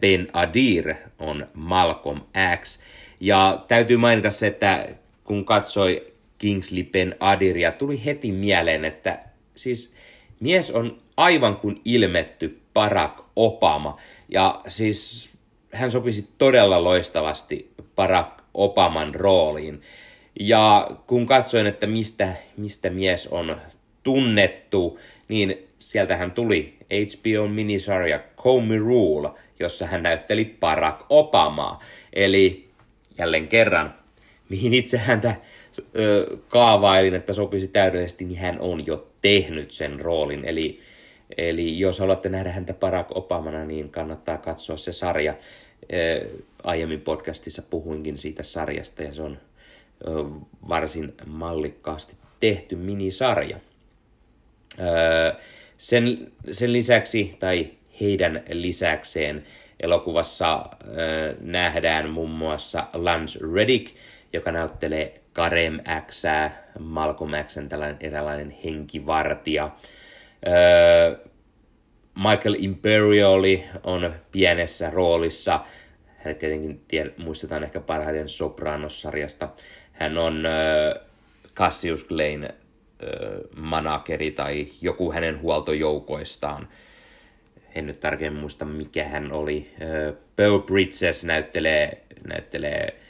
Ben 0.00 0.28
Adir 0.32 0.94
on 1.18 1.46
Malcolm 1.54 2.20
X. 2.62 2.80
Ja 3.20 3.64
täytyy 3.68 3.96
mainita 3.96 4.30
se, 4.30 4.46
että 4.46 4.88
kun 5.24 5.44
katsoi 5.44 6.12
Kingsley 6.38 6.82
Ben 6.82 7.16
Adiria, 7.20 7.72
tuli 7.72 8.04
heti 8.04 8.32
mieleen, 8.32 8.84
että 8.84 9.18
siis 9.54 9.94
mies 10.40 10.70
on 10.70 10.98
aivan 11.16 11.56
kuin 11.56 11.80
ilmetty 11.84 12.60
Barack 12.74 13.24
Obama. 13.36 14.00
Ja 14.28 14.60
siis 14.68 15.29
hän 15.72 15.90
sopisi 15.90 16.28
todella 16.38 16.84
loistavasti 16.84 17.70
Barack 17.96 18.40
Obaman 18.54 19.14
rooliin. 19.14 19.82
Ja 20.40 20.90
kun 21.06 21.26
katsoin, 21.26 21.66
että 21.66 21.86
mistä, 21.86 22.36
mistä 22.56 22.90
mies 22.90 23.26
on 23.26 23.56
tunnettu, 24.02 25.00
niin 25.28 25.68
sieltä 25.78 26.16
hän 26.16 26.30
tuli 26.30 26.74
HBO-minisarja 26.90 28.20
Comey 28.36 28.78
Rule, 28.78 29.30
jossa 29.60 29.86
hän 29.86 30.02
näytteli 30.02 30.56
Barack 30.60 31.04
Obamaa. 31.08 31.80
Eli 32.12 32.68
jälleen 33.18 33.48
kerran, 33.48 33.94
mihin 34.48 34.74
itse 34.74 34.98
häntä 34.98 35.34
ö, 35.96 36.36
kaavailin, 36.48 37.14
että 37.14 37.32
sopisi 37.32 37.68
täydellisesti, 37.68 38.24
niin 38.24 38.38
hän 38.38 38.60
on 38.60 38.86
jo 38.86 39.06
tehnyt 39.22 39.70
sen 39.70 40.00
roolin. 40.00 40.44
Eli, 40.44 40.78
eli 41.36 41.78
jos 41.78 41.98
haluatte 41.98 42.28
nähdä 42.28 42.52
häntä 42.52 42.74
Barack 42.74 43.16
Obamana, 43.16 43.64
niin 43.64 43.90
kannattaa 43.90 44.38
katsoa 44.38 44.76
se 44.76 44.92
sarja. 44.92 45.34
Aiemmin 46.62 47.00
podcastissa 47.00 47.62
puhuinkin 47.62 48.18
siitä 48.18 48.42
sarjasta 48.42 49.02
ja 49.02 49.14
se 49.14 49.22
on 49.22 49.38
varsin 50.68 51.14
mallikkaasti 51.26 52.16
tehty 52.40 52.76
minisarja. 52.76 53.56
Sen, 55.78 56.32
sen 56.52 56.72
lisäksi, 56.72 57.36
tai 57.38 57.70
heidän 58.00 58.42
lisäkseen, 58.50 59.44
elokuvassa 59.80 60.66
nähdään 61.40 62.10
muun 62.10 62.30
muassa 62.30 62.86
Lance 62.94 63.38
Reddick, 63.54 63.94
joka 64.32 64.52
näyttelee 64.52 65.20
Karem 65.32 65.80
X, 66.06 66.22
Malcolm 66.78 67.30
Xn 67.46 67.68
tällainen 67.68 67.96
eräänlainen 68.00 68.50
henkivartija. 68.64 69.70
Michael 72.14 72.56
Imperioli 72.58 73.64
on 73.84 74.14
pienessä 74.32 74.90
roolissa. 74.90 75.60
Hän 76.16 76.36
tietenkin 76.36 76.84
tied, 76.88 77.12
muistetaan 77.18 77.64
ehkä 77.64 77.80
parhaiten 77.80 78.28
Sopranos-sarjasta. 78.28 79.48
Hän 79.92 80.18
on 80.18 80.46
öö, 80.46 81.00
Cassius 81.54 82.06
öö, 83.02 83.40
manakeri 83.56 84.30
tai 84.30 84.66
joku 84.82 85.12
hänen 85.12 85.40
huoltojoukoistaan. 85.40 86.68
en 87.74 87.86
nyt 87.86 88.00
tarkemmin 88.00 88.40
muista 88.40 88.64
mikä 88.64 89.04
hän 89.04 89.32
oli. 89.32 89.70
Bo 90.36 90.58
Bridges 90.58 91.24
näyttelee, 91.24 92.02
näyttelee 92.26 93.00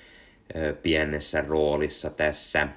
pienessä 0.82 1.40
roolissa 1.40 2.10
tässä. 2.10 2.68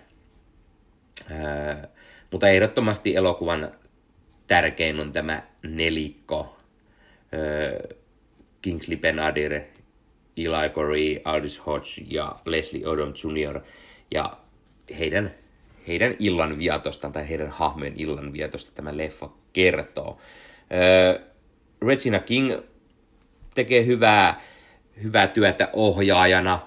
Mutta 2.31 2.49
ehdottomasti 2.49 3.15
elokuvan 3.15 3.71
tärkein 4.53 4.99
on 4.99 5.13
tämä 5.13 5.43
nelikko. 5.63 6.57
Kingsley 8.61 8.97
Ben-Adir, 8.97 9.61
Eli 10.37 10.69
Corey, 10.73 11.21
Aldous 11.23 11.65
Hodge 11.65 12.05
ja 12.07 12.35
Leslie 12.45 12.87
Odom 12.87 13.13
Jr. 13.23 13.59
Ja 14.11 14.37
heidän, 14.99 15.31
heidän 15.87 16.15
illanvietostaan 16.19 17.13
tai 17.13 17.29
heidän 17.29 17.49
hahmojen 17.49 17.93
illanvietosta 17.97 18.71
tämä 18.75 18.97
leffa 18.97 19.29
kertoo. 19.53 20.17
Regina 21.87 22.19
King 22.19 22.53
tekee 23.55 23.85
hyvää, 23.85 24.41
hyvää 25.03 25.27
työtä 25.27 25.69
ohjaajana. 25.73 26.59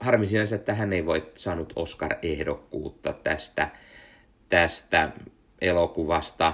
harmi 0.00 0.26
sinänsä, 0.26 0.56
että 0.56 0.74
hän 0.74 0.92
ei 0.92 1.06
voi 1.06 1.32
saanut 1.34 1.72
Oscar-ehdokkuutta 1.76 3.12
tästä, 3.12 3.70
tästä 4.48 5.12
elokuvasta. 5.60 6.52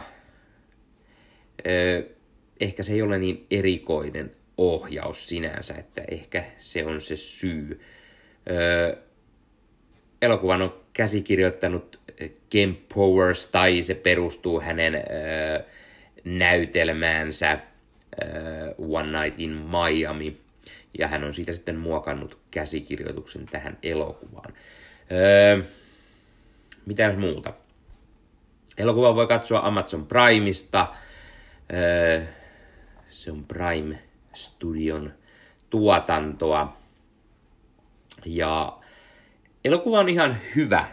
ehkä 2.61 2.83
se 2.83 2.93
ei 2.93 3.03
ole 3.03 3.19
niin 3.19 3.47
erikoinen 3.51 4.33
ohjaus 4.59 5.29
sinänsä, 5.29 5.75
että 5.75 6.03
ehkä 6.11 6.45
se 6.59 6.85
on 6.85 7.01
se 7.01 7.17
syy. 7.17 7.81
elokuvan 10.23 10.63
on 10.63 10.81
käsikirjoittanut 10.93 12.01
Ken 12.51 12.79
Powers, 12.95 13.47
tai 13.47 13.83
se 13.83 13.95
perustuu 13.95 14.61
hänen 14.61 14.95
näytelmäänsä 16.25 17.59
One 18.79 19.23
Night 19.23 19.41
in 19.41 19.51
Miami, 19.51 20.41
ja 20.99 21.09
hän 21.09 21.25
on 21.25 21.35
siitä 21.35 21.53
sitten 21.53 21.77
muokannut 21.77 22.39
käsikirjoituksen 22.51 23.47
tähän 23.47 23.79
elokuvaan. 23.83 24.53
mitä 26.87 27.13
muuta? 27.13 27.53
Elokuva 28.79 29.15
voi 29.15 29.27
katsoa 29.27 29.61
Amazon 29.67 30.07
Primeista. 30.07 30.87
se 33.09 33.31
on 33.31 33.45
Prime 33.45 33.99
Studion 34.35 35.13
tuotantoa. 35.71 36.77
Ja 38.25 38.79
elokuva 39.65 40.01
on 40.01 40.09
ihan 40.09 40.37
hyvä. 40.57 40.89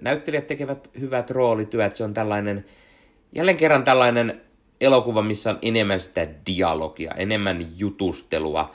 Näyttelijät 0.00 0.46
tekevät 0.46 0.90
hyvät 1.00 1.30
roolityöt. 1.30 1.96
Se 1.96 2.04
on 2.04 2.14
tällainen, 2.14 2.64
jälleen 3.32 3.56
kerran 3.56 3.84
tällainen 3.84 4.40
elokuva, 4.80 5.22
missä 5.22 5.50
on 5.50 5.58
enemmän 5.62 6.00
sitä 6.00 6.28
dialogia, 6.46 7.14
enemmän 7.14 7.66
jutustelua. 7.78 8.74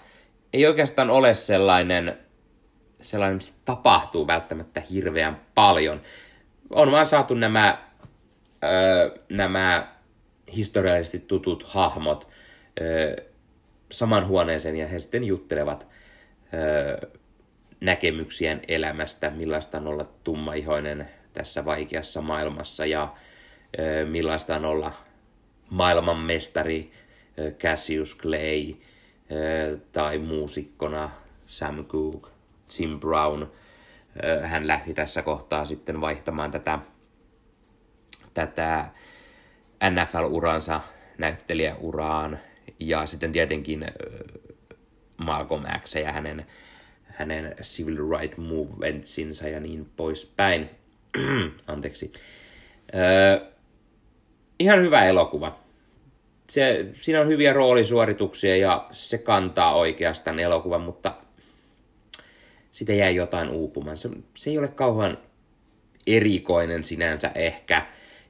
Ei 0.54 0.68
oikeastaan 0.68 1.10
ole 1.10 1.34
sellainen, 1.34 2.18
sellainen 3.02 3.36
missä 3.36 3.54
tapahtuu 3.66 4.28
välttämättä 4.28 4.82
hirveän 4.92 5.42
paljon. 5.56 6.02
On 6.70 6.92
vaan 6.92 7.08
saatu 7.08 7.34
nämä, 7.34 7.78
öö, 8.66 9.18
nämä 9.30 9.96
historiallisesti 10.56 11.20
tutut 11.20 11.64
hahmot 11.64 12.28
öö, 12.82 13.16
saman 13.92 14.28
huoneeseen 14.28 14.76
ja 14.76 14.88
he 14.88 15.00
sitten 15.00 15.24
juttelevat 15.24 15.88
öö, 16.54 17.10
näkemyksien 17.82 18.62
elämästä, 18.68 19.30
millaista 19.30 19.78
on 19.78 19.88
olla 19.88 20.10
tummaihoinen 20.24 21.10
tässä 21.34 21.66
vaikeassa 21.66 22.22
maailmassa 22.22 22.86
ja 22.86 23.14
öö, 23.80 24.06
millaista 24.06 24.56
on 24.56 24.66
olla 24.66 24.94
maailmanmestari 25.70 26.92
Cassius 27.60 28.18
Clay 28.18 28.74
tai 29.92 30.18
muusikkona 30.18 31.12
Sam 31.48 31.86
Cooke, 31.86 32.30
Jim 32.80 33.00
Brown. 33.00 33.48
Hän 34.44 34.68
lähti 34.68 34.94
tässä 34.94 35.22
kohtaa 35.22 35.66
sitten 35.66 36.02
vaihtamaan 36.02 36.52
tätä, 36.52 36.80
tätä 38.36 38.86
NFL-uransa 39.84 40.82
näyttelijäuraan 41.18 42.40
ja 42.80 43.06
sitten 43.06 43.32
tietenkin 43.32 43.86
Malcolm 45.18 45.64
X 45.84 45.96
ja 45.96 46.12
hänen, 46.12 46.46
hänen 47.04 47.56
civil 47.62 47.98
rights 48.10 48.38
movementsinsa 48.38 49.48
ja 49.48 49.60
niin 49.60 49.90
poispäin. 49.96 50.70
Anteeksi. 51.68 52.14
Öö, 52.96 53.46
ihan 54.60 54.82
hyvä 54.82 55.06
elokuva. 55.06 55.60
Se, 56.50 56.86
siinä 57.02 57.22
on 57.22 57.28
hyviä 57.28 57.54
roolisuorituksia 57.54 58.58
ja 58.58 58.88
se 58.92 59.18
kantaa 59.18 59.76
oikeastaan 59.76 60.40
elokuvan, 60.40 60.82
mutta 60.82 61.14
sitä 62.72 62.94
jää 62.94 63.10
jotain 63.10 63.50
uupumaan. 63.50 63.98
Se, 63.98 64.10
se 64.36 64.50
ei 64.50 64.58
ole 64.58 64.68
kauhean 64.68 65.18
erikoinen 66.08 66.84
sinänsä 66.84 67.32
ehkä, 67.36 67.86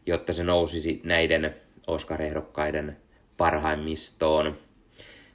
jotta 0.05 0.33
se 0.33 0.43
nousisi 0.43 1.01
näiden 1.03 1.55
Oscar-ehdokkaiden 1.87 2.97
parhaimmistoon 3.37 4.57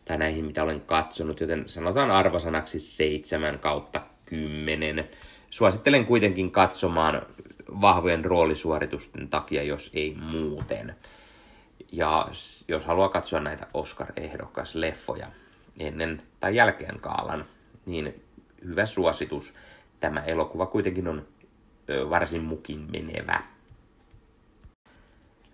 tai 0.05 0.19
näihin, 0.19 0.45
mitä 0.45 0.63
olen 0.63 0.81
katsonut, 0.81 1.41
joten 1.41 1.65
sanotaan 1.69 2.11
arvosanaksi 2.11 2.79
7 2.79 3.59
kautta 3.59 4.01
10. 4.27 5.09
Suosittelen 5.51 6.07
kuitenkin 6.07 6.51
katsomaan 6.51 7.23
vahvojen 7.81 8.25
roolisuoritusten 8.25 9.29
takia, 9.29 9.63
jos 9.63 9.91
ei 9.95 10.15
muuten. 10.15 10.95
Ja 11.93 12.29
jos 12.69 12.85
haluaa 12.85 13.09
katsoa 13.09 13.41
näitä 13.41 13.67
Oscar-ehdokas 13.75 14.75
leffoja 14.75 15.27
ennen 15.79 16.23
tai 16.41 16.57
jälkeen 16.57 17.01
kaalan, 17.01 17.45
niin 17.87 18.23
hyvä 18.65 18.87
suositus. 18.87 19.55
Tämä 20.01 20.21
elokuva 20.21 20.67
kuitenkin 20.67 21.09
on 21.09 21.27
varsin 22.11 22.43
mukin 22.43 22.89
menevä. 22.93 23.43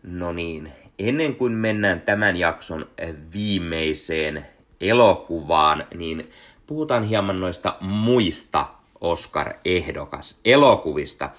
No 0.03 0.33
niin, 0.33 0.73
ennen 0.99 1.35
kuin 1.35 1.53
mennään 1.53 2.01
tämän 2.01 2.37
jakson 2.37 2.87
viimeiseen 3.33 4.47
elokuvaan, 4.81 5.85
niin 5.95 6.31
puhutaan 6.67 7.03
hieman 7.03 7.41
noista 7.41 7.77
muista 7.81 8.67
Oscar-ehdokas 9.01 10.37
elokuvista. 10.45 11.31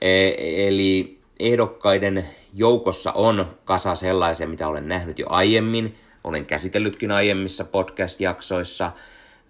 E, 0.00 0.32
eli 0.68 1.18
ehdokkaiden 1.40 2.28
joukossa 2.54 3.12
on 3.12 3.46
kasa 3.64 3.94
sellaisia, 3.94 4.48
mitä 4.48 4.68
olen 4.68 4.88
nähnyt 4.88 5.18
jo 5.18 5.26
aiemmin. 5.28 5.98
Olen 6.24 6.46
käsitellytkin 6.46 7.10
aiemmissa 7.10 7.64
podcast-jaksoissa, 7.64 8.92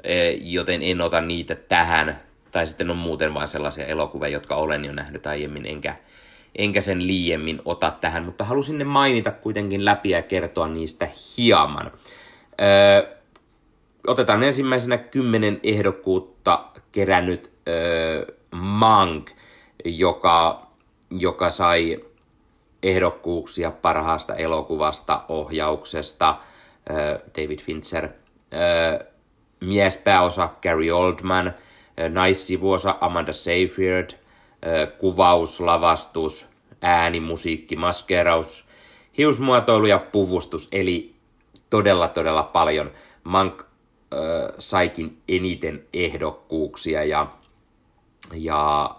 e, 0.04 0.30
joten 0.30 0.82
en 0.82 1.00
ota 1.00 1.20
niitä 1.20 1.54
tähän. 1.54 2.20
Tai 2.50 2.66
sitten 2.66 2.90
on 2.90 2.96
muuten 2.96 3.34
vain 3.34 3.48
sellaisia 3.48 3.86
elokuvia, 3.86 4.28
jotka 4.28 4.56
olen 4.56 4.84
jo 4.84 4.92
nähnyt 4.92 5.26
aiemmin, 5.26 5.66
enkä, 5.66 5.96
enkä 6.54 6.80
sen 6.80 7.06
liiemmin 7.06 7.60
ota 7.64 7.92
tähän. 8.00 8.24
Mutta 8.24 8.44
halusin 8.44 8.78
ne 8.78 8.84
mainita 8.84 9.30
kuitenkin 9.30 9.84
läpi 9.84 10.10
ja 10.10 10.22
kertoa 10.22 10.68
niistä 10.68 11.08
hieman. 11.36 11.90
Öö, 12.60 13.16
otetaan 14.06 14.42
ensimmäisenä 14.42 14.98
kymmenen 14.98 15.60
ehdokkuutta 15.62 16.64
kerännyt 16.92 17.50
öö, 17.68 18.26
Mank– 18.50 19.30
joka, 19.84 20.66
joka 21.10 21.50
sai 21.50 22.00
ehdokkuuksia 22.82 23.70
parhaasta 23.70 24.34
elokuvasta, 24.34 25.22
ohjauksesta, 25.28 26.36
David 27.38 27.60
Fincher, 27.60 28.08
miespääosa 29.60 30.48
Gary 30.62 30.90
Oldman, 30.90 31.54
naissivuosa 32.08 32.96
Amanda 33.00 33.32
Seyfried, 33.32 34.10
kuvaus, 34.98 35.60
lavastus, 35.60 36.46
ääni, 36.82 37.20
musiikki, 37.20 37.76
maskeraus, 37.76 38.64
hiusmuotoilu 39.18 39.86
ja 39.86 39.98
puvustus, 39.98 40.68
eli 40.72 41.14
todella 41.70 42.08
todella 42.08 42.42
paljon. 42.42 42.90
Mank 43.24 43.60
äh, 43.60 43.68
saikin 44.58 45.18
eniten 45.28 45.84
ehdokkuuksia 45.92 47.04
ja, 47.04 47.26
ja 48.34 48.90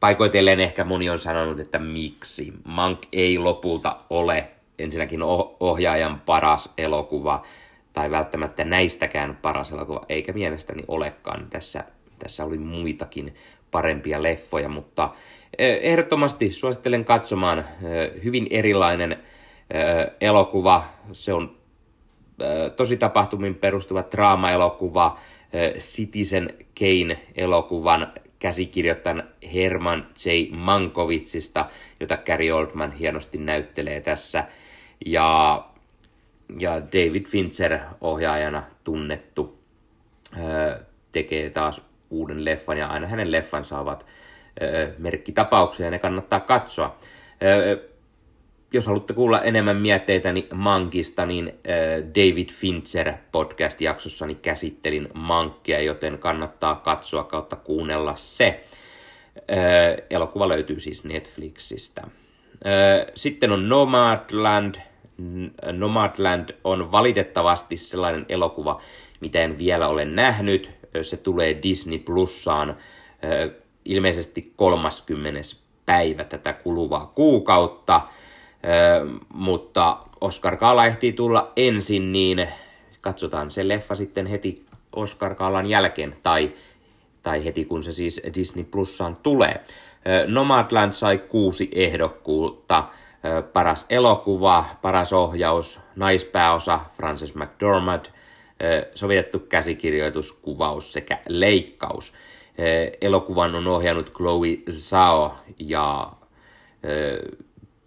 paikoitellen 0.00 0.60
ehkä 0.60 0.84
moni 0.84 1.10
on 1.10 1.18
sanonut, 1.18 1.60
että 1.60 1.78
miksi. 1.78 2.52
Mank 2.64 2.98
ei 3.12 3.38
lopulta 3.38 3.96
ole 4.10 4.50
ensinnäkin 4.78 5.20
ohjaajan 5.60 6.20
paras 6.20 6.72
elokuva, 6.78 7.42
tai 7.92 8.10
välttämättä 8.10 8.64
näistäkään 8.64 9.38
paras 9.42 9.72
elokuva, 9.72 10.06
eikä 10.08 10.32
mielestäni 10.32 10.82
olekaan. 10.88 11.46
Tässä, 11.50 11.84
tässä 12.18 12.44
oli 12.44 12.58
muitakin 12.58 13.34
parempia 13.72 14.22
leffoja, 14.22 14.68
mutta 14.68 15.10
e, 15.58 15.72
ehdottomasti 15.82 16.52
suosittelen 16.52 17.04
katsomaan 17.04 17.58
e, 17.58 17.64
hyvin 18.24 18.46
erilainen 18.50 19.12
e, 19.12 19.18
elokuva. 20.20 20.84
Se 21.12 21.32
on 21.32 21.56
tosi 22.76 22.96
tapahtumin 22.96 23.54
perustuva 23.54 24.04
draama-elokuva, 24.12 25.18
Citizen 25.78 26.54
Kane-elokuvan 26.78 28.12
käsikirjoittajan 28.38 29.22
Herman 29.54 30.06
J. 30.24 30.56
Mankovitsista, 30.56 31.66
jota 32.00 32.16
Gary 32.16 32.50
Oldman 32.50 32.92
hienosti 32.92 33.38
näyttelee 33.38 34.00
tässä. 34.00 34.44
Ja 35.06 35.64
ja 36.58 36.80
David 36.80 37.26
Fincher 37.26 37.78
ohjaajana 38.00 38.62
tunnettu 38.84 39.58
tekee 41.12 41.50
taas 41.50 41.91
uuden 42.12 42.44
leffan 42.44 42.78
ja 42.78 42.86
aina 42.86 43.06
hänen 43.06 43.32
leffansa 43.32 43.78
ovat 43.78 44.06
merkkitapauksia 44.98 45.86
ja 45.86 45.90
ne 45.90 45.98
kannattaa 45.98 46.40
katsoa. 46.40 46.96
Jos 48.72 48.86
haluatte 48.86 49.14
kuulla 49.14 49.42
enemmän 49.42 49.76
mietteitä 49.76 50.34
Mankista, 50.54 51.26
niin 51.26 51.52
David 52.14 52.48
Fincher 52.50 53.12
podcast-jaksossani 53.32 54.34
käsittelin 54.34 55.08
Mankkia, 55.14 55.80
joten 55.80 56.18
kannattaa 56.18 56.74
katsoa 56.74 57.24
kautta 57.24 57.56
kuunnella 57.56 58.16
se. 58.16 58.64
Elokuva 60.10 60.48
löytyy 60.48 60.80
siis 60.80 61.04
Netflixistä. 61.04 62.02
Sitten 63.14 63.52
on 63.52 63.68
Nomadland. 63.68 64.74
Nomadland 65.72 66.48
on 66.64 66.92
valitettavasti 66.92 67.76
sellainen 67.76 68.26
elokuva, 68.28 68.80
mitä 69.20 69.42
en 69.42 69.58
vielä 69.58 69.88
ole 69.88 70.04
nähnyt. 70.04 70.70
Se 71.02 71.16
tulee 71.16 71.58
Disney 71.62 71.98
Plussaan 71.98 72.76
ilmeisesti 73.84 74.52
30. 74.56 75.40
päivä 75.86 76.24
tätä 76.24 76.52
kuluvaa 76.52 77.12
kuukautta. 77.14 78.00
Mutta 79.28 79.98
Oscar 80.20 80.56
Kaala 80.56 80.86
ehtii 80.86 81.12
tulla 81.12 81.52
ensin, 81.56 82.12
niin 82.12 82.48
katsotaan 83.00 83.50
se 83.50 83.68
leffa 83.68 83.94
sitten 83.94 84.26
heti 84.26 84.66
Oscar 84.96 85.34
Kaalan 85.34 85.66
jälkeen 85.66 86.16
tai, 86.22 86.52
tai 87.22 87.44
heti 87.44 87.64
kun 87.64 87.82
se 87.82 87.92
siis 87.92 88.20
Disney 88.34 88.64
Plussaan 88.64 89.16
tulee. 89.16 89.60
Nomadland 90.26 90.92
sai 90.92 91.18
kuusi 91.18 91.68
ehdokkuutta. 91.72 92.84
Paras 93.52 93.86
elokuva, 93.90 94.64
paras 94.82 95.12
ohjaus, 95.12 95.80
naispääosa 95.96 96.80
Frances 96.96 97.34
McDormand, 97.34 98.04
sovitettu 98.94 99.38
käsikirjoitus, 99.38 100.32
kuvaus 100.32 100.92
sekä 100.92 101.18
leikkaus. 101.28 102.12
Elokuvan 103.00 103.54
on 103.54 103.66
ohjannut 103.66 104.12
Chloe 104.12 104.48
Zhao 104.70 105.34
ja 105.58 106.12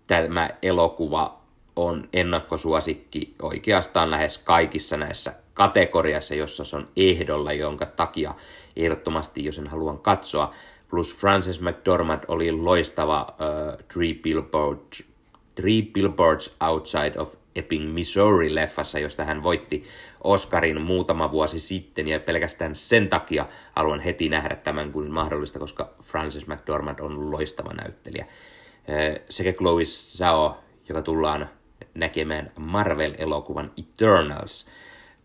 tämä 0.07 0.49
elokuva 0.61 1.41
on 1.75 2.09
ennakkosuosikki 2.13 3.35
oikeastaan 3.41 4.11
lähes 4.11 4.37
kaikissa 4.37 4.97
näissä 4.97 5.33
kategoriassa, 5.53 6.35
jossa 6.35 6.63
se 6.63 6.75
on 6.75 6.87
ehdolla, 6.95 7.53
jonka 7.53 7.85
takia 7.85 8.35
ehdottomasti, 8.75 9.45
jos 9.45 9.57
en 9.57 9.67
haluan 9.67 9.99
katsoa, 9.99 10.53
plus 10.89 11.15
Frances 11.15 11.61
McDormand 11.61 12.23
oli 12.27 12.51
loistava 12.51 13.27
uh, 13.29 13.85
Three, 13.93 14.13
Billboards, 14.13 15.03
Three 15.55 15.81
Billboards 15.93 16.55
Outside 16.61 17.13
of 17.17 17.33
Epping, 17.55 17.93
Missouri-leffassa, 17.93 18.99
josta 18.99 19.25
hän 19.25 19.43
voitti 19.43 19.83
Oscarin 20.23 20.81
muutama 20.81 21.31
vuosi 21.31 21.59
sitten, 21.59 22.07
ja 22.07 22.19
pelkästään 22.19 22.75
sen 22.75 23.09
takia 23.09 23.45
haluan 23.75 23.99
heti 23.99 24.29
nähdä 24.29 24.55
tämän 24.55 24.91
kuin 24.91 25.11
mahdollista, 25.11 25.59
koska 25.59 25.93
Frances 26.03 26.47
McDormand 26.47 26.99
on 26.99 27.31
loistava 27.31 27.73
näyttelijä. 27.73 28.25
Sekä 29.29 29.53
Chloe 29.53 29.85
Zhao, 29.85 30.57
joka 30.89 31.01
tullaan 31.01 31.49
näkemään 31.93 32.51
Marvel-elokuvan 32.55 33.71
Eternals 33.77 34.67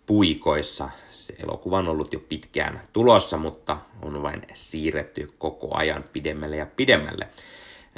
puikoissa. 0.07 0.91
Se 1.11 1.35
elokuva 1.39 1.79
on 1.79 1.89
ollut 1.89 2.13
jo 2.13 2.21
pitkään 2.21 2.81
tulossa, 2.93 3.37
mutta 3.37 3.79
on 4.03 4.23
vain 4.23 4.43
siirretty 4.55 5.33
koko 5.39 5.77
ajan 5.77 6.05
pidemmälle 6.13 6.57
ja 6.57 6.67
pidemmälle. 6.67 7.29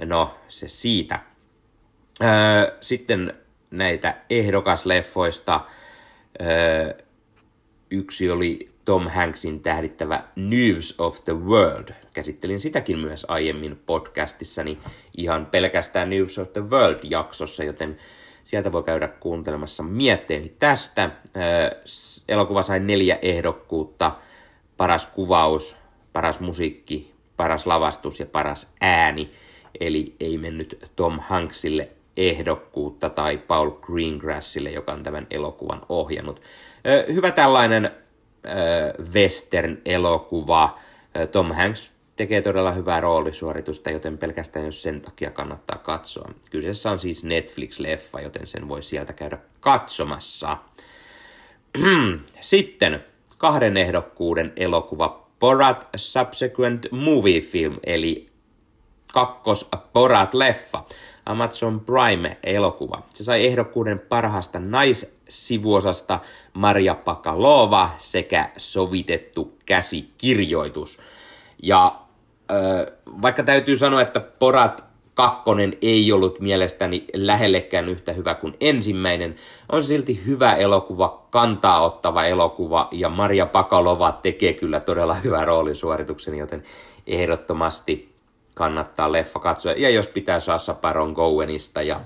No, 0.05 0.35
se 0.49 0.69
siitä. 0.69 1.21
Sitten 2.81 3.35
näitä 3.73 4.15
ehdokasleffoista. 4.31 5.61
Yksi 7.91 8.31
oli 8.31 8.69
Tom 8.85 9.09
Hanksin 9.09 9.61
tähdittävä 9.61 10.25
News 10.37 10.95
of 10.99 11.25
the 11.25 11.33
World. 11.33 11.89
Käsittelin 12.15 12.61
sitäkin 12.61 12.99
myös 12.99 13.27
aiemmin 13.29 13.83
podcastissani 13.87 14.79
ihan 15.17 15.47
pelkästään 15.47 16.11
News 16.11 16.39
of 16.39 16.53
the 16.53 16.61
World-jaksossa, 16.61 17.65
joten 17.65 17.97
sieltä 18.45 18.73
voi 18.73 18.83
käydä 18.83 19.09
kuuntelemassa 19.09 19.83
mietteeni 19.83 20.53
tästä. 20.59 21.11
Elokuva 22.29 22.63
sai 22.63 22.81
neljä 22.81 23.19
ehdokkuutta. 23.23 24.17
Paras 24.77 25.07
kuvaus, 25.07 25.77
paras 26.13 26.41
musiikki, 26.41 27.13
paras 27.37 27.67
lavastus 27.67 28.21
ja 28.21 28.27
paras 28.27 28.75
ääni. 28.81 29.31
Eli 29.81 30.17
ei 30.21 30.39
mennyt 30.39 30.91
Tom 30.97 31.21
Hanksille 31.21 31.89
ehdokkuutta 32.17 33.11
tai 33.11 33.39
Paul 33.39 33.71
Greengrassille, 33.71 34.71
joka 34.71 34.93
on 34.93 35.03
tämän 35.03 35.27
elokuvan 35.31 35.83
ohjannut. 35.89 36.43
Hyvä 37.15 37.31
tällainen 37.31 37.91
western-elokuva. 39.15 40.79
Tom 41.33 41.53
Hanks 41.53 41.91
tekee 42.17 42.43
todella 42.43 42.73
hyvää 42.73 43.01
roolisuoritusta, 43.01 43.91
joten 43.91 44.19
pelkästään 44.19 44.67
jos 44.67 44.83
sen 44.83 45.01
takia 45.01 45.31
kannattaa 45.31 45.79
katsoa. 45.79 46.31
Kyseessä 46.51 46.91
on 46.91 46.99
siis 46.99 47.25
Netflix-leffa, 47.25 48.23
joten 48.23 48.47
sen 48.47 48.69
voi 48.69 48.83
sieltä 48.83 49.13
käydä 49.13 49.39
katsomassa. 49.61 50.57
Sitten 52.41 53.05
kahden 53.39 53.77
ehdokkuuden 53.77 54.53
elokuva 54.57 55.27
Borat 55.41 55.89
Subsequent 55.97 56.87
Movie 56.91 57.41
Film, 57.41 57.77
eli 57.85 58.32
kakkos 59.13 59.69
Borat-leffa. 59.93 60.83
Amazon 61.27 61.81
Prime-elokuva. 61.81 63.03
Se 63.15 63.25
sai 63.25 63.47
ehdokkuuden 63.47 63.99
parhaasta 63.99 64.59
naissivuosasta 64.59 66.21
Maria 66.55 66.95
Pakalova 66.95 67.91
sekä 67.99 68.51
sovitettu 68.57 69.59
käsikirjoitus. 69.67 70.99
Ja 71.63 72.01
vaikka 73.23 73.43
täytyy 73.43 73.77
sanoa, 73.77 74.03
että 74.03 74.21
Porat 74.21 74.85
kakkonen 75.15 75.73
ei 75.83 76.13
ollut 76.13 76.41
mielestäni 76.41 77.05
lähellekään 77.15 77.89
yhtä 77.89 78.13
hyvä 78.13 78.35
kuin 78.35 78.55
ensimmäinen, 78.61 79.37
on 79.73 79.83
silti 79.83 80.23
hyvä 80.27 80.53
elokuva, 80.53 81.27
kantaa 81.31 81.85
ottava 81.85 82.25
elokuva 82.25 82.89
ja 82.91 83.09
Maria 83.09 83.47
Pakalova 83.47 84.13
tekee 84.13 84.53
kyllä 84.53 84.81
todella 84.81 85.15
hyvän 85.15 85.47
roolisuorituksen, 85.47 86.39
joten 86.39 86.63
ehdottomasti 87.07 88.12
kannattaa 88.55 89.13
leffa 89.13 89.41
katsoa. 89.41 89.73
Ja 89.73 89.91
jos 89.91 90.09
pitää 90.09 90.41
Sassa 90.41 90.75
Baron 90.75 91.15
Cohenista 91.15 91.83
ja, 91.83 92.01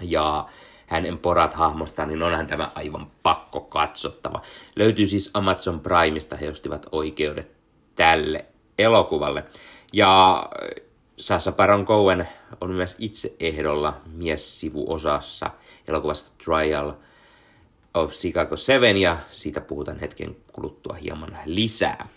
ja 0.00 0.48
hänen 0.86 1.18
porat 1.18 1.54
hahmosta, 1.54 2.06
niin 2.06 2.22
onhan 2.22 2.46
tämä 2.46 2.70
aivan 2.74 3.10
pakko 3.22 3.60
katsottava. 3.60 4.42
Löytyy 4.76 5.06
siis 5.06 5.30
Amazon 5.34 5.80
Primeista, 5.80 6.36
he 6.36 6.48
ostivat 6.48 6.86
oikeudet 6.92 7.50
tälle 7.94 8.44
elokuvalle. 8.78 9.44
Ja 9.92 10.42
Sassa 11.16 11.52
Baron 11.52 11.86
Cohen 11.86 12.28
on 12.60 12.72
myös 12.72 12.96
itse 12.98 13.32
ehdolla 13.40 14.00
mies-sivuosassa 14.12 15.50
elokuvasta 15.88 16.30
Trial 16.44 16.92
of 17.94 18.12
Chicago 18.12 18.56
7, 18.56 18.96
ja 18.96 19.16
siitä 19.32 19.60
puhutaan 19.60 19.98
hetken 19.98 20.36
kuluttua 20.52 20.94
hieman 20.94 21.38
lisää. 21.44 22.08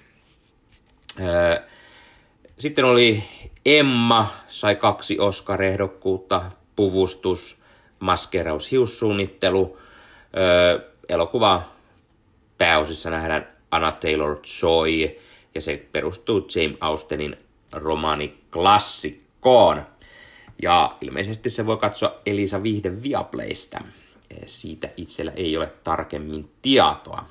Öö, 1.19 1.61
sitten 2.61 2.85
oli 2.85 3.23
Emma, 3.65 4.33
sai 4.47 4.75
kaksi 4.75 5.19
Oscar-ehdokkuutta, 5.19 6.41
puvustus, 6.75 7.61
maskeraus, 7.99 8.71
hiussuunnittelu. 8.71 9.77
Öö, 10.37 10.79
elokuva 11.09 11.63
pääosissa 12.57 13.09
nähdään 13.09 13.47
Anna 13.71 13.91
Taylor-Joy 13.91 15.19
ja 15.55 15.61
se 15.61 15.85
perustuu 15.91 16.47
James 16.55 16.77
Austenin 16.81 17.37
romaaniklassikkoon. 17.71 19.85
Ja 20.61 20.97
ilmeisesti 21.01 21.49
se 21.49 21.65
voi 21.65 21.77
katsoa 21.77 22.15
Elisa 22.25 22.63
Vihde 22.63 23.03
Viaplaystä. 23.03 23.81
Siitä 24.45 24.89
itsellä 24.97 25.31
ei 25.35 25.57
ole 25.57 25.73
tarkemmin 25.83 26.51
tietoa. 26.61 27.25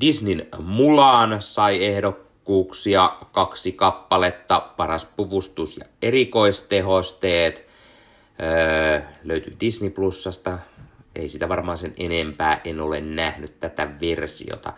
Disneyn 0.00 0.46
Mulan 0.58 1.42
sai 1.42 1.84
ehdokkuutta 1.84 2.23
ehdokkuuksia, 2.44 3.16
kaksi 3.32 3.72
kappaletta, 3.72 4.60
paras 4.60 5.08
puvustus 5.16 5.76
ja 5.76 5.84
erikoistehosteet. 6.02 7.66
Öö, 8.42 9.00
löytyy 9.24 9.56
Disney 9.60 9.90
Plusasta, 9.90 10.58
ei 11.14 11.28
sitä 11.28 11.48
varmaan 11.48 11.78
sen 11.78 11.94
enempää, 11.96 12.60
en 12.64 12.80
ole 12.80 13.00
nähnyt 13.00 13.60
tätä 13.60 13.88
versiota. 14.00 14.72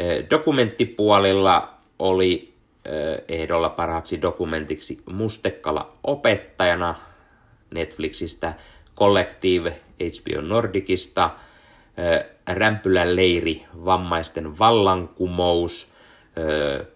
Öö, 0.00 0.22
dokumenttipuolella 0.30 1.74
oli 1.98 2.54
öö, 2.86 3.18
ehdolla 3.28 3.68
parhaaksi 3.68 4.22
dokumentiksi 4.22 5.02
Mustekala 5.06 5.96
opettajana 6.04 6.94
Netflixistä, 7.74 8.54
Collective 8.96 9.80
HBO 10.00 10.40
Nordicista, 10.40 11.30
Rämpylän 12.46 13.16
leiri, 13.16 13.62
vammaisten 13.84 14.58
vallankumous, 14.58 15.92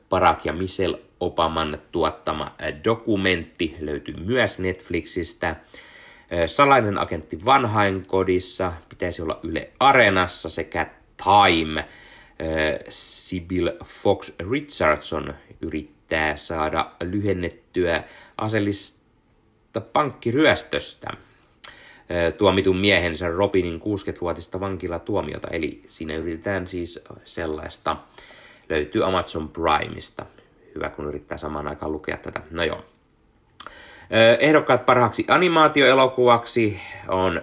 Barack 0.09 0.45
ja 0.45 0.53
Michelle 0.53 0.99
Obaman 1.21 1.79
tuottama 1.93 2.55
dokumentti 2.85 3.77
löytyy 3.81 4.15
myös 4.17 4.59
Netflixistä. 4.59 5.57
Salainen 6.47 6.99
agentti 6.99 7.45
vanhainkodissa, 7.45 8.73
pitäisi 8.89 9.23
olla 9.23 9.41
Yle 9.43 9.71
Areenassa 9.81 10.49
sekä 10.49 10.91
Time. 11.25 11.89
Sibyl 12.89 13.71
Fox 13.85 14.33
Richardson 14.51 15.35
yrittää 15.61 16.37
saada 16.37 16.91
lyhennettyä 17.03 18.05
aseellisesta 18.39 19.81
pankkiryöstöstä 19.93 21.09
tuomitun 22.39 22.77
miehensä 22.77 23.29
Robinin 23.29 23.81
60-vuotista 23.81 24.61
vankilatuomiota. 24.61 25.49
Eli 25.49 25.83
siinä 25.89 26.15
yritetään 26.15 26.67
siis 26.67 27.01
sellaista. 27.25 27.97
Löytyy 28.69 29.05
Amazon 29.05 29.49
Primeista. 29.49 30.27
Hyvä, 30.75 30.91
kun 30.91 31.07
yrittää 31.07 31.39
samaan 31.39 31.69
aikaan 31.69 31.93
lukea 31.93 32.17
tätä. 32.17 32.41
No 32.51 32.63
joo. 32.63 32.85
Ehdokkaat 34.41 34.87
parhaaksi 34.87 35.25
animaatioelokuvaksi 35.29 36.81
on 37.09 37.43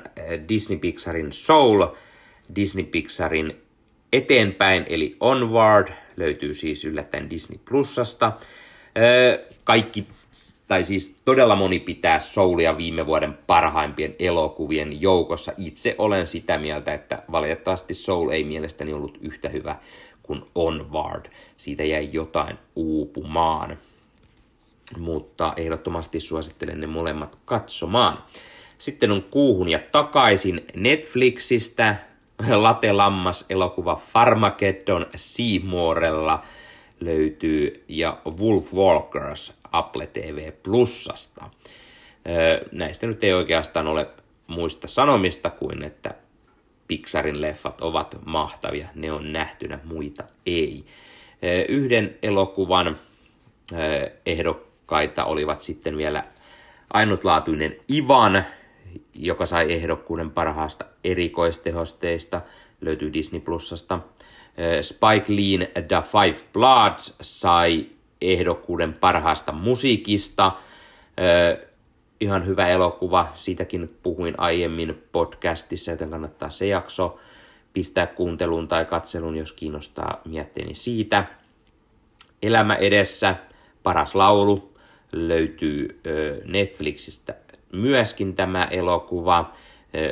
Disney 0.50 0.80
Pixarin 0.80 1.32
Soul, 1.32 1.86
Disney 2.56 2.84
Pixarin 2.84 3.62
Eteenpäin 4.14 4.86
eli 4.90 5.18
Onward 5.20 5.88
löytyy 6.18 6.54
siis 6.54 6.86
yllättäen 6.86 7.30
Disney 7.30 7.60
Plusasta. 7.70 8.32
Kaikki, 9.64 10.08
tai 10.68 10.84
siis 10.84 11.16
todella 11.26 11.56
moni 11.56 11.80
pitää 11.80 12.20
Soulia 12.20 12.78
viime 12.78 13.06
vuoden 13.06 13.38
parhaimpien 13.48 14.16
elokuvien 14.20 15.02
joukossa. 15.02 15.54
Itse 15.58 15.96
olen 15.98 16.28
sitä 16.28 16.58
mieltä, 16.58 16.94
että 16.94 17.24
valitettavasti 17.32 17.94
Soul 17.94 18.30
ei 18.30 18.44
mielestäni 18.44 18.94
ollut 18.94 19.18
yhtä 19.22 19.50
hyvä 19.50 19.76
kuin 20.24 20.42
Onward. 20.56 21.26
Siitä 21.58 21.84
jäi 21.84 22.10
jotain 22.12 22.58
uupumaan 22.76 23.78
mutta 24.98 25.54
ehdottomasti 25.58 26.20
suosittelen 26.20 26.82
ne 26.82 26.88
molemmat 26.88 27.38
katsomaan. 27.46 28.24
Sitten 28.78 29.12
on 29.12 29.24
Kuuhun 29.24 29.70
ja 29.70 29.80
takaisin 29.92 30.66
Netflixistä 30.76 31.96
Late 32.56 32.94
Lammas 32.94 33.46
elokuva 33.50 34.02
Farmageddon 34.14 35.06
Seymourella 35.16 36.44
löytyy 37.00 37.84
ja 37.88 38.18
Wolf 38.40 38.74
Walkers 38.74 39.54
Apple 39.72 40.08
TV 40.08 40.52
Plusasta. 40.64 41.50
Näistä 42.72 43.08
nyt 43.08 43.24
ei 43.24 43.34
oikeastaan 43.34 43.88
ole 43.88 44.08
muista 44.48 44.88
sanomista 44.88 45.50
kuin, 45.50 45.84
että 45.84 46.14
Pixarin 46.92 47.42
leffat 47.42 47.82
ovat 47.82 48.16
mahtavia, 48.26 48.88
ne 48.96 49.12
on 49.12 49.34
nähtynä, 49.34 49.80
muita 49.84 50.24
ei. 50.46 50.86
Yhden 51.70 52.16
elokuvan 52.24 52.98
ehdokkaita 54.26 55.26
olivat 55.26 55.62
sitten 55.62 55.98
vielä 55.98 56.24
ainutlaatuinen 56.94 57.76
Ivan, 57.94 58.44
joka 59.14 59.46
sai 59.46 59.74
ehdokkuuden 59.74 60.32
parhaasta 60.32 60.86
erikoistehosteista, 61.04 62.42
löytyy 62.82 63.14
Disney 63.14 63.42
Plusasta. 63.42 64.00
Spike 64.82 65.26
Leen 65.28 65.68
The 65.88 66.02
Five 66.02 66.48
Bloods 66.54 67.16
sai 67.22 67.86
ehdokkuuden 68.22 68.94
parhaasta 68.94 69.52
musiikista. 69.52 70.52
Ihan 72.22 72.46
hyvä 72.46 72.68
elokuva, 72.68 73.32
siitäkin 73.36 73.98
puhuin 74.04 74.34
aiemmin 74.38 75.04
podcastissa, 75.12 75.92
joten 75.92 76.10
kannattaa 76.10 76.50
se 76.50 76.68
jakso 76.68 77.20
pistää 77.74 78.08
kuunteluun 78.08 78.68
tai 78.68 78.86
katseluun, 78.86 79.38
jos 79.38 79.54
kiinnostaa 79.54 80.22
mietteeni 80.26 80.76
siitä. 80.76 81.26
Elämä 82.44 82.76
edessä, 82.76 83.36
paras 83.84 84.16
laulu, 84.16 84.74
löytyy 85.14 86.02
Netflixistä 86.46 87.36
myöskin 87.72 88.36
tämä 88.36 88.68
elokuva. 88.72 89.54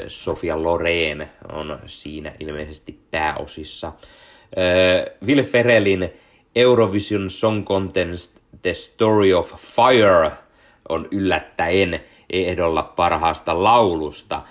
Sofia 0.07 0.63
Loren 0.63 1.29
on 1.51 1.79
siinä 1.85 2.33
ilmeisesti 2.39 2.99
pääosissa. 3.11 3.91
Will 5.25 5.43
Ferrellin 5.43 6.09
Eurovision 6.55 7.29
Song 7.29 7.65
Contest 7.65 8.39
The 8.61 8.73
Story 8.73 9.33
of 9.33 9.53
Fire 9.55 10.31
on 10.89 11.07
yllättäen 11.11 11.99
ehdolla 12.29 12.83
parhaasta 12.83 13.63
laulusta. 13.63 14.41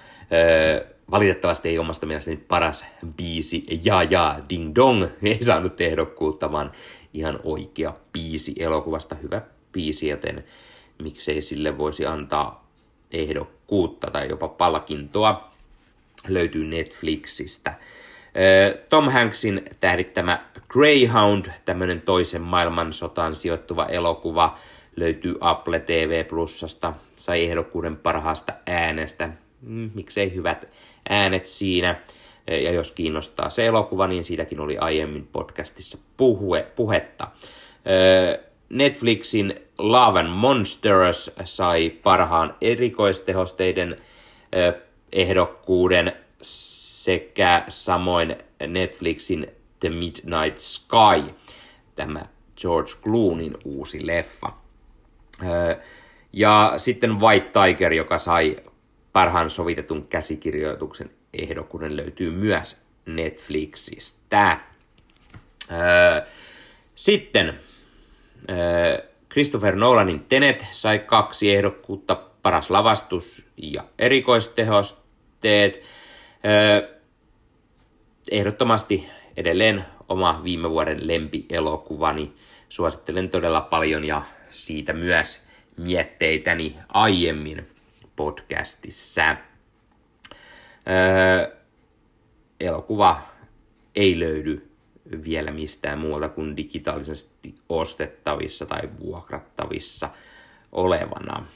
Valitettavasti 1.10 1.68
ei 1.68 1.78
omasta 1.78 2.06
mielestäni 2.06 2.36
paras 2.36 2.86
biisi 3.16 3.64
Ja 3.84 4.02
Ja 4.02 4.40
Ding 4.50 4.74
Dong 4.74 5.06
ei 5.22 5.44
saanut 5.44 5.80
ehdokkuutta, 5.80 6.52
vaan 6.52 6.72
ihan 7.14 7.40
oikea 7.44 7.94
biisi 8.12 8.54
elokuvasta. 8.58 9.14
Hyvä 9.14 9.42
biisi, 9.72 10.08
joten 10.08 10.44
miksei 11.02 11.42
sille 11.42 11.78
voisi 11.78 12.06
antaa 12.06 12.68
ehdokkuutta 13.12 14.10
tai 14.10 14.28
jopa 14.28 14.48
palkintoa. 14.48 15.50
Löytyy 16.28 16.64
Netflixistä. 16.66 17.74
Tom 18.88 19.10
Hanksin 19.10 19.62
tähdittämä 19.80 20.44
Greyhound, 20.68 21.46
tämmöinen 21.64 22.00
toisen 22.00 22.42
maailmansotaan 22.42 23.34
sijoittuva 23.34 23.86
elokuva, 23.86 24.58
löytyy 24.98 25.36
Apple 25.40 25.80
TV 25.80 26.26
Plusasta, 26.26 26.94
sai 27.16 27.44
ehdokkuuden 27.44 27.96
parhaasta 27.96 28.52
äänestä. 28.66 29.28
Mm, 29.62 29.90
miksei 29.94 30.34
hyvät 30.34 30.68
äänet 31.08 31.46
siinä. 31.46 32.00
Ja 32.46 32.72
jos 32.72 32.92
kiinnostaa 32.92 33.50
se 33.50 33.66
elokuva, 33.66 34.06
niin 34.06 34.24
siitäkin 34.24 34.60
oli 34.60 34.78
aiemmin 34.78 35.28
podcastissa 35.32 35.98
puhue, 36.16 36.66
puhetta. 36.76 37.28
Netflixin 38.68 39.54
Love 39.78 40.20
and 40.20 40.28
Monsters 40.28 41.30
sai 41.44 41.90
parhaan 41.90 42.54
erikoistehosteiden 42.60 43.96
ehdokkuuden 45.12 46.12
sekä 46.42 47.64
samoin 47.68 48.36
Netflixin 48.66 49.46
The 49.80 49.88
Midnight 49.88 50.58
Sky, 50.58 51.34
tämä 51.96 52.26
George 52.60 52.92
Clooneyn 53.02 53.52
uusi 53.64 54.06
leffa. 54.06 54.52
Ja 56.32 56.72
sitten 56.76 57.20
White 57.20 57.50
Tiger, 57.52 57.92
joka 57.92 58.18
sai 58.18 58.56
parhaan 59.12 59.50
sovitetun 59.50 60.06
käsikirjoituksen 60.06 61.10
ehdokkuuden, 61.32 61.96
löytyy 61.96 62.30
myös 62.30 62.76
Netflixistä. 63.06 64.60
Sitten 66.94 67.58
Christopher 69.32 69.76
Nolanin 69.76 70.20
Tenet 70.28 70.66
sai 70.72 70.98
kaksi 70.98 71.56
ehdokkuutta, 71.56 72.14
paras 72.42 72.70
lavastus 72.70 73.46
ja 73.56 73.84
erikoistehosteet. 73.98 75.82
Ehdottomasti 78.30 79.08
edelleen 79.36 79.84
oma 80.08 80.40
viime 80.44 80.70
vuoden 80.70 81.06
lempielokuvani. 81.06 82.32
Suosittelen 82.68 83.30
todella 83.30 83.60
paljon 83.60 84.04
ja 84.04 84.22
siitä 84.68 84.92
myös 84.92 85.40
mietteitäni 85.76 86.76
aiemmin 86.88 87.66
podcastissa. 88.16 89.36
elokuva 92.60 93.22
ei 93.96 94.18
löydy 94.18 94.70
vielä 95.24 95.50
mistään 95.50 95.98
muualta 95.98 96.28
kuin 96.28 96.56
digitaalisesti 96.56 97.54
ostettavissa 97.68 98.66
tai 98.66 98.88
vuokrattavissa 99.00 100.10
olevana. 100.72 101.46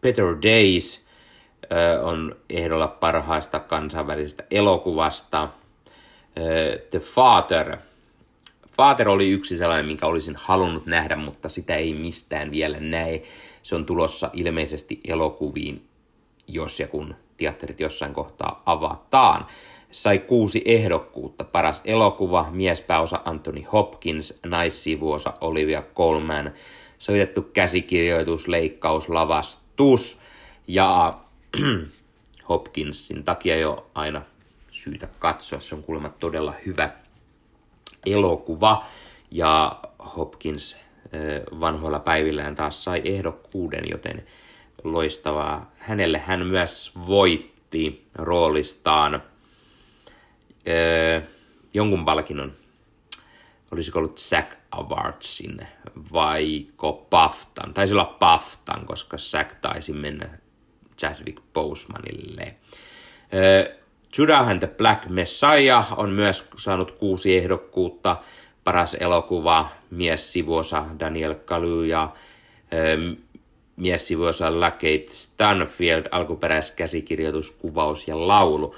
Better 0.00 0.24
Days 0.24 1.06
on 2.02 2.36
ehdolla 2.50 2.86
parhaasta 2.86 3.60
kansainvälisestä 3.60 4.44
elokuvasta. 4.50 5.48
The 6.90 6.98
Father. 6.98 7.76
Father 8.76 9.08
oli 9.08 9.30
yksi 9.30 9.58
sellainen, 9.58 9.86
minkä 9.86 10.06
olisin 10.06 10.36
halunnut 10.36 10.86
nähdä, 10.86 11.16
mutta 11.16 11.48
sitä 11.48 11.76
ei 11.76 11.94
mistään 11.94 12.50
vielä 12.50 12.80
näe. 12.80 13.22
Se 13.62 13.74
on 13.74 13.86
tulossa 13.86 14.30
ilmeisesti 14.32 15.00
elokuviin, 15.08 15.84
jos 16.48 16.80
ja 16.80 16.88
kun 16.88 17.14
teatterit 17.36 17.80
jossain 17.80 18.14
kohtaa 18.14 18.62
avataan 18.66 19.46
sai 19.90 20.18
kuusi 20.18 20.62
ehdokkuutta. 20.64 21.44
Paras 21.44 21.82
elokuva, 21.84 22.48
miespääosa 22.50 23.20
Anthony 23.24 23.62
Hopkins, 23.72 24.38
naissivuosa 24.46 25.32
Olivia 25.40 25.82
Colman, 25.94 26.52
soitettu 26.98 27.42
käsikirjoitus, 27.42 28.48
leikkaus, 28.48 29.08
lavastus 29.08 30.18
ja 30.68 31.18
Hopkinsin 32.48 33.24
takia 33.24 33.56
jo 33.56 33.90
aina 33.94 34.22
syytä 34.70 35.08
katsoa. 35.18 35.60
Se 35.60 35.74
on 35.74 35.82
kuulemma 35.82 36.08
todella 36.08 36.54
hyvä 36.66 36.90
elokuva 38.06 38.84
ja 39.30 39.80
Hopkins 40.16 40.76
vanhoilla 41.60 41.98
päivillään 41.98 42.54
taas 42.54 42.84
sai 42.84 43.02
ehdokkuuden, 43.04 43.84
joten 43.90 44.24
loistavaa. 44.84 45.72
Hänelle 45.78 46.18
hän 46.18 46.46
myös 46.46 46.92
voitti 47.06 48.06
roolistaan– 48.14 49.22
jonkun 51.74 52.04
palkinnon. 52.04 52.52
Olisiko 53.70 53.98
ollut 53.98 54.18
Zack 54.18 54.52
Awardsin 54.70 55.66
vaiko 56.12 57.06
Paftan. 57.10 57.74
Taisi 57.74 57.94
olla 57.94 58.16
Paftan, 58.18 58.86
koska 58.86 59.18
Zack 59.18 59.54
taisi 59.60 59.92
mennä 59.92 60.38
Chadwick 60.98 61.42
Bosemanille. 61.52 62.54
Judah 64.18 64.48
and 64.48 64.58
the 64.58 64.66
Black 64.66 65.08
Messiah 65.08 65.98
on 65.98 66.10
myös 66.10 66.48
saanut 66.56 66.90
kuusi 66.90 67.36
ehdokkuutta. 67.36 68.16
Paras 68.64 68.96
elokuva, 69.00 69.68
mies 69.90 70.32
sivuosa 70.32 70.84
Daniel 71.00 71.34
Kaluuya, 71.34 72.08
mies 73.76 74.08
sivuosa 74.08 74.60
Lacate 74.60 75.06
Stanfield, 75.08 76.06
alkuperäiskäsikirjoitus, 76.10 77.50
kuvaus 77.50 78.08
ja 78.08 78.28
laulu. 78.28 78.74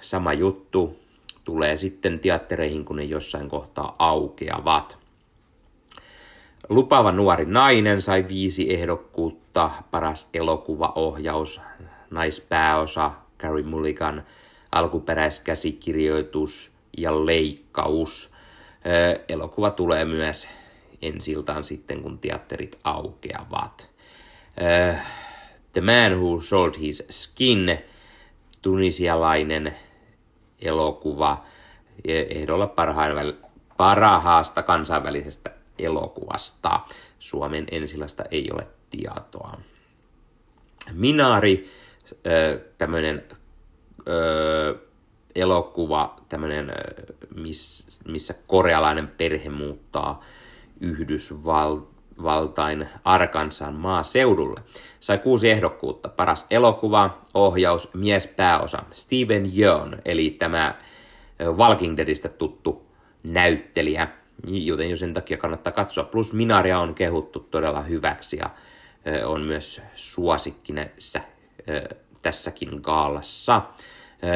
Sama 0.00 0.32
juttu 0.32 0.98
tulee 1.44 1.76
sitten 1.76 2.18
teattereihin, 2.18 2.84
kun 2.84 2.96
ne 2.96 3.04
jossain 3.04 3.48
kohtaa 3.48 3.96
aukeavat. 3.98 4.98
Lupaava 6.68 7.12
nuori 7.12 7.44
nainen 7.44 8.02
sai 8.02 8.28
viisi 8.28 8.74
ehdokkuutta, 8.74 9.70
paras 9.90 10.28
elokuvaohjaus, 10.34 11.60
naispääosa, 12.10 13.10
Carrie 13.42 13.64
Mulligan, 13.64 14.26
alkuperäiskäsikirjoitus 14.72 16.72
ja 16.98 17.26
leikkaus. 17.26 18.32
Elokuva 19.28 19.70
tulee 19.70 20.04
myös 20.04 20.48
ensiltaan 21.02 21.64
sitten, 21.64 22.02
kun 22.02 22.18
teatterit 22.18 22.78
aukeavat. 22.84 23.90
The 25.72 25.80
Man 25.80 26.20
Who 26.20 26.40
Sold 26.40 26.74
His 26.78 27.02
Skin, 27.10 27.78
tunisialainen 28.62 29.76
elokuva, 30.60 31.44
ehdolla 32.04 32.66
parhaan, 32.66 33.34
parhaasta 33.76 34.62
kansainvälisestä 34.62 35.50
elokuvasta. 35.78 36.80
Suomen 37.18 37.66
ensilasta 37.70 38.24
ei 38.30 38.50
ole 38.52 38.66
tietoa. 38.90 39.58
Minari, 40.92 41.70
tämmöinen 42.78 43.22
elokuva, 45.34 46.16
tämmöinen, 46.28 46.72
missä 48.04 48.34
korealainen 48.46 49.08
perhe 49.08 49.48
muuttaa 49.48 50.24
Yhdysvaltain 50.80 52.88
Arkansan 53.04 53.74
maaseudulle. 53.74 54.60
Sai 55.00 55.18
kuusi 55.18 55.50
ehdokkuutta. 55.50 56.08
Paras 56.08 56.46
elokuva, 56.50 57.18
ohjaus, 57.34 57.94
mies 57.94 58.26
pääosa. 58.26 58.82
Steven 58.92 59.58
Yeun, 59.58 59.96
eli 60.04 60.30
tämä 60.30 60.74
Walking 61.56 61.96
Deadistä 61.96 62.28
tuttu 62.28 62.86
näyttelijä, 63.22 64.08
joten 64.46 64.90
jo 64.90 64.96
sen 64.96 65.14
takia 65.14 65.36
kannattaa 65.36 65.72
katsoa. 65.72 66.04
Plus 66.04 66.32
Minaria 66.32 66.78
on 66.78 66.94
kehuttu 66.94 67.48
todella 67.50 67.82
hyväksi 67.82 68.36
ja 68.36 68.50
on 69.24 69.40
myös 69.40 69.82
suosikki 69.94 70.72
näissä, 70.72 71.20
tässäkin 72.22 72.80
gaalassa. 72.82 73.62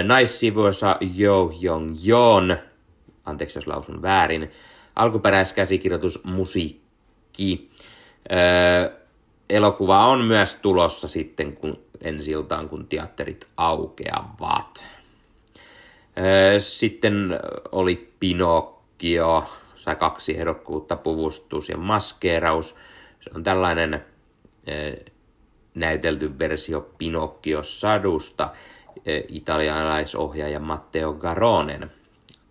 Naissivuossa 0.02 0.96
Jo 1.16 1.52
Jong 1.60 1.96
Jon, 2.02 2.56
anteeksi 3.24 3.58
jos 3.58 3.66
lausun 3.66 4.02
väärin, 4.02 4.52
alkuperäiskäsikirjoitus 4.96 6.24
musiikki. 6.24 7.70
Elokuva 9.50 10.06
on 10.06 10.24
myös 10.24 10.54
tulossa 10.54 11.08
sitten 11.08 11.56
kun 11.56 11.78
ensi 12.00 12.30
iltaan, 12.30 12.68
kun 12.68 12.86
teatterit 12.86 13.46
aukeavat. 13.56 14.84
Sitten 16.58 17.40
oli 17.72 18.12
Pinocchio, 18.20 19.44
sai 19.76 19.96
kaksi 19.96 20.36
ehdokkuutta, 20.36 20.96
puvustus 20.96 21.68
ja 21.68 21.76
maskeeraus. 21.76 22.76
Se 23.20 23.30
on 23.34 23.42
tällainen 23.42 24.04
näytelty 25.76 26.38
versio 26.38 26.90
Pinocchio-sadusta, 26.98 28.48
italialaisohjaaja 29.28 30.60
Matteo 30.60 31.12
Garonen 31.12 31.90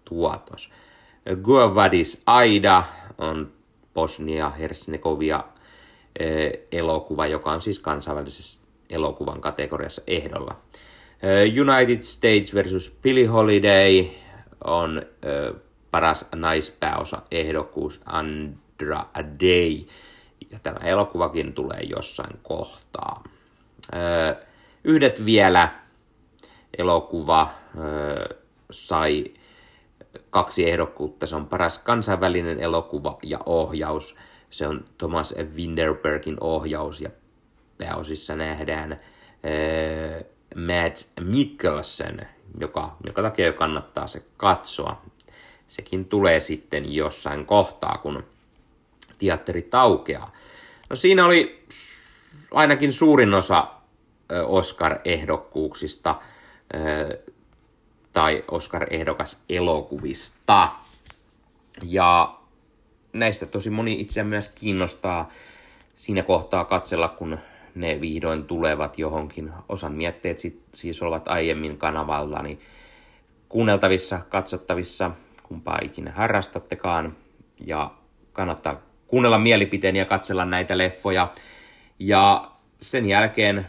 tuotos. 0.06 0.72
Guavadis 1.44 2.22
Aida 2.26 2.84
on 3.18 3.52
Bosnia-Herzegovia 3.94 5.44
elokuva, 6.72 7.28
joka 7.28 7.52
on 7.52 7.62
siis 7.62 7.80
kansainvälisessä 7.80 8.62
elokuvan 8.90 9.42
kategoriassa 9.42 10.02
ehdolla. 10.08 10.56
United 11.62 12.02
States 12.02 12.54
versus 12.54 13.00
Billie 13.04 13.26
Holiday 13.26 14.06
on 14.64 15.02
paras 15.92 16.26
naispääosa 16.36 17.22
ehdokkuus 17.32 18.02
Andra 18.06 19.06
Day. 19.40 19.86
Ja 20.56 20.60
tämä 20.64 20.88
elokuvakin 20.88 21.54
tulee 21.54 21.82
jossain 21.84 22.40
kohtaa. 22.44 23.24
Yhdet 24.84 25.26
vielä 25.26 25.70
elokuva 26.78 27.50
sai 28.72 29.24
kaksi 30.30 30.70
ehdokkuutta. 30.70 31.26
Se 31.26 31.36
on 31.36 31.48
paras 31.48 31.80
kansainvälinen 31.80 32.60
elokuva 32.60 33.18
ja 33.24 33.40
ohjaus. 33.46 34.16
Se 34.50 34.68
on 34.68 34.86
Thomas 34.98 35.36
Winterbergin 35.56 36.38
ohjaus 36.42 37.02
ja 37.02 37.10
pääosissa 37.78 38.36
nähdään 38.36 38.92
äh, 38.92 39.00
Matt 40.56 41.08
Mikkelsen, 41.22 42.28
joka, 42.60 42.96
joka 43.06 43.22
takia 43.22 43.54
kannattaa 43.54 44.08
se 44.08 44.24
katsoa. 44.38 45.02
Sekin 45.68 46.06
tulee 46.06 46.40
sitten 46.40 46.94
jossain 46.94 47.46
kohtaa, 47.46 47.98
kun 47.98 48.24
teatteri 49.18 49.62
taukeaa. 49.62 50.32
No 50.90 50.96
siinä 50.96 51.26
oli 51.26 51.66
ainakin 52.52 52.92
suurin 52.92 53.34
osa 53.34 53.68
Oscar-ehdokkuuksista 54.48 56.16
tai 58.14 58.44
Oscar-ehdokas 58.52 59.40
elokuvista. 59.50 60.72
Ja 61.84 62.40
näistä 63.14 63.46
tosi 63.46 63.70
moni 63.70 64.02
itse 64.02 64.24
myös 64.24 64.48
kiinnostaa 64.48 65.30
siinä 65.96 66.24
kohtaa 66.24 66.66
katsella, 66.66 67.08
kun 67.08 67.40
ne 67.76 68.02
vihdoin 68.02 68.46
tulevat 68.46 69.00
johonkin. 69.00 69.52
Osan 69.70 69.94
mietteet 69.94 70.40
siis 70.76 71.02
ovat 71.02 71.28
aiemmin 71.28 71.78
kanavalla, 71.78 72.42
niin 72.42 72.62
kuunneltavissa, 73.50 74.20
katsottavissa, 74.30 75.12
kumpaa 75.44 75.80
ikinä 75.82 76.12
harrastattekaan. 76.12 77.18
Ja 77.68 77.92
kannattaa 78.34 78.82
kuunnella 79.08 79.40
mielipiteen 79.40 79.96
ja 79.96 80.06
katsella 80.06 80.46
näitä 80.46 80.78
leffoja. 80.78 81.34
Ja 82.00 82.52
sen 82.82 83.06
jälkeen 83.06 83.68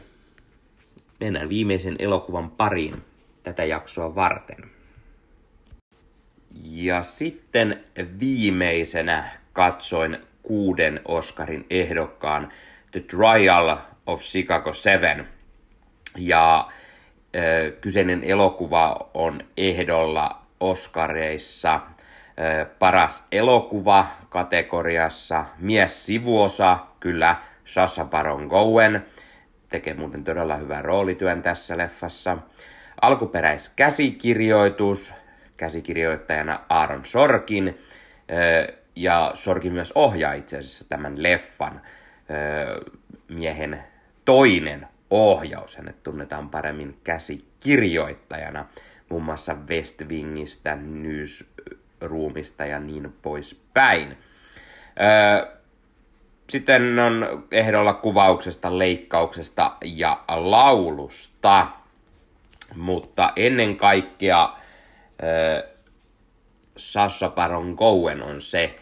mennään 1.21 1.49
viimeisen 1.49 1.97
elokuvan 1.99 2.51
pariin 2.51 3.03
tätä 3.43 3.65
jaksoa 3.65 4.15
varten. 4.15 4.71
Ja 6.65 7.03
sitten 7.03 7.85
viimeisenä 8.21 9.31
katsoin 9.53 10.19
kuuden 10.43 11.01
Oscarin 11.05 11.67
ehdokkaan 11.71 12.53
The 12.91 13.01
Trial 13.01 13.77
of 14.07 14.23
Chicago 14.23 14.75
7. 14.75 15.29
Ja 16.17 16.69
ö, 17.37 17.71
kyseinen 17.81 18.25
elokuva 18.25 19.11
on 19.15 19.41
ehdolla 19.57 20.43
Oscareissa 20.61 21.81
paras 22.79 23.25
elokuva 23.33 24.07
kategoriassa, 24.29 25.45
mies 25.59 26.07
sivuosa, 26.07 26.79
kyllä 27.01 27.37
Sasha 27.65 28.05
Baron 28.05 28.49
Cohen, 28.49 29.07
tekee 29.69 29.95
muuten 29.95 30.25
todella 30.25 30.57
hyvän 30.57 30.85
roolityön 30.85 31.43
tässä 31.43 31.79
leffassa. 31.79 32.39
Alkuperäiskäsikirjoitus, 33.01 35.15
käsikirjoittajana 35.57 36.61
Aaron 36.69 37.05
Sorkin, 37.05 37.79
ja 38.97 39.33
Sorkin 39.35 39.73
myös 39.73 39.93
ohjaa 39.95 40.33
itse 40.33 40.59
asiassa 40.59 40.85
tämän 40.89 41.23
leffan 41.23 41.81
miehen 43.29 43.83
toinen 44.25 44.89
ohjaus. 45.11 45.77
Hänet 45.77 46.03
tunnetaan 46.03 46.49
paremmin 46.49 47.01
käsikirjoittajana, 47.05 48.67
muun 49.09 49.23
muassa 49.23 49.57
West 49.69 50.03
Wingistä, 50.09 50.79
Newsroomista 52.01 52.67
ja 52.67 52.79
niin 52.79 53.15
poispäin. 53.23 54.17
Sitten 56.51 56.99
on 56.99 57.47
ehdolla 57.51 57.93
kuvauksesta, 57.95 58.79
leikkauksesta 58.79 59.77
ja 59.85 60.25
laulusta. 60.29 61.67
Mutta 62.75 63.33
ennen 63.37 63.77
kaikkea 63.77 64.43
äh, 64.45 65.71
Sasha 66.77 67.29
Baron 67.29 67.77
Cohen 67.77 68.23
on 68.23 68.43
se, 68.43 68.79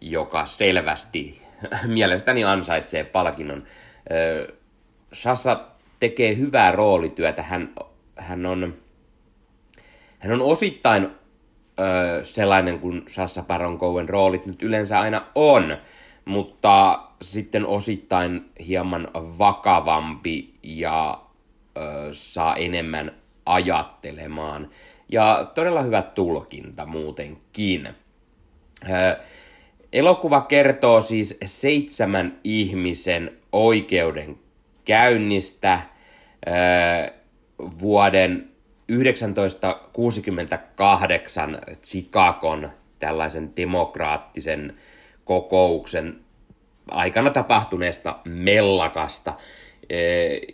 joka 0.00 0.46
selvästi 0.46 1.42
mielestäni 1.86 2.44
ansaitsee 2.44 3.04
palkinnon. 3.04 3.58
Äh, 3.58 4.54
Sasha 5.12 5.68
tekee 6.00 6.36
hyvää 6.36 6.72
roolityötä. 6.72 7.42
Hän, 7.42 7.74
hän, 8.16 8.46
on, 8.46 8.76
hän 10.18 10.32
on 10.32 10.42
osittain 10.42 11.17
äh, 11.80 12.24
sellainen 12.24 12.78
kuin 12.78 13.02
Sasha 13.08 13.42
Baron 13.42 13.78
Cohen 13.78 14.08
roolit 14.08 14.46
nyt 14.46 14.62
yleensä 14.62 15.00
aina 15.00 15.26
on, 15.34 15.76
mutta 16.24 17.02
sitten 17.22 17.66
osittain 17.66 18.50
hieman 18.66 19.08
vakavampi 19.14 20.54
ja 20.62 21.20
ö, 21.76 21.80
saa 22.12 22.56
enemmän 22.56 23.12
ajattelemaan. 23.46 24.70
Ja 25.08 25.50
todella 25.54 25.82
hyvä 25.82 26.02
tulkinta 26.02 26.86
muutenkin. 26.86 27.88
Ö, 28.90 29.16
elokuva 29.92 30.40
kertoo 30.40 31.00
siis 31.00 31.38
seitsemän 31.44 32.38
ihmisen 32.44 33.32
oikeuden 33.52 34.38
käynnistä 34.84 35.80
ö, 36.46 37.12
vuoden 37.80 38.48
1968 38.88 41.58
Chicagon 41.82 42.70
tällaisen 42.98 43.52
demokraattisen 43.56 44.76
kokouksen 45.24 46.20
aikana 46.90 47.30
tapahtuneesta 47.30 48.18
mellakasta. 48.24 49.34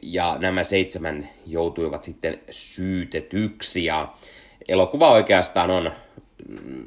Ja 0.02 0.36
nämä 0.39 0.62
seitsemän 0.62 1.28
joutuivat 1.47 2.05
sitten 2.05 2.40
syytetyksi. 2.51 3.85
Ja 3.85 4.15
elokuva 4.69 5.11
oikeastaan 5.11 5.70
on 5.70 5.93
mm, 6.48 6.85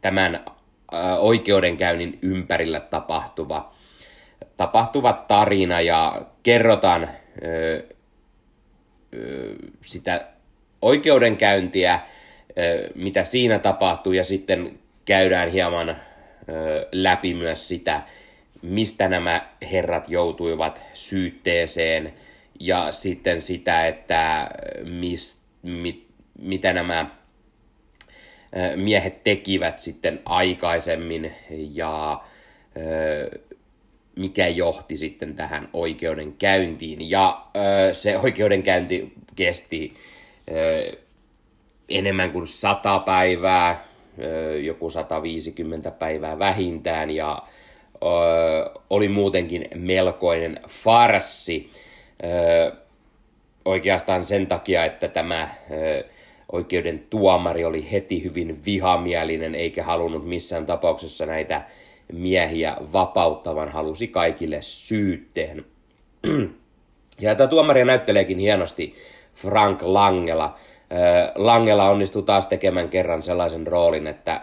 tämän 0.00 0.44
oikeudenkäynnin 1.18 2.18
ympärillä 2.22 2.80
tapahtuva, 2.80 3.74
tapahtuva 4.56 5.12
tarina 5.12 5.80
ja 5.80 6.26
kerrotaan 6.42 7.08
sitä 9.82 10.26
oikeudenkäyntiä, 10.82 12.00
mitä 12.94 13.24
siinä 13.24 13.58
tapahtuu, 13.58 14.12
ja 14.12 14.24
sitten 14.24 14.78
käydään 15.04 15.50
hieman 15.50 15.96
läpi 16.92 17.34
myös 17.34 17.68
sitä, 17.68 18.02
mistä 18.62 19.08
nämä 19.08 19.48
herrat 19.72 20.08
joutuivat 20.08 20.82
syytteeseen, 20.94 22.12
ja 22.60 22.92
sitten 22.92 23.40
sitä, 23.40 23.86
että 23.86 24.50
mis, 24.84 25.38
mit, 25.62 26.06
mitä 26.38 26.72
nämä 26.72 27.06
miehet 28.76 29.24
tekivät 29.24 29.78
sitten 29.78 30.20
aikaisemmin, 30.24 31.32
ja 31.50 32.20
mikä 34.16 34.48
johti 34.48 34.96
sitten 34.96 35.34
tähän 35.34 35.68
oikeudenkäyntiin. 35.72 37.10
Ja 37.10 37.46
se 37.92 38.18
oikeudenkäynti 38.18 39.12
kesti 39.36 39.94
enemmän 41.88 42.32
kuin 42.32 42.46
100 42.46 42.98
päivää, 42.98 43.84
joku 44.62 44.90
150 44.90 45.90
päivää 45.90 46.38
vähintään 46.38 47.10
ja 47.10 47.42
oli 48.90 49.08
muutenkin 49.08 49.68
melkoinen 49.74 50.60
farsi. 50.68 51.70
Oikeastaan 53.64 54.26
sen 54.26 54.46
takia, 54.46 54.84
että 54.84 55.08
tämä 55.08 55.48
oikeuden 56.52 57.06
tuomari 57.10 57.64
oli 57.64 57.92
heti 57.92 58.24
hyvin 58.24 58.64
vihamielinen 58.64 59.54
eikä 59.54 59.84
halunnut 59.84 60.28
missään 60.28 60.66
tapauksessa 60.66 61.26
näitä 61.26 61.62
miehiä 62.12 62.76
vapauttavan, 62.92 63.68
halusi 63.68 64.08
kaikille 64.08 64.62
syytteen. 64.62 65.64
Ja 67.20 67.34
tämä 67.34 67.46
tuomaria 67.46 67.84
näytteleekin 67.84 68.38
hienosti 68.38 68.94
Frank 69.42 69.82
Langela. 69.82 70.58
Langela 71.34 71.90
onnistuu 71.90 72.22
taas 72.22 72.46
tekemään 72.46 72.88
kerran 72.88 73.22
sellaisen 73.22 73.66
roolin, 73.66 74.06
että 74.06 74.40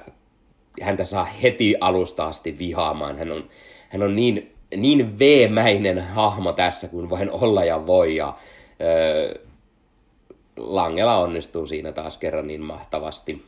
häntä 0.82 1.04
saa 1.04 1.24
heti 1.24 1.76
alusta 1.80 2.26
asti 2.26 2.58
vihaamaan. 2.58 3.18
Hän 3.18 3.32
on, 3.32 3.50
hän 3.90 4.04
on 4.04 4.16
niin, 4.16 4.56
niin 4.76 5.20
veemäinen 5.20 6.02
hahmo 6.02 6.54
tässä 6.54 6.88
kuin 6.88 7.10
vain 7.10 7.32
olla 7.32 7.66
ja 7.66 7.88
voi. 7.88 8.16
Ja, 8.16 8.34
Langela 10.58 11.18
onnistuu 11.18 11.66
siinä 11.66 11.92
taas 11.92 12.18
kerran 12.18 12.48
niin 12.48 12.62
mahtavasti. 12.62 13.46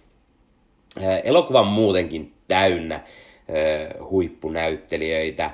Elokuva 1.24 1.60
on 1.60 1.68
muutenkin 1.68 2.34
täynnä 2.48 3.04
huippunäyttelijöitä 4.10 5.52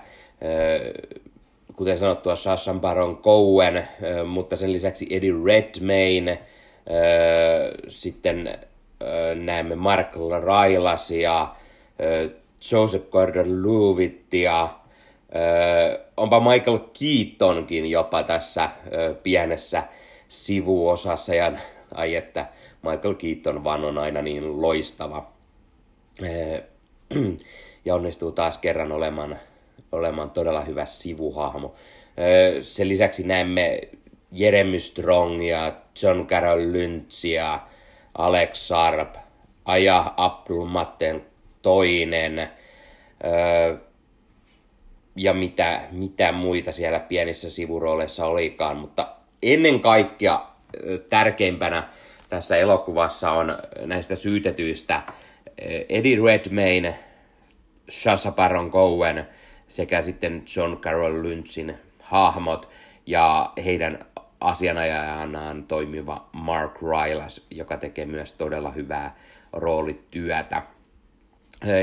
kuten 1.75 1.97
sanottua, 1.97 2.35
Sasha 2.35 2.73
Baron 2.73 3.17
Cohen, 3.17 3.87
mutta 4.27 4.55
sen 4.55 4.73
lisäksi 4.73 5.07
Eddie 5.09 5.33
Redmayne, 5.45 6.39
sitten 7.87 8.59
näemme 9.35 9.75
Mark 9.75 10.15
Railasia, 10.43 11.47
Joseph 12.71 13.05
Gordon-Lewittia, 13.09 14.67
onpa 16.17 16.39
Michael 16.39 16.79
Keatonkin 16.99 17.91
jopa 17.91 18.23
tässä 18.23 18.69
pienessä 19.23 19.83
sivuosassa, 20.27 21.35
ja 21.35 21.51
ai 21.93 22.15
että 22.15 22.45
Michael 22.81 23.13
Keaton 23.13 23.63
vaan 23.63 23.85
on 23.85 23.97
aina 23.97 24.21
niin 24.21 24.61
loistava. 24.61 25.25
Ja 27.85 27.95
onnistuu 27.95 28.31
taas 28.31 28.57
kerran 28.57 28.91
olemaan 28.91 29.39
olemaan 29.91 30.31
todella 30.31 30.61
hyvä 30.61 30.85
sivuhahmo. 30.85 31.75
Sen 32.61 32.89
lisäksi 32.89 33.23
näemme 33.23 33.81
Jeremy 34.31 34.79
Strongia, 34.79 35.73
John 36.01 36.27
Carroll 36.27 36.71
Lynchia, 36.71 37.59
Alex 38.17 38.57
Sarp, 38.57 39.15
Aja 39.65 40.13
Matten 40.67 41.25
toinen 41.61 42.49
ja 45.15 45.33
mitä, 45.33 45.81
mitä 45.91 46.31
muita 46.31 46.71
siellä 46.71 46.99
pienissä 46.99 47.49
sivurooleissa 47.49 48.25
olikaan, 48.25 48.77
mutta 48.77 49.07
ennen 49.43 49.79
kaikkea 49.79 50.45
tärkeimpänä 51.09 51.89
tässä 52.29 52.57
elokuvassa 52.57 53.31
on 53.31 53.57
näistä 53.85 54.15
syytetyistä 54.15 55.01
Eddie 55.89 56.17
Redmayne, 56.25 56.99
Shasha 57.89 58.31
Baron 58.31 58.71
Cohen– 58.71 59.27
sekä 59.67 60.01
sitten 60.01 60.43
John 60.55 60.77
Carroll 60.77 61.23
Lynchin 61.23 61.77
hahmot 62.01 62.69
ja 63.05 63.53
heidän 63.65 64.05
asianajajanaan 64.39 65.63
toimiva 65.63 66.29
Mark 66.31 66.81
Rylas, 66.81 67.47
joka 67.51 67.77
tekee 67.77 68.05
myös 68.05 68.33
todella 68.33 68.71
hyvää 68.71 69.15
roolityötä. 69.53 70.63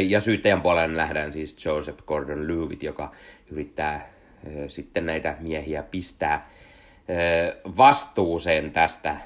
Ja 0.08 0.20
syyttäjän 0.20 0.62
puolella 0.62 0.96
nähdään 0.96 1.32
siis 1.32 1.64
Joseph 1.64 2.04
Gordon-Levitt, 2.06 2.82
joka 2.82 3.12
yrittää 3.50 4.08
sitten 4.68 5.06
näitä 5.06 5.36
miehiä 5.40 5.82
pistää 5.82 6.50
vastuuseen 7.76 8.72
tästä 8.72 9.16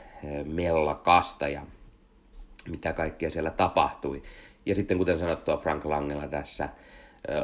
mellakasta 0.44 1.48
ja 1.48 1.62
mitä 2.68 2.92
kaikkea 2.92 3.30
siellä 3.30 3.50
tapahtui. 3.50 4.22
Ja 4.66 4.74
sitten 4.74 4.98
kuten 4.98 5.18
sanottua 5.18 5.56
Frank 5.56 5.84
Langella 5.84 6.28
tässä 6.28 6.68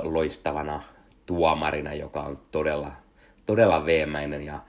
loistavana 0.02 0.82
tuomarina, 1.32 1.94
joka 1.94 2.20
on 2.20 2.36
todella, 2.50 2.92
todella 3.46 3.86
veemäinen 3.86 4.42
ja 4.42 4.60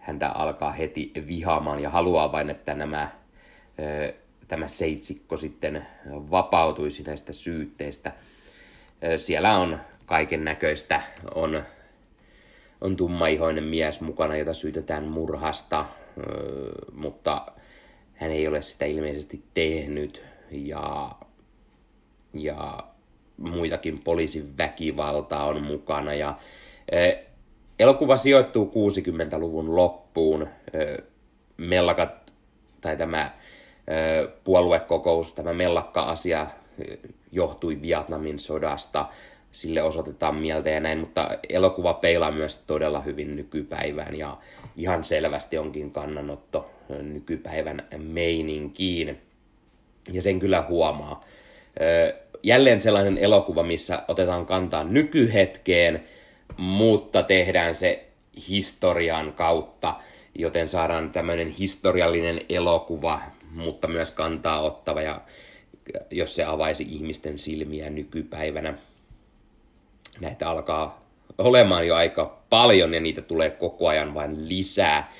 häntä 0.00 0.28
alkaa 0.28 0.72
heti 0.72 1.12
vihaamaan 1.26 1.82
ja 1.82 1.90
haluaa 1.90 2.32
vain, 2.32 2.50
että 2.50 2.74
nämä, 2.74 3.10
tämä 4.48 4.68
seitsikko 4.68 5.36
sitten 5.36 5.86
vapautuisi 6.10 7.02
näistä 7.02 7.32
syytteistä. 7.32 8.12
Siellä 9.16 9.56
on 9.56 9.80
kaiken 10.06 10.44
näköistä, 10.44 11.00
on, 11.34 11.62
on 12.80 12.96
tummaihoinen 12.96 13.64
mies 13.64 14.00
mukana, 14.00 14.36
jota 14.36 14.54
syytetään 14.54 15.04
murhasta, 15.04 15.84
mutta 16.92 17.46
hän 18.14 18.30
ei 18.30 18.48
ole 18.48 18.62
sitä 18.62 18.84
ilmeisesti 18.84 19.42
tehnyt 19.54 20.22
ja, 20.50 21.10
ja 22.34 22.84
muitakin 23.40 23.98
poliisin 23.98 24.58
väkivaltaa 24.58 25.46
on 25.46 25.62
mukana. 25.62 26.14
Ja, 26.14 26.38
e, 26.92 27.12
elokuva 27.78 28.16
sijoittuu 28.16 28.72
60-luvun 28.74 29.76
loppuun. 29.76 30.48
E, 30.72 31.02
mellakat, 31.56 32.32
tai 32.80 32.96
tämä 32.96 33.30
e, 33.86 33.94
puoluekokous, 34.44 35.32
tämä 35.32 35.52
mellakka-asia 35.52 36.46
johtui 37.32 37.82
Vietnamin 37.82 38.38
sodasta, 38.38 39.06
sille 39.52 39.82
osoitetaan 39.82 40.34
mieltä 40.34 40.70
ja 40.70 40.80
näin, 40.80 40.98
mutta 40.98 41.38
elokuva 41.48 41.94
peilaa 41.94 42.30
myös 42.30 42.58
todella 42.58 43.00
hyvin 43.00 43.36
nykypäivään 43.36 44.14
ja 44.14 44.36
ihan 44.76 45.04
selvästi 45.04 45.58
onkin 45.58 45.90
kannanotto 45.90 46.70
nykypäivän 46.88 47.88
meininkiin. 47.98 49.20
Ja 50.12 50.22
sen 50.22 50.40
kyllä 50.40 50.64
huomaa 50.68 51.24
jälleen 52.42 52.80
sellainen 52.80 53.18
elokuva, 53.18 53.62
missä 53.62 54.02
otetaan 54.08 54.46
kantaa 54.46 54.84
nykyhetkeen, 54.84 56.04
mutta 56.56 57.22
tehdään 57.22 57.74
se 57.74 58.06
historian 58.48 59.32
kautta, 59.32 59.94
joten 60.34 60.68
saadaan 60.68 61.10
tämmöinen 61.10 61.48
historiallinen 61.48 62.40
elokuva, 62.48 63.20
mutta 63.50 63.88
myös 63.88 64.10
kantaa 64.10 64.60
ottava, 64.60 65.02
ja 65.02 65.20
jos 66.10 66.36
se 66.36 66.44
avaisi 66.44 66.86
ihmisten 66.88 67.38
silmiä 67.38 67.90
nykypäivänä. 67.90 68.74
Näitä 70.20 70.48
alkaa 70.48 71.04
olemaan 71.38 71.86
jo 71.86 71.94
aika 71.94 72.38
paljon 72.50 72.94
ja 72.94 73.00
niitä 73.00 73.22
tulee 73.22 73.50
koko 73.50 73.88
ajan 73.88 74.14
vain 74.14 74.48
lisää. 74.48 75.12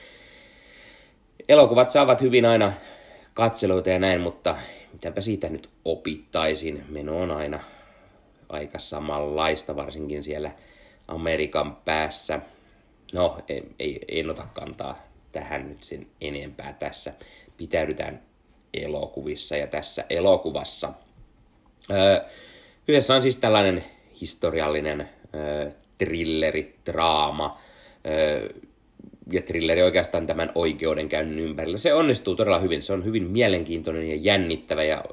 Elokuvat 1.49 1.91
saavat 1.91 2.21
hyvin 2.21 2.45
aina 2.45 2.73
katseluita 3.35 3.91
ja 3.91 3.99
näin, 3.99 4.21
mutta 4.21 4.57
mitäpä 4.93 5.21
siitä 5.21 5.49
nyt 5.49 5.71
opittaisin. 5.85 6.85
Meno 6.89 7.21
on 7.21 7.31
aina 7.31 7.61
aika 8.49 8.79
samanlaista, 8.79 9.77
varsinkin 9.77 10.23
siellä 10.23 10.51
Amerikan 11.09 11.77
päässä. 11.77 12.41
No, 13.13 13.39
ei, 13.49 13.63
ei, 13.79 14.01
en 14.09 14.31
ota 14.31 14.47
kantaa 14.55 14.99
tähän 15.33 15.69
nyt 15.69 15.85
sen 15.85 16.07
enempää 16.21 16.73
tässä. 16.73 17.13
Pitäydytään 17.57 18.23
elokuvissa 18.75 19.57
ja 19.57 19.67
tässä 19.67 20.05
elokuvassa. 20.11 20.93
Öö, 21.91 22.25
kyseessä 22.87 23.15
on 23.15 23.23
siis 23.23 23.37
tällainen 23.37 23.85
historiallinen 24.21 25.09
öö, 25.35 25.71
trilleri, 25.99 26.77
draama, 26.87 27.61
öö, 28.07 28.49
ja 29.33 29.43
trilleri 29.43 29.83
oikeastaan 29.83 30.27
tämän 30.27 30.53
oikeudenkäynnin 30.55 31.39
ympärillä. 31.39 31.79
Se 31.79 31.95
onnistuu 31.95 32.35
todella 32.35 32.59
hyvin. 32.59 32.83
Se 32.83 32.93
on 32.93 33.05
hyvin 33.05 33.23
mielenkiintoinen 33.23 34.11
ja 34.11 34.17
jännittävä 34.21 34.85
ja 34.85 35.05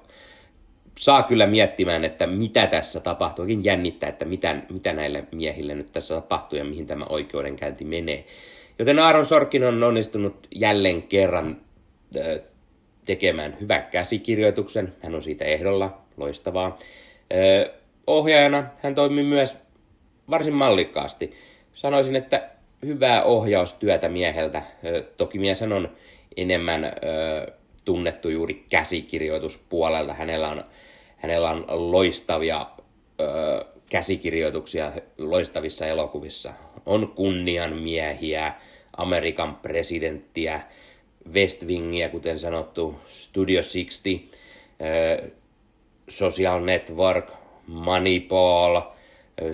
saa 0.98 1.23
kyllä 1.23 1.48
miettimään, 1.48 2.03
että 2.03 2.27
mitä 2.27 2.68
tässä 2.68 2.99
tapahtuu. 2.99 3.44
Oikein 3.44 3.64
jännittää, 3.64 4.10
että 4.10 4.26
mitä, 4.26 4.56
mitä 4.69 4.94
näille 4.94 5.23
miehille 5.31 5.76
nyt 5.76 5.91
tässä 5.91 6.15
tapahtuu 6.15 6.57
ja 6.57 6.65
mihin 6.65 6.88
tämä 6.88 7.06
oikeudenkäynti 7.06 7.85
menee. 7.85 8.26
Joten 8.80 8.99
Aaron 8.99 9.26
Sorkin 9.26 9.64
on 9.64 9.84
onnistunut 9.84 10.48
jälleen 10.56 11.03
kerran 11.03 11.57
tekemään 13.06 13.57
hyvän 13.61 13.88
käsikirjoituksen. 13.91 14.94
Hän 15.02 15.15
on 15.15 15.22
siitä 15.22 15.45
ehdolla, 15.45 15.98
loistavaa. 16.18 16.80
Ohjaajana 18.07 18.64
hän 18.84 18.95
toimii 18.95 19.23
myös 19.23 19.57
varsin 20.30 20.53
mallikkaasti. 20.53 21.34
Sanoisin, 21.73 22.15
että 22.15 22.49
hyvää 22.85 23.23
ohjaustyötä 23.23 24.09
mieheltä. 24.09 24.61
Toki 25.17 25.39
mies 25.39 25.61
on 25.61 25.89
enemmän 26.37 26.91
tunnettu 27.85 28.29
juuri 28.29 28.65
käsikirjoituspuolelta. 28.69 30.13
Hänellä 30.13 30.49
on, 30.49 30.63
hänellä 31.17 31.49
on 31.49 31.65
loistavia 31.67 32.67
käsikirjoituksia 33.89 34.91
loistavissa 35.17 35.87
elokuvissa. 35.87 36.53
On 36.85 37.07
kunnian 37.15 37.75
miehiä, 37.75 38.53
Amerikan 38.97 39.55
presidenttiä, 39.55 40.61
West 41.33 41.65
Wingia, 41.65 42.09
kuten 42.09 42.39
sanottu, 42.39 42.95
Studio 43.07 43.61
60, 43.61 44.37
Social 46.09 46.61
Network, 46.61 47.31
Moneyball, 47.67 48.81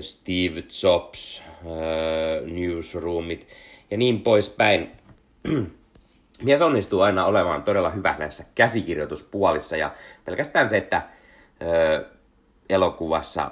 Steve 0.01 0.63
Jobs, 0.83 1.43
Newsroomit 2.45 3.47
ja 3.91 3.97
niin 3.97 4.21
poispäin. 4.21 4.91
Mies 6.43 6.61
onnistuu 6.61 7.01
aina 7.01 7.25
olemaan 7.25 7.63
todella 7.63 7.89
hyvä 7.89 8.15
näissä 8.19 8.43
käsikirjoituspuolissa 8.55 9.77
ja 9.77 9.91
pelkästään 10.25 10.69
se, 10.69 10.77
että 10.77 11.01
elokuvassa 12.69 13.51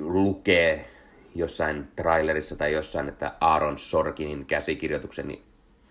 lukee 0.00 0.88
jossain 1.34 1.88
trailerissa 1.96 2.56
tai 2.56 2.72
jossain, 2.72 3.08
että 3.08 3.32
Aaron 3.40 3.78
Sorkinin 3.78 4.46
käsikirjoituksen, 4.46 5.28
niin 5.28 5.42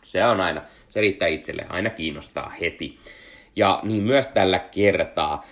se 0.01 0.25
on 0.25 0.41
aina, 0.41 0.61
se 0.89 1.01
riittää 1.01 1.27
itselle, 1.27 1.65
aina 1.69 1.89
kiinnostaa 1.89 2.49
heti. 2.49 2.99
Ja 3.55 3.79
niin 3.83 4.03
myös 4.03 4.27
tällä 4.27 4.59
kertaa, 4.59 5.45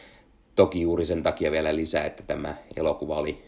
toki 0.56 0.82
juuri 0.82 1.06
sen 1.06 1.24
takia 1.24 1.52
vielä 1.52 1.76
lisää, 1.76 2.06
että 2.06 2.24
tämä 2.24 2.56
elokuva 2.78 3.16
oli, 3.16 3.44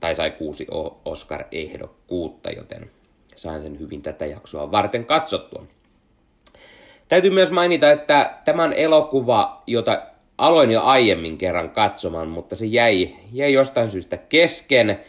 tai 0.00 0.14
sai 0.14 0.30
kuusi 0.30 0.66
Oscar-ehdokkuutta, 1.04 2.50
joten 2.50 2.90
sain 3.36 3.62
sen 3.62 3.78
hyvin 3.78 4.02
tätä 4.02 4.26
jaksoa 4.26 4.70
varten 4.70 5.04
katsottua. 5.04 5.66
Täytyy 7.08 7.30
myös 7.30 7.50
mainita, 7.50 7.90
että 7.90 8.38
tämä 8.44 8.64
on 8.64 8.72
elokuva, 8.72 9.62
jota 9.66 10.02
aloin 10.38 10.70
jo 10.70 10.82
aiemmin 10.82 11.38
kerran 11.38 11.70
katsomaan, 11.70 12.28
mutta 12.28 12.56
se 12.56 12.66
jäi, 12.66 13.16
jäi 13.32 13.52
jostain 13.52 13.90
syystä 13.90 14.16
kesken. 14.16 15.00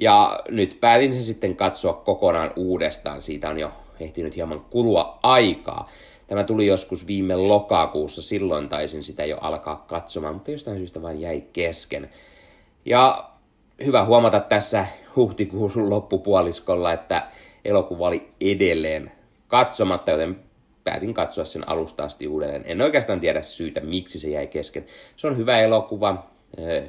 Ja 0.00 0.40
nyt 0.48 0.78
päätin 0.80 1.12
sen 1.12 1.22
sitten 1.22 1.56
katsoa 1.56 1.92
kokonaan 1.92 2.52
uudestaan. 2.56 3.22
Siitä 3.22 3.48
on 3.48 3.58
jo 3.58 3.72
ehtinyt 4.00 4.36
hieman 4.36 4.60
kulua 4.60 5.18
aikaa. 5.22 5.90
Tämä 6.26 6.44
tuli 6.44 6.66
joskus 6.66 7.06
viime 7.06 7.36
lokakuussa, 7.36 8.22
silloin 8.22 8.68
taisin 8.68 9.04
sitä 9.04 9.24
jo 9.24 9.38
alkaa 9.40 9.84
katsomaan, 9.88 10.34
mutta 10.34 10.50
jostain 10.50 10.76
syystä 10.76 11.02
vain 11.02 11.20
jäi 11.20 11.40
kesken. 11.52 12.10
Ja 12.84 13.31
hyvä 13.86 14.04
huomata 14.04 14.40
tässä 14.40 14.86
huhtikuun 15.16 15.90
loppupuoliskolla, 15.90 16.92
että 16.92 17.26
elokuva 17.64 18.06
oli 18.06 18.28
edelleen 18.40 19.12
katsomatta, 19.48 20.10
joten 20.10 20.40
päätin 20.84 21.14
katsoa 21.14 21.44
sen 21.44 21.68
alusta 21.68 22.04
asti 22.04 22.26
uudelleen. 22.26 22.62
En 22.66 22.82
oikeastaan 22.82 23.20
tiedä 23.20 23.42
syytä, 23.42 23.80
miksi 23.80 24.20
se 24.20 24.28
jäi 24.28 24.46
kesken. 24.46 24.86
Se 25.16 25.26
on 25.26 25.36
hyvä 25.36 25.58
elokuva, 25.58 26.26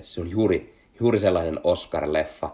se 0.03 0.21
on 0.21 0.29
juuri, 0.29 0.75
juuri 0.99 1.19
sellainen 1.19 1.59
Oscar-leffa, 1.63 2.49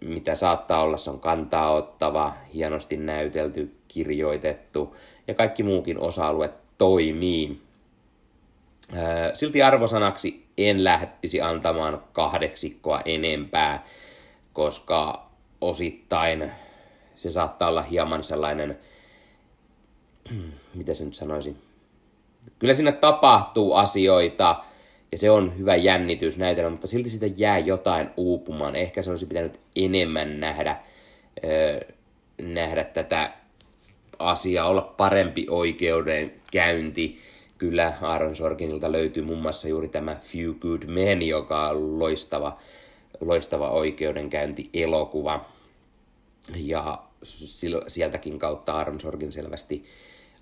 mitä 0.00 0.34
saattaa 0.34 0.82
olla, 0.82 0.96
se 0.96 1.10
on 1.10 1.20
kantaa 1.20 1.74
ottava, 1.74 2.34
hienosti 2.54 2.96
näytelty, 2.96 3.74
kirjoitettu 3.88 4.96
ja 5.28 5.34
kaikki 5.34 5.62
muukin 5.62 5.98
osa-alue 5.98 6.50
toimii. 6.78 7.60
Silti 9.34 9.62
arvosanaksi 9.62 10.41
en 10.58 10.84
lähtisi 10.84 11.40
antamaan 11.40 12.02
kahdeksikkoa 12.12 13.00
enempää, 13.04 13.86
koska 14.52 15.30
osittain 15.60 16.50
se 17.16 17.30
saattaa 17.30 17.68
olla 17.68 17.82
hieman 17.82 18.24
sellainen, 18.24 18.78
mitä 20.74 20.94
se 20.94 21.04
nyt 21.04 21.14
sanoisi, 21.14 21.56
kyllä 22.58 22.74
siinä 22.74 22.92
tapahtuu 22.92 23.74
asioita, 23.74 24.64
ja 25.12 25.18
se 25.18 25.30
on 25.30 25.58
hyvä 25.58 25.76
jännitys 25.76 26.38
näitä, 26.38 26.70
mutta 26.70 26.86
silti 26.86 27.10
sitä 27.10 27.26
jää 27.36 27.58
jotain 27.58 28.10
uupumaan. 28.16 28.76
Ehkä 28.76 29.02
se 29.02 29.10
olisi 29.10 29.26
pitänyt 29.26 29.60
enemmän 29.76 30.40
nähdä, 30.40 30.76
nähdä 32.42 32.84
tätä 32.84 33.32
asiaa, 34.18 34.68
olla 34.68 34.82
parempi 34.82 35.46
oikeudenkäynti. 35.50 37.18
Kyllä 37.62 37.92
Aaron 38.00 38.36
Sorkinilta 38.36 38.92
löytyy 38.92 39.22
muun 39.22 39.42
muassa 39.42 39.68
juuri 39.68 39.88
tämä 39.88 40.16
Few 40.20 40.54
Good 40.54 40.82
Men, 40.86 41.22
joka 41.22 41.68
on 41.68 41.98
loistava, 41.98 42.58
loistava 43.20 43.70
oikeudenkäynti-elokuva. 43.70 45.44
Ja 46.56 47.02
sieltäkin 47.88 48.38
kautta 48.38 48.72
Aaron 48.72 49.00
Sorkin 49.00 49.32
selvästi 49.32 49.84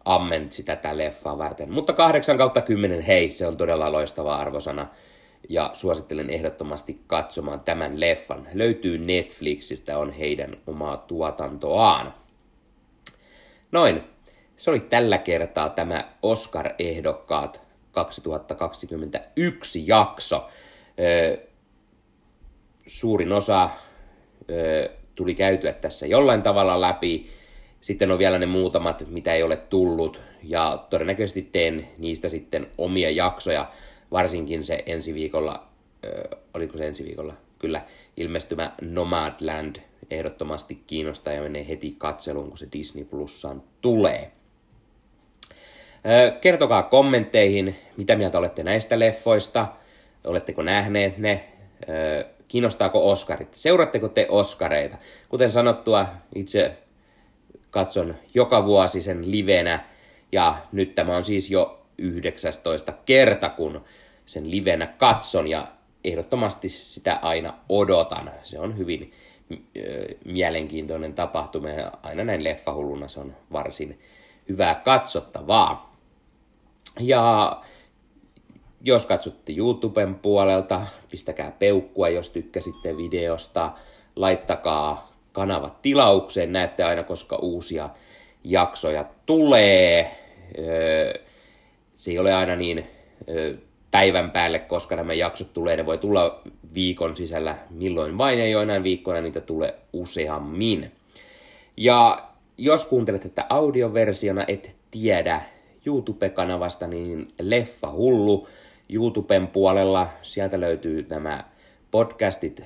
ammentsi 0.05 0.63
tätä 0.63 0.99
leffaa 0.99 1.39
varten. 1.39 1.73
Mutta 1.73 1.93
8 1.93 2.39
kautta 2.39 2.61
10, 2.61 3.01
hei, 3.01 3.31
se 3.31 3.47
on 3.47 3.57
todella 3.57 3.93
loistava 3.93 4.37
arvosana. 4.37 4.87
Ja 5.49 5.71
suosittelen 5.75 6.31
ehdottomasti 6.31 7.01
katsomaan 7.07 7.61
tämän 7.61 8.01
leffan. 8.01 8.49
Löytyy 8.55 8.99
Netflixistä, 8.99 9.99
on 9.99 10.11
heidän 10.13 10.57
omaa 10.67 10.97
tuotantoaan. 10.97 12.15
Noin, 13.73 14.03
se 14.61 14.71
oli 14.71 14.81
tällä 14.81 15.19
kertaa 15.19 15.69
tämä 15.69 16.05
Oscar-ehdokkaat 16.23 17.61
2021 17.93 19.87
jakso. 19.87 20.49
suurin 22.87 23.33
osa 23.33 23.71
tuli 25.15 25.35
käytyä 25.35 25.73
tässä 25.73 26.07
jollain 26.07 26.43
tavalla 26.43 26.81
läpi 26.81 27.31
sitten 27.81 28.11
on 28.11 28.19
vielä 28.19 28.39
ne 28.39 28.47
muutamat, 28.47 29.05
mitä 29.09 29.33
ei 29.33 29.43
ole 29.43 29.57
tullut, 29.57 30.21
ja 30.43 30.87
todennäköisesti 30.91 31.43
teen 31.43 31.89
niistä 31.99 32.29
sitten 32.29 32.67
omia 32.79 33.11
jaksoja, 33.11 33.73
varsinkin 34.11 34.65
se 34.65 34.83
ensi 34.87 35.15
viikolla, 35.15 35.67
oliko 36.55 36.79
se 36.79 36.87
ensi 36.87 37.05
viikolla? 37.05 37.35
Kyllä, 37.59 37.83
ilmestymä 38.17 38.73
Nomadland 38.83 39.77
ehdottomasti 40.11 40.83
kiinnostaa 40.87 41.33
ja 41.33 41.43
menee 41.43 41.69
heti 41.69 41.95
katseluun, 41.99 42.49
kun 42.49 42.59
se 42.59 42.69
Disney 42.73 43.05
Plussaan 43.05 43.63
tulee. 43.81 44.33
Kertokaa 46.41 46.83
kommentteihin, 46.83 47.77
mitä 47.97 48.17
mieltä 48.17 48.39
olette 48.39 48.63
näistä 48.63 48.99
leffoista, 48.99 49.69
oletteko 50.25 50.63
nähneet 50.63 51.19
ne, 51.19 51.45
kiinnostaako 52.49 53.11
Oscarit, 53.11 53.55
seuratteko 53.55 54.09
te 54.09 54.27
Oscareita. 54.29 54.97
Kuten 55.29 55.53
sanottua, 55.53 56.07
itse 56.35 56.77
katson 57.71 58.15
joka 58.35 58.65
vuosi 58.65 59.03
sen 59.03 59.31
livenä 59.31 59.85
ja 60.33 60.57
nyt 60.73 60.95
tämä 60.95 61.17
on 61.17 61.25
siis 61.25 61.51
jo 61.51 61.83
19 61.99 62.93
kerta, 63.07 63.49
kun 63.49 63.85
sen 64.27 64.51
livenä 64.51 64.87
katson 64.87 65.49
ja 65.49 65.69
ehdottomasti 66.05 66.69
sitä 66.69 67.19
aina 67.23 67.55
odotan. 67.69 68.31
Se 68.43 68.59
on 68.59 68.79
hyvin 68.79 69.13
mielenkiintoinen 70.25 71.15
tapahtuma 71.15 71.69
ja 71.69 71.93
aina 72.03 72.25
näin 72.25 72.45
leffahulluna 72.45 73.09
se 73.09 73.21
on 73.21 73.37
varsin 73.53 74.01
hyvää 74.49 74.75
katsottavaa. 74.75 75.90
Ja 76.99 77.57
jos 78.81 79.07
katsotte 79.07 79.53
YouTuben 79.57 80.15
puolelta, 80.15 80.87
pistäkää 81.11 81.51
peukkua, 81.51 82.09
jos 82.09 82.29
tykkäsitte 82.29 82.97
videosta 82.97 83.73
laittakaa 84.17 85.13
kanavat 85.33 85.83
tilaukseen, 85.83 86.53
näette 86.53 86.83
aina 86.85 87.03
koska 87.03 87.37
uusia 87.37 87.91
jaksoja 88.45 89.05
tulee. 89.27 90.17
Se 91.97 92.11
ei 92.11 92.19
ole 92.19 92.35
aina 92.35 92.57
niin 92.57 92.87
päivän 93.91 94.31
päälle, 94.31 94.59
koska 94.59 94.97
nämä 94.97 95.13
jaksot 95.13 95.53
tulee. 95.53 95.77
Ne 95.77 95.87
voi 95.87 95.99
tulla 95.99 96.43
viikon 96.75 97.17
sisällä 97.17 97.57
milloin 97.71 98.19
vain, 98.19 98.39
ja 98.39 98.49
joinain 98.49 98.83
viikkoina 98.83 99.21
niitä 99.21 99.41
tulee 99.41 99.79
useammin. 99.93 100.93
Ja 101.77 102.29
jos 102.59 102.85
kuuntelet 102.85 103.23
tätä 103.23 103.47
audioversiona, 103.49 104.45
et 104.49 104.77
tiedä 104.91 105.43
YouTube-kanavasta, 105.87 106.87
niin 106.87 107.29
Leffa 107.41 107.93
Hullu 107.93 108.49
YouTuben 108.89 109.47
puolella. 109.47 110.09
Sieltä 110.23 110.61
löytyy 110.61 111.07
nämä 111.11 111.45
podcastit 111.91 112.63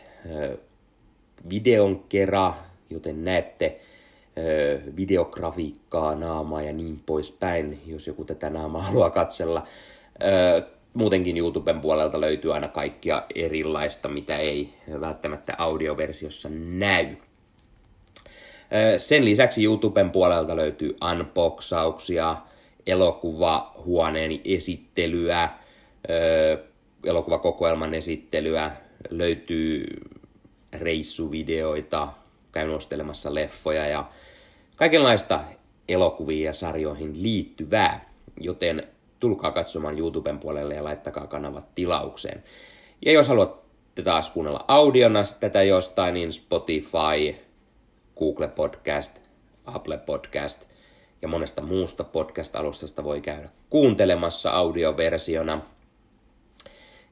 videon 1.48 2.04
kera, 2.08 2.54
joten 2.90 3.24
näette 3.24 3.80
videografiikkaa, 4.96 6.14
naamaa 6.14 6.62
ja 6.62 6.72
niin 6.72 7.02
poispäin, 7.06 7.80
jos 7.86 8.06
joku 8.06 8.24
tätä 8.24 8.50
naamaa 8.50 8.82
haluaa 8.88 9.10
katsella. 9.10 9.66
Muutenkin 10.94 11.36
YouTuben 11.36 11.80
puolelta 11.80 12.20
löytyy 12.20 12.54
aina 12.54 12.68
kaikkia 12.68 13.22
erilaista, 13.34 14.08
mitä 14.08 14.36
ei 14.36 14.74
välttämättä 15.00 15.54
audioversiossa 15.58 16.48
näy. 16.52 17.06
Sen 18.98 19.24
lisäksi 19.24 19.64
YouTuben 19.64 20.10
puolelta 20.10 20.56
löytyy 20.56 20.96
unboxauksia, 21.10 22.36
elokuvahuoneeni 22.86 24.40
esittelyä, 24.44 25.48
elokuvakokoelman 27.04 27.94
esittelyä, 27.94 28.70
löytyy 29.10 29.86
reissuvideoita, 30.72 32.08
käyn 32.52 32.70
ostelemassa 32.70 33.34
leffoja 33.34 33.86
ja 33.86 34.04
kaikenlaista 34.76 35.40
elokuviin 35.88 36.44
ja 36.44 36.54
sarjoihin 36.54 37.22
liittyvää, 37.22 38.10
joten 38.40 38.88
tulkaa 39.20 39.52
katsomaan 39.52 39.98
YouTuben 39.98 40.38
puolelle 40.38 40.74
ja 40.74 40.84
laittakaa 40.84 41.26
kanavat 41.26 41.74
tilaukseen. 41.74 42.44
Ja 43.06 43.12
jos 43.12 43.28
haluatte 43.28 44.02
taas 44.02 44.30
kuunnella 44.30 44.64
audiona 44.68 45.20
tätä 45.40 45.62
jostain, 45.62 46.14
niin 46.14 46.32
Spotify, 46.32 47.34
Google 48.18 48.48
Podcast, 48.48 49.18
Apple 49.64 49.98
Podcast 49.98 50.73
ja 51.24 51.28
monesta 51.28 51.62
muusta 51.62 52.04
podcast-alustasta 52.04 53.04
voi 53.04 53.20
käydä 53.20 53.48
kuuntelemassa 53.70 54.50
audioversiona. 54.50 55.60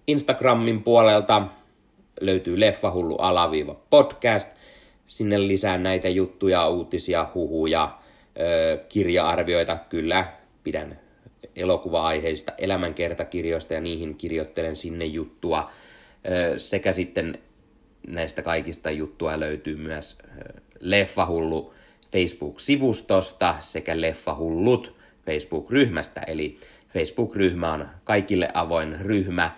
Instagramin 0.06 0.82
puolelta 0.82 1.46
löytyy 2.20 2.60
Leffahullu 2.60 3.16
alaviiva 3.16 3.74
podcast. 3.90 4.52
Sinne 5.06 5.48
lisää 5.48 5.78
näitä 5.78 6.08
juttuja, 6.08 6.68
uutisia, 6.68 7.28
huhuja, 7.34 7.98
kirja-arvioita. 8.88 9.78
Kyllä, 9.88 10.26
pidän 10.64 10.98
elokuva-aiheista 11.56 12.52
elämänkertakirjoista 12.58 13.74
ja 13.74 13.80
niihin 13.80 14.14
kirjoittelen 14.14 14.76
sinne 14.76 15.04
juttua. 15.04 15.70
Sekä 16.56 16.92
sitten 16.92 17.38
näistä 18.06 18.42
kaikista 18.42 18.90
juttua 18.90 19.40
löytyy 19.40 19.76
myös 19.76 20.18
Leffahullu 20.80 21.74
Facebook-sivustosta 22.12 23.54
sekä 23.60 24.00
Leffahullut 24.00 24.96
Facebook-ryhmästä. 25.26 26.20
Eli 26.20 26.58
Facebook-ryhmä 26.92 27.72
on 27.72 27.88
kaikille 28.04 28.48
avoin 28.54 29.00
ryhmä, 29.00 29.50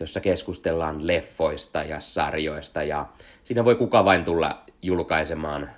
jossa 0.00 0.20
keskustellaan 0.20 1.06
leffoista 1.06 1.82
ja 1.82 2.00
sarjoista 2.00 2.82
ja 2.82 3.06
siinä 3.44 3.64
voi 3.64 3.74
kuka 3.74 4.04
vain 4.04 4.24
tulla 4.24 4.62
julkaisemaan 4.82 5.70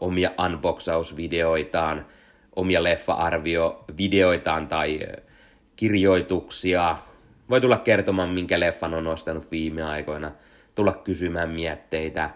omia 0.00 0.30
unboxausvideoitaan, 0.44 2.06
omia 2.56 2.82
leffa-arviovideoitaan 2.82 4.68
tai 4.68 5.00
kirjoituksia. 5.76 6.96
Voi 7.50 7.60
tulla 7.60 7.78
kertomaan, 7.78 8.28
minkä 8.28 8.60
leffan 8.60 8.94
on 8.94 9.06
ostanut 9.06 9.50
viime 9.50 9.82
aikoina, 9.82 10.32
tulla 10.74 10.92
kysymään 10.92 11.50
mietteitä, 11.50 12.30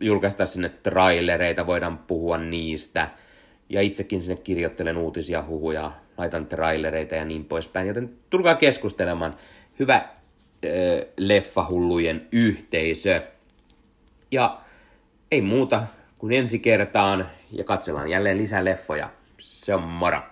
julkaista 0.00 0.46
sinne 0.46 0.68
trailereita, 0.68 1.66
voidaan 1.66 1.98
puhua 1.98 2.38
niistä. 2.38 3.10
Ja 3.68 3.80
itsekin 3.82 4.22
sinne 4.22 4.42
kirjoittelen 4.42 4.96
uutisia, 4.96 5.44
huhuja, 5.46 5.92
laitan 6.18 6.46
trailereita 6.46 7.14
ja 7.14 7.24
niin 7.24 7.44
poispäin. 7.44 7.88
Joten 7.88 8.10
tulkaa 8.30 8.54
keskustelemaan. 8.54 9.36
Hyvä 9.78 9.96
äh, 9.96 10.04
leffahullujen 11.16 12.28
yhteisö. 12.32 13.22
Ja 14.30 14.60
ei 15.30 15.40
muuta 15.42 15.82
kuin 16.18 16.32
ensi 16.32 16.58
kertaan 16.58 17.28
ja 17.52 17.64
katsellaan 17.64 18.08
jälleen 18.08 18.38
lisää 18.38 18.64
leffoja. 18.64 19.10
Se 19.38 19.74
on 19.74 19.82
moro! 19.82 20.22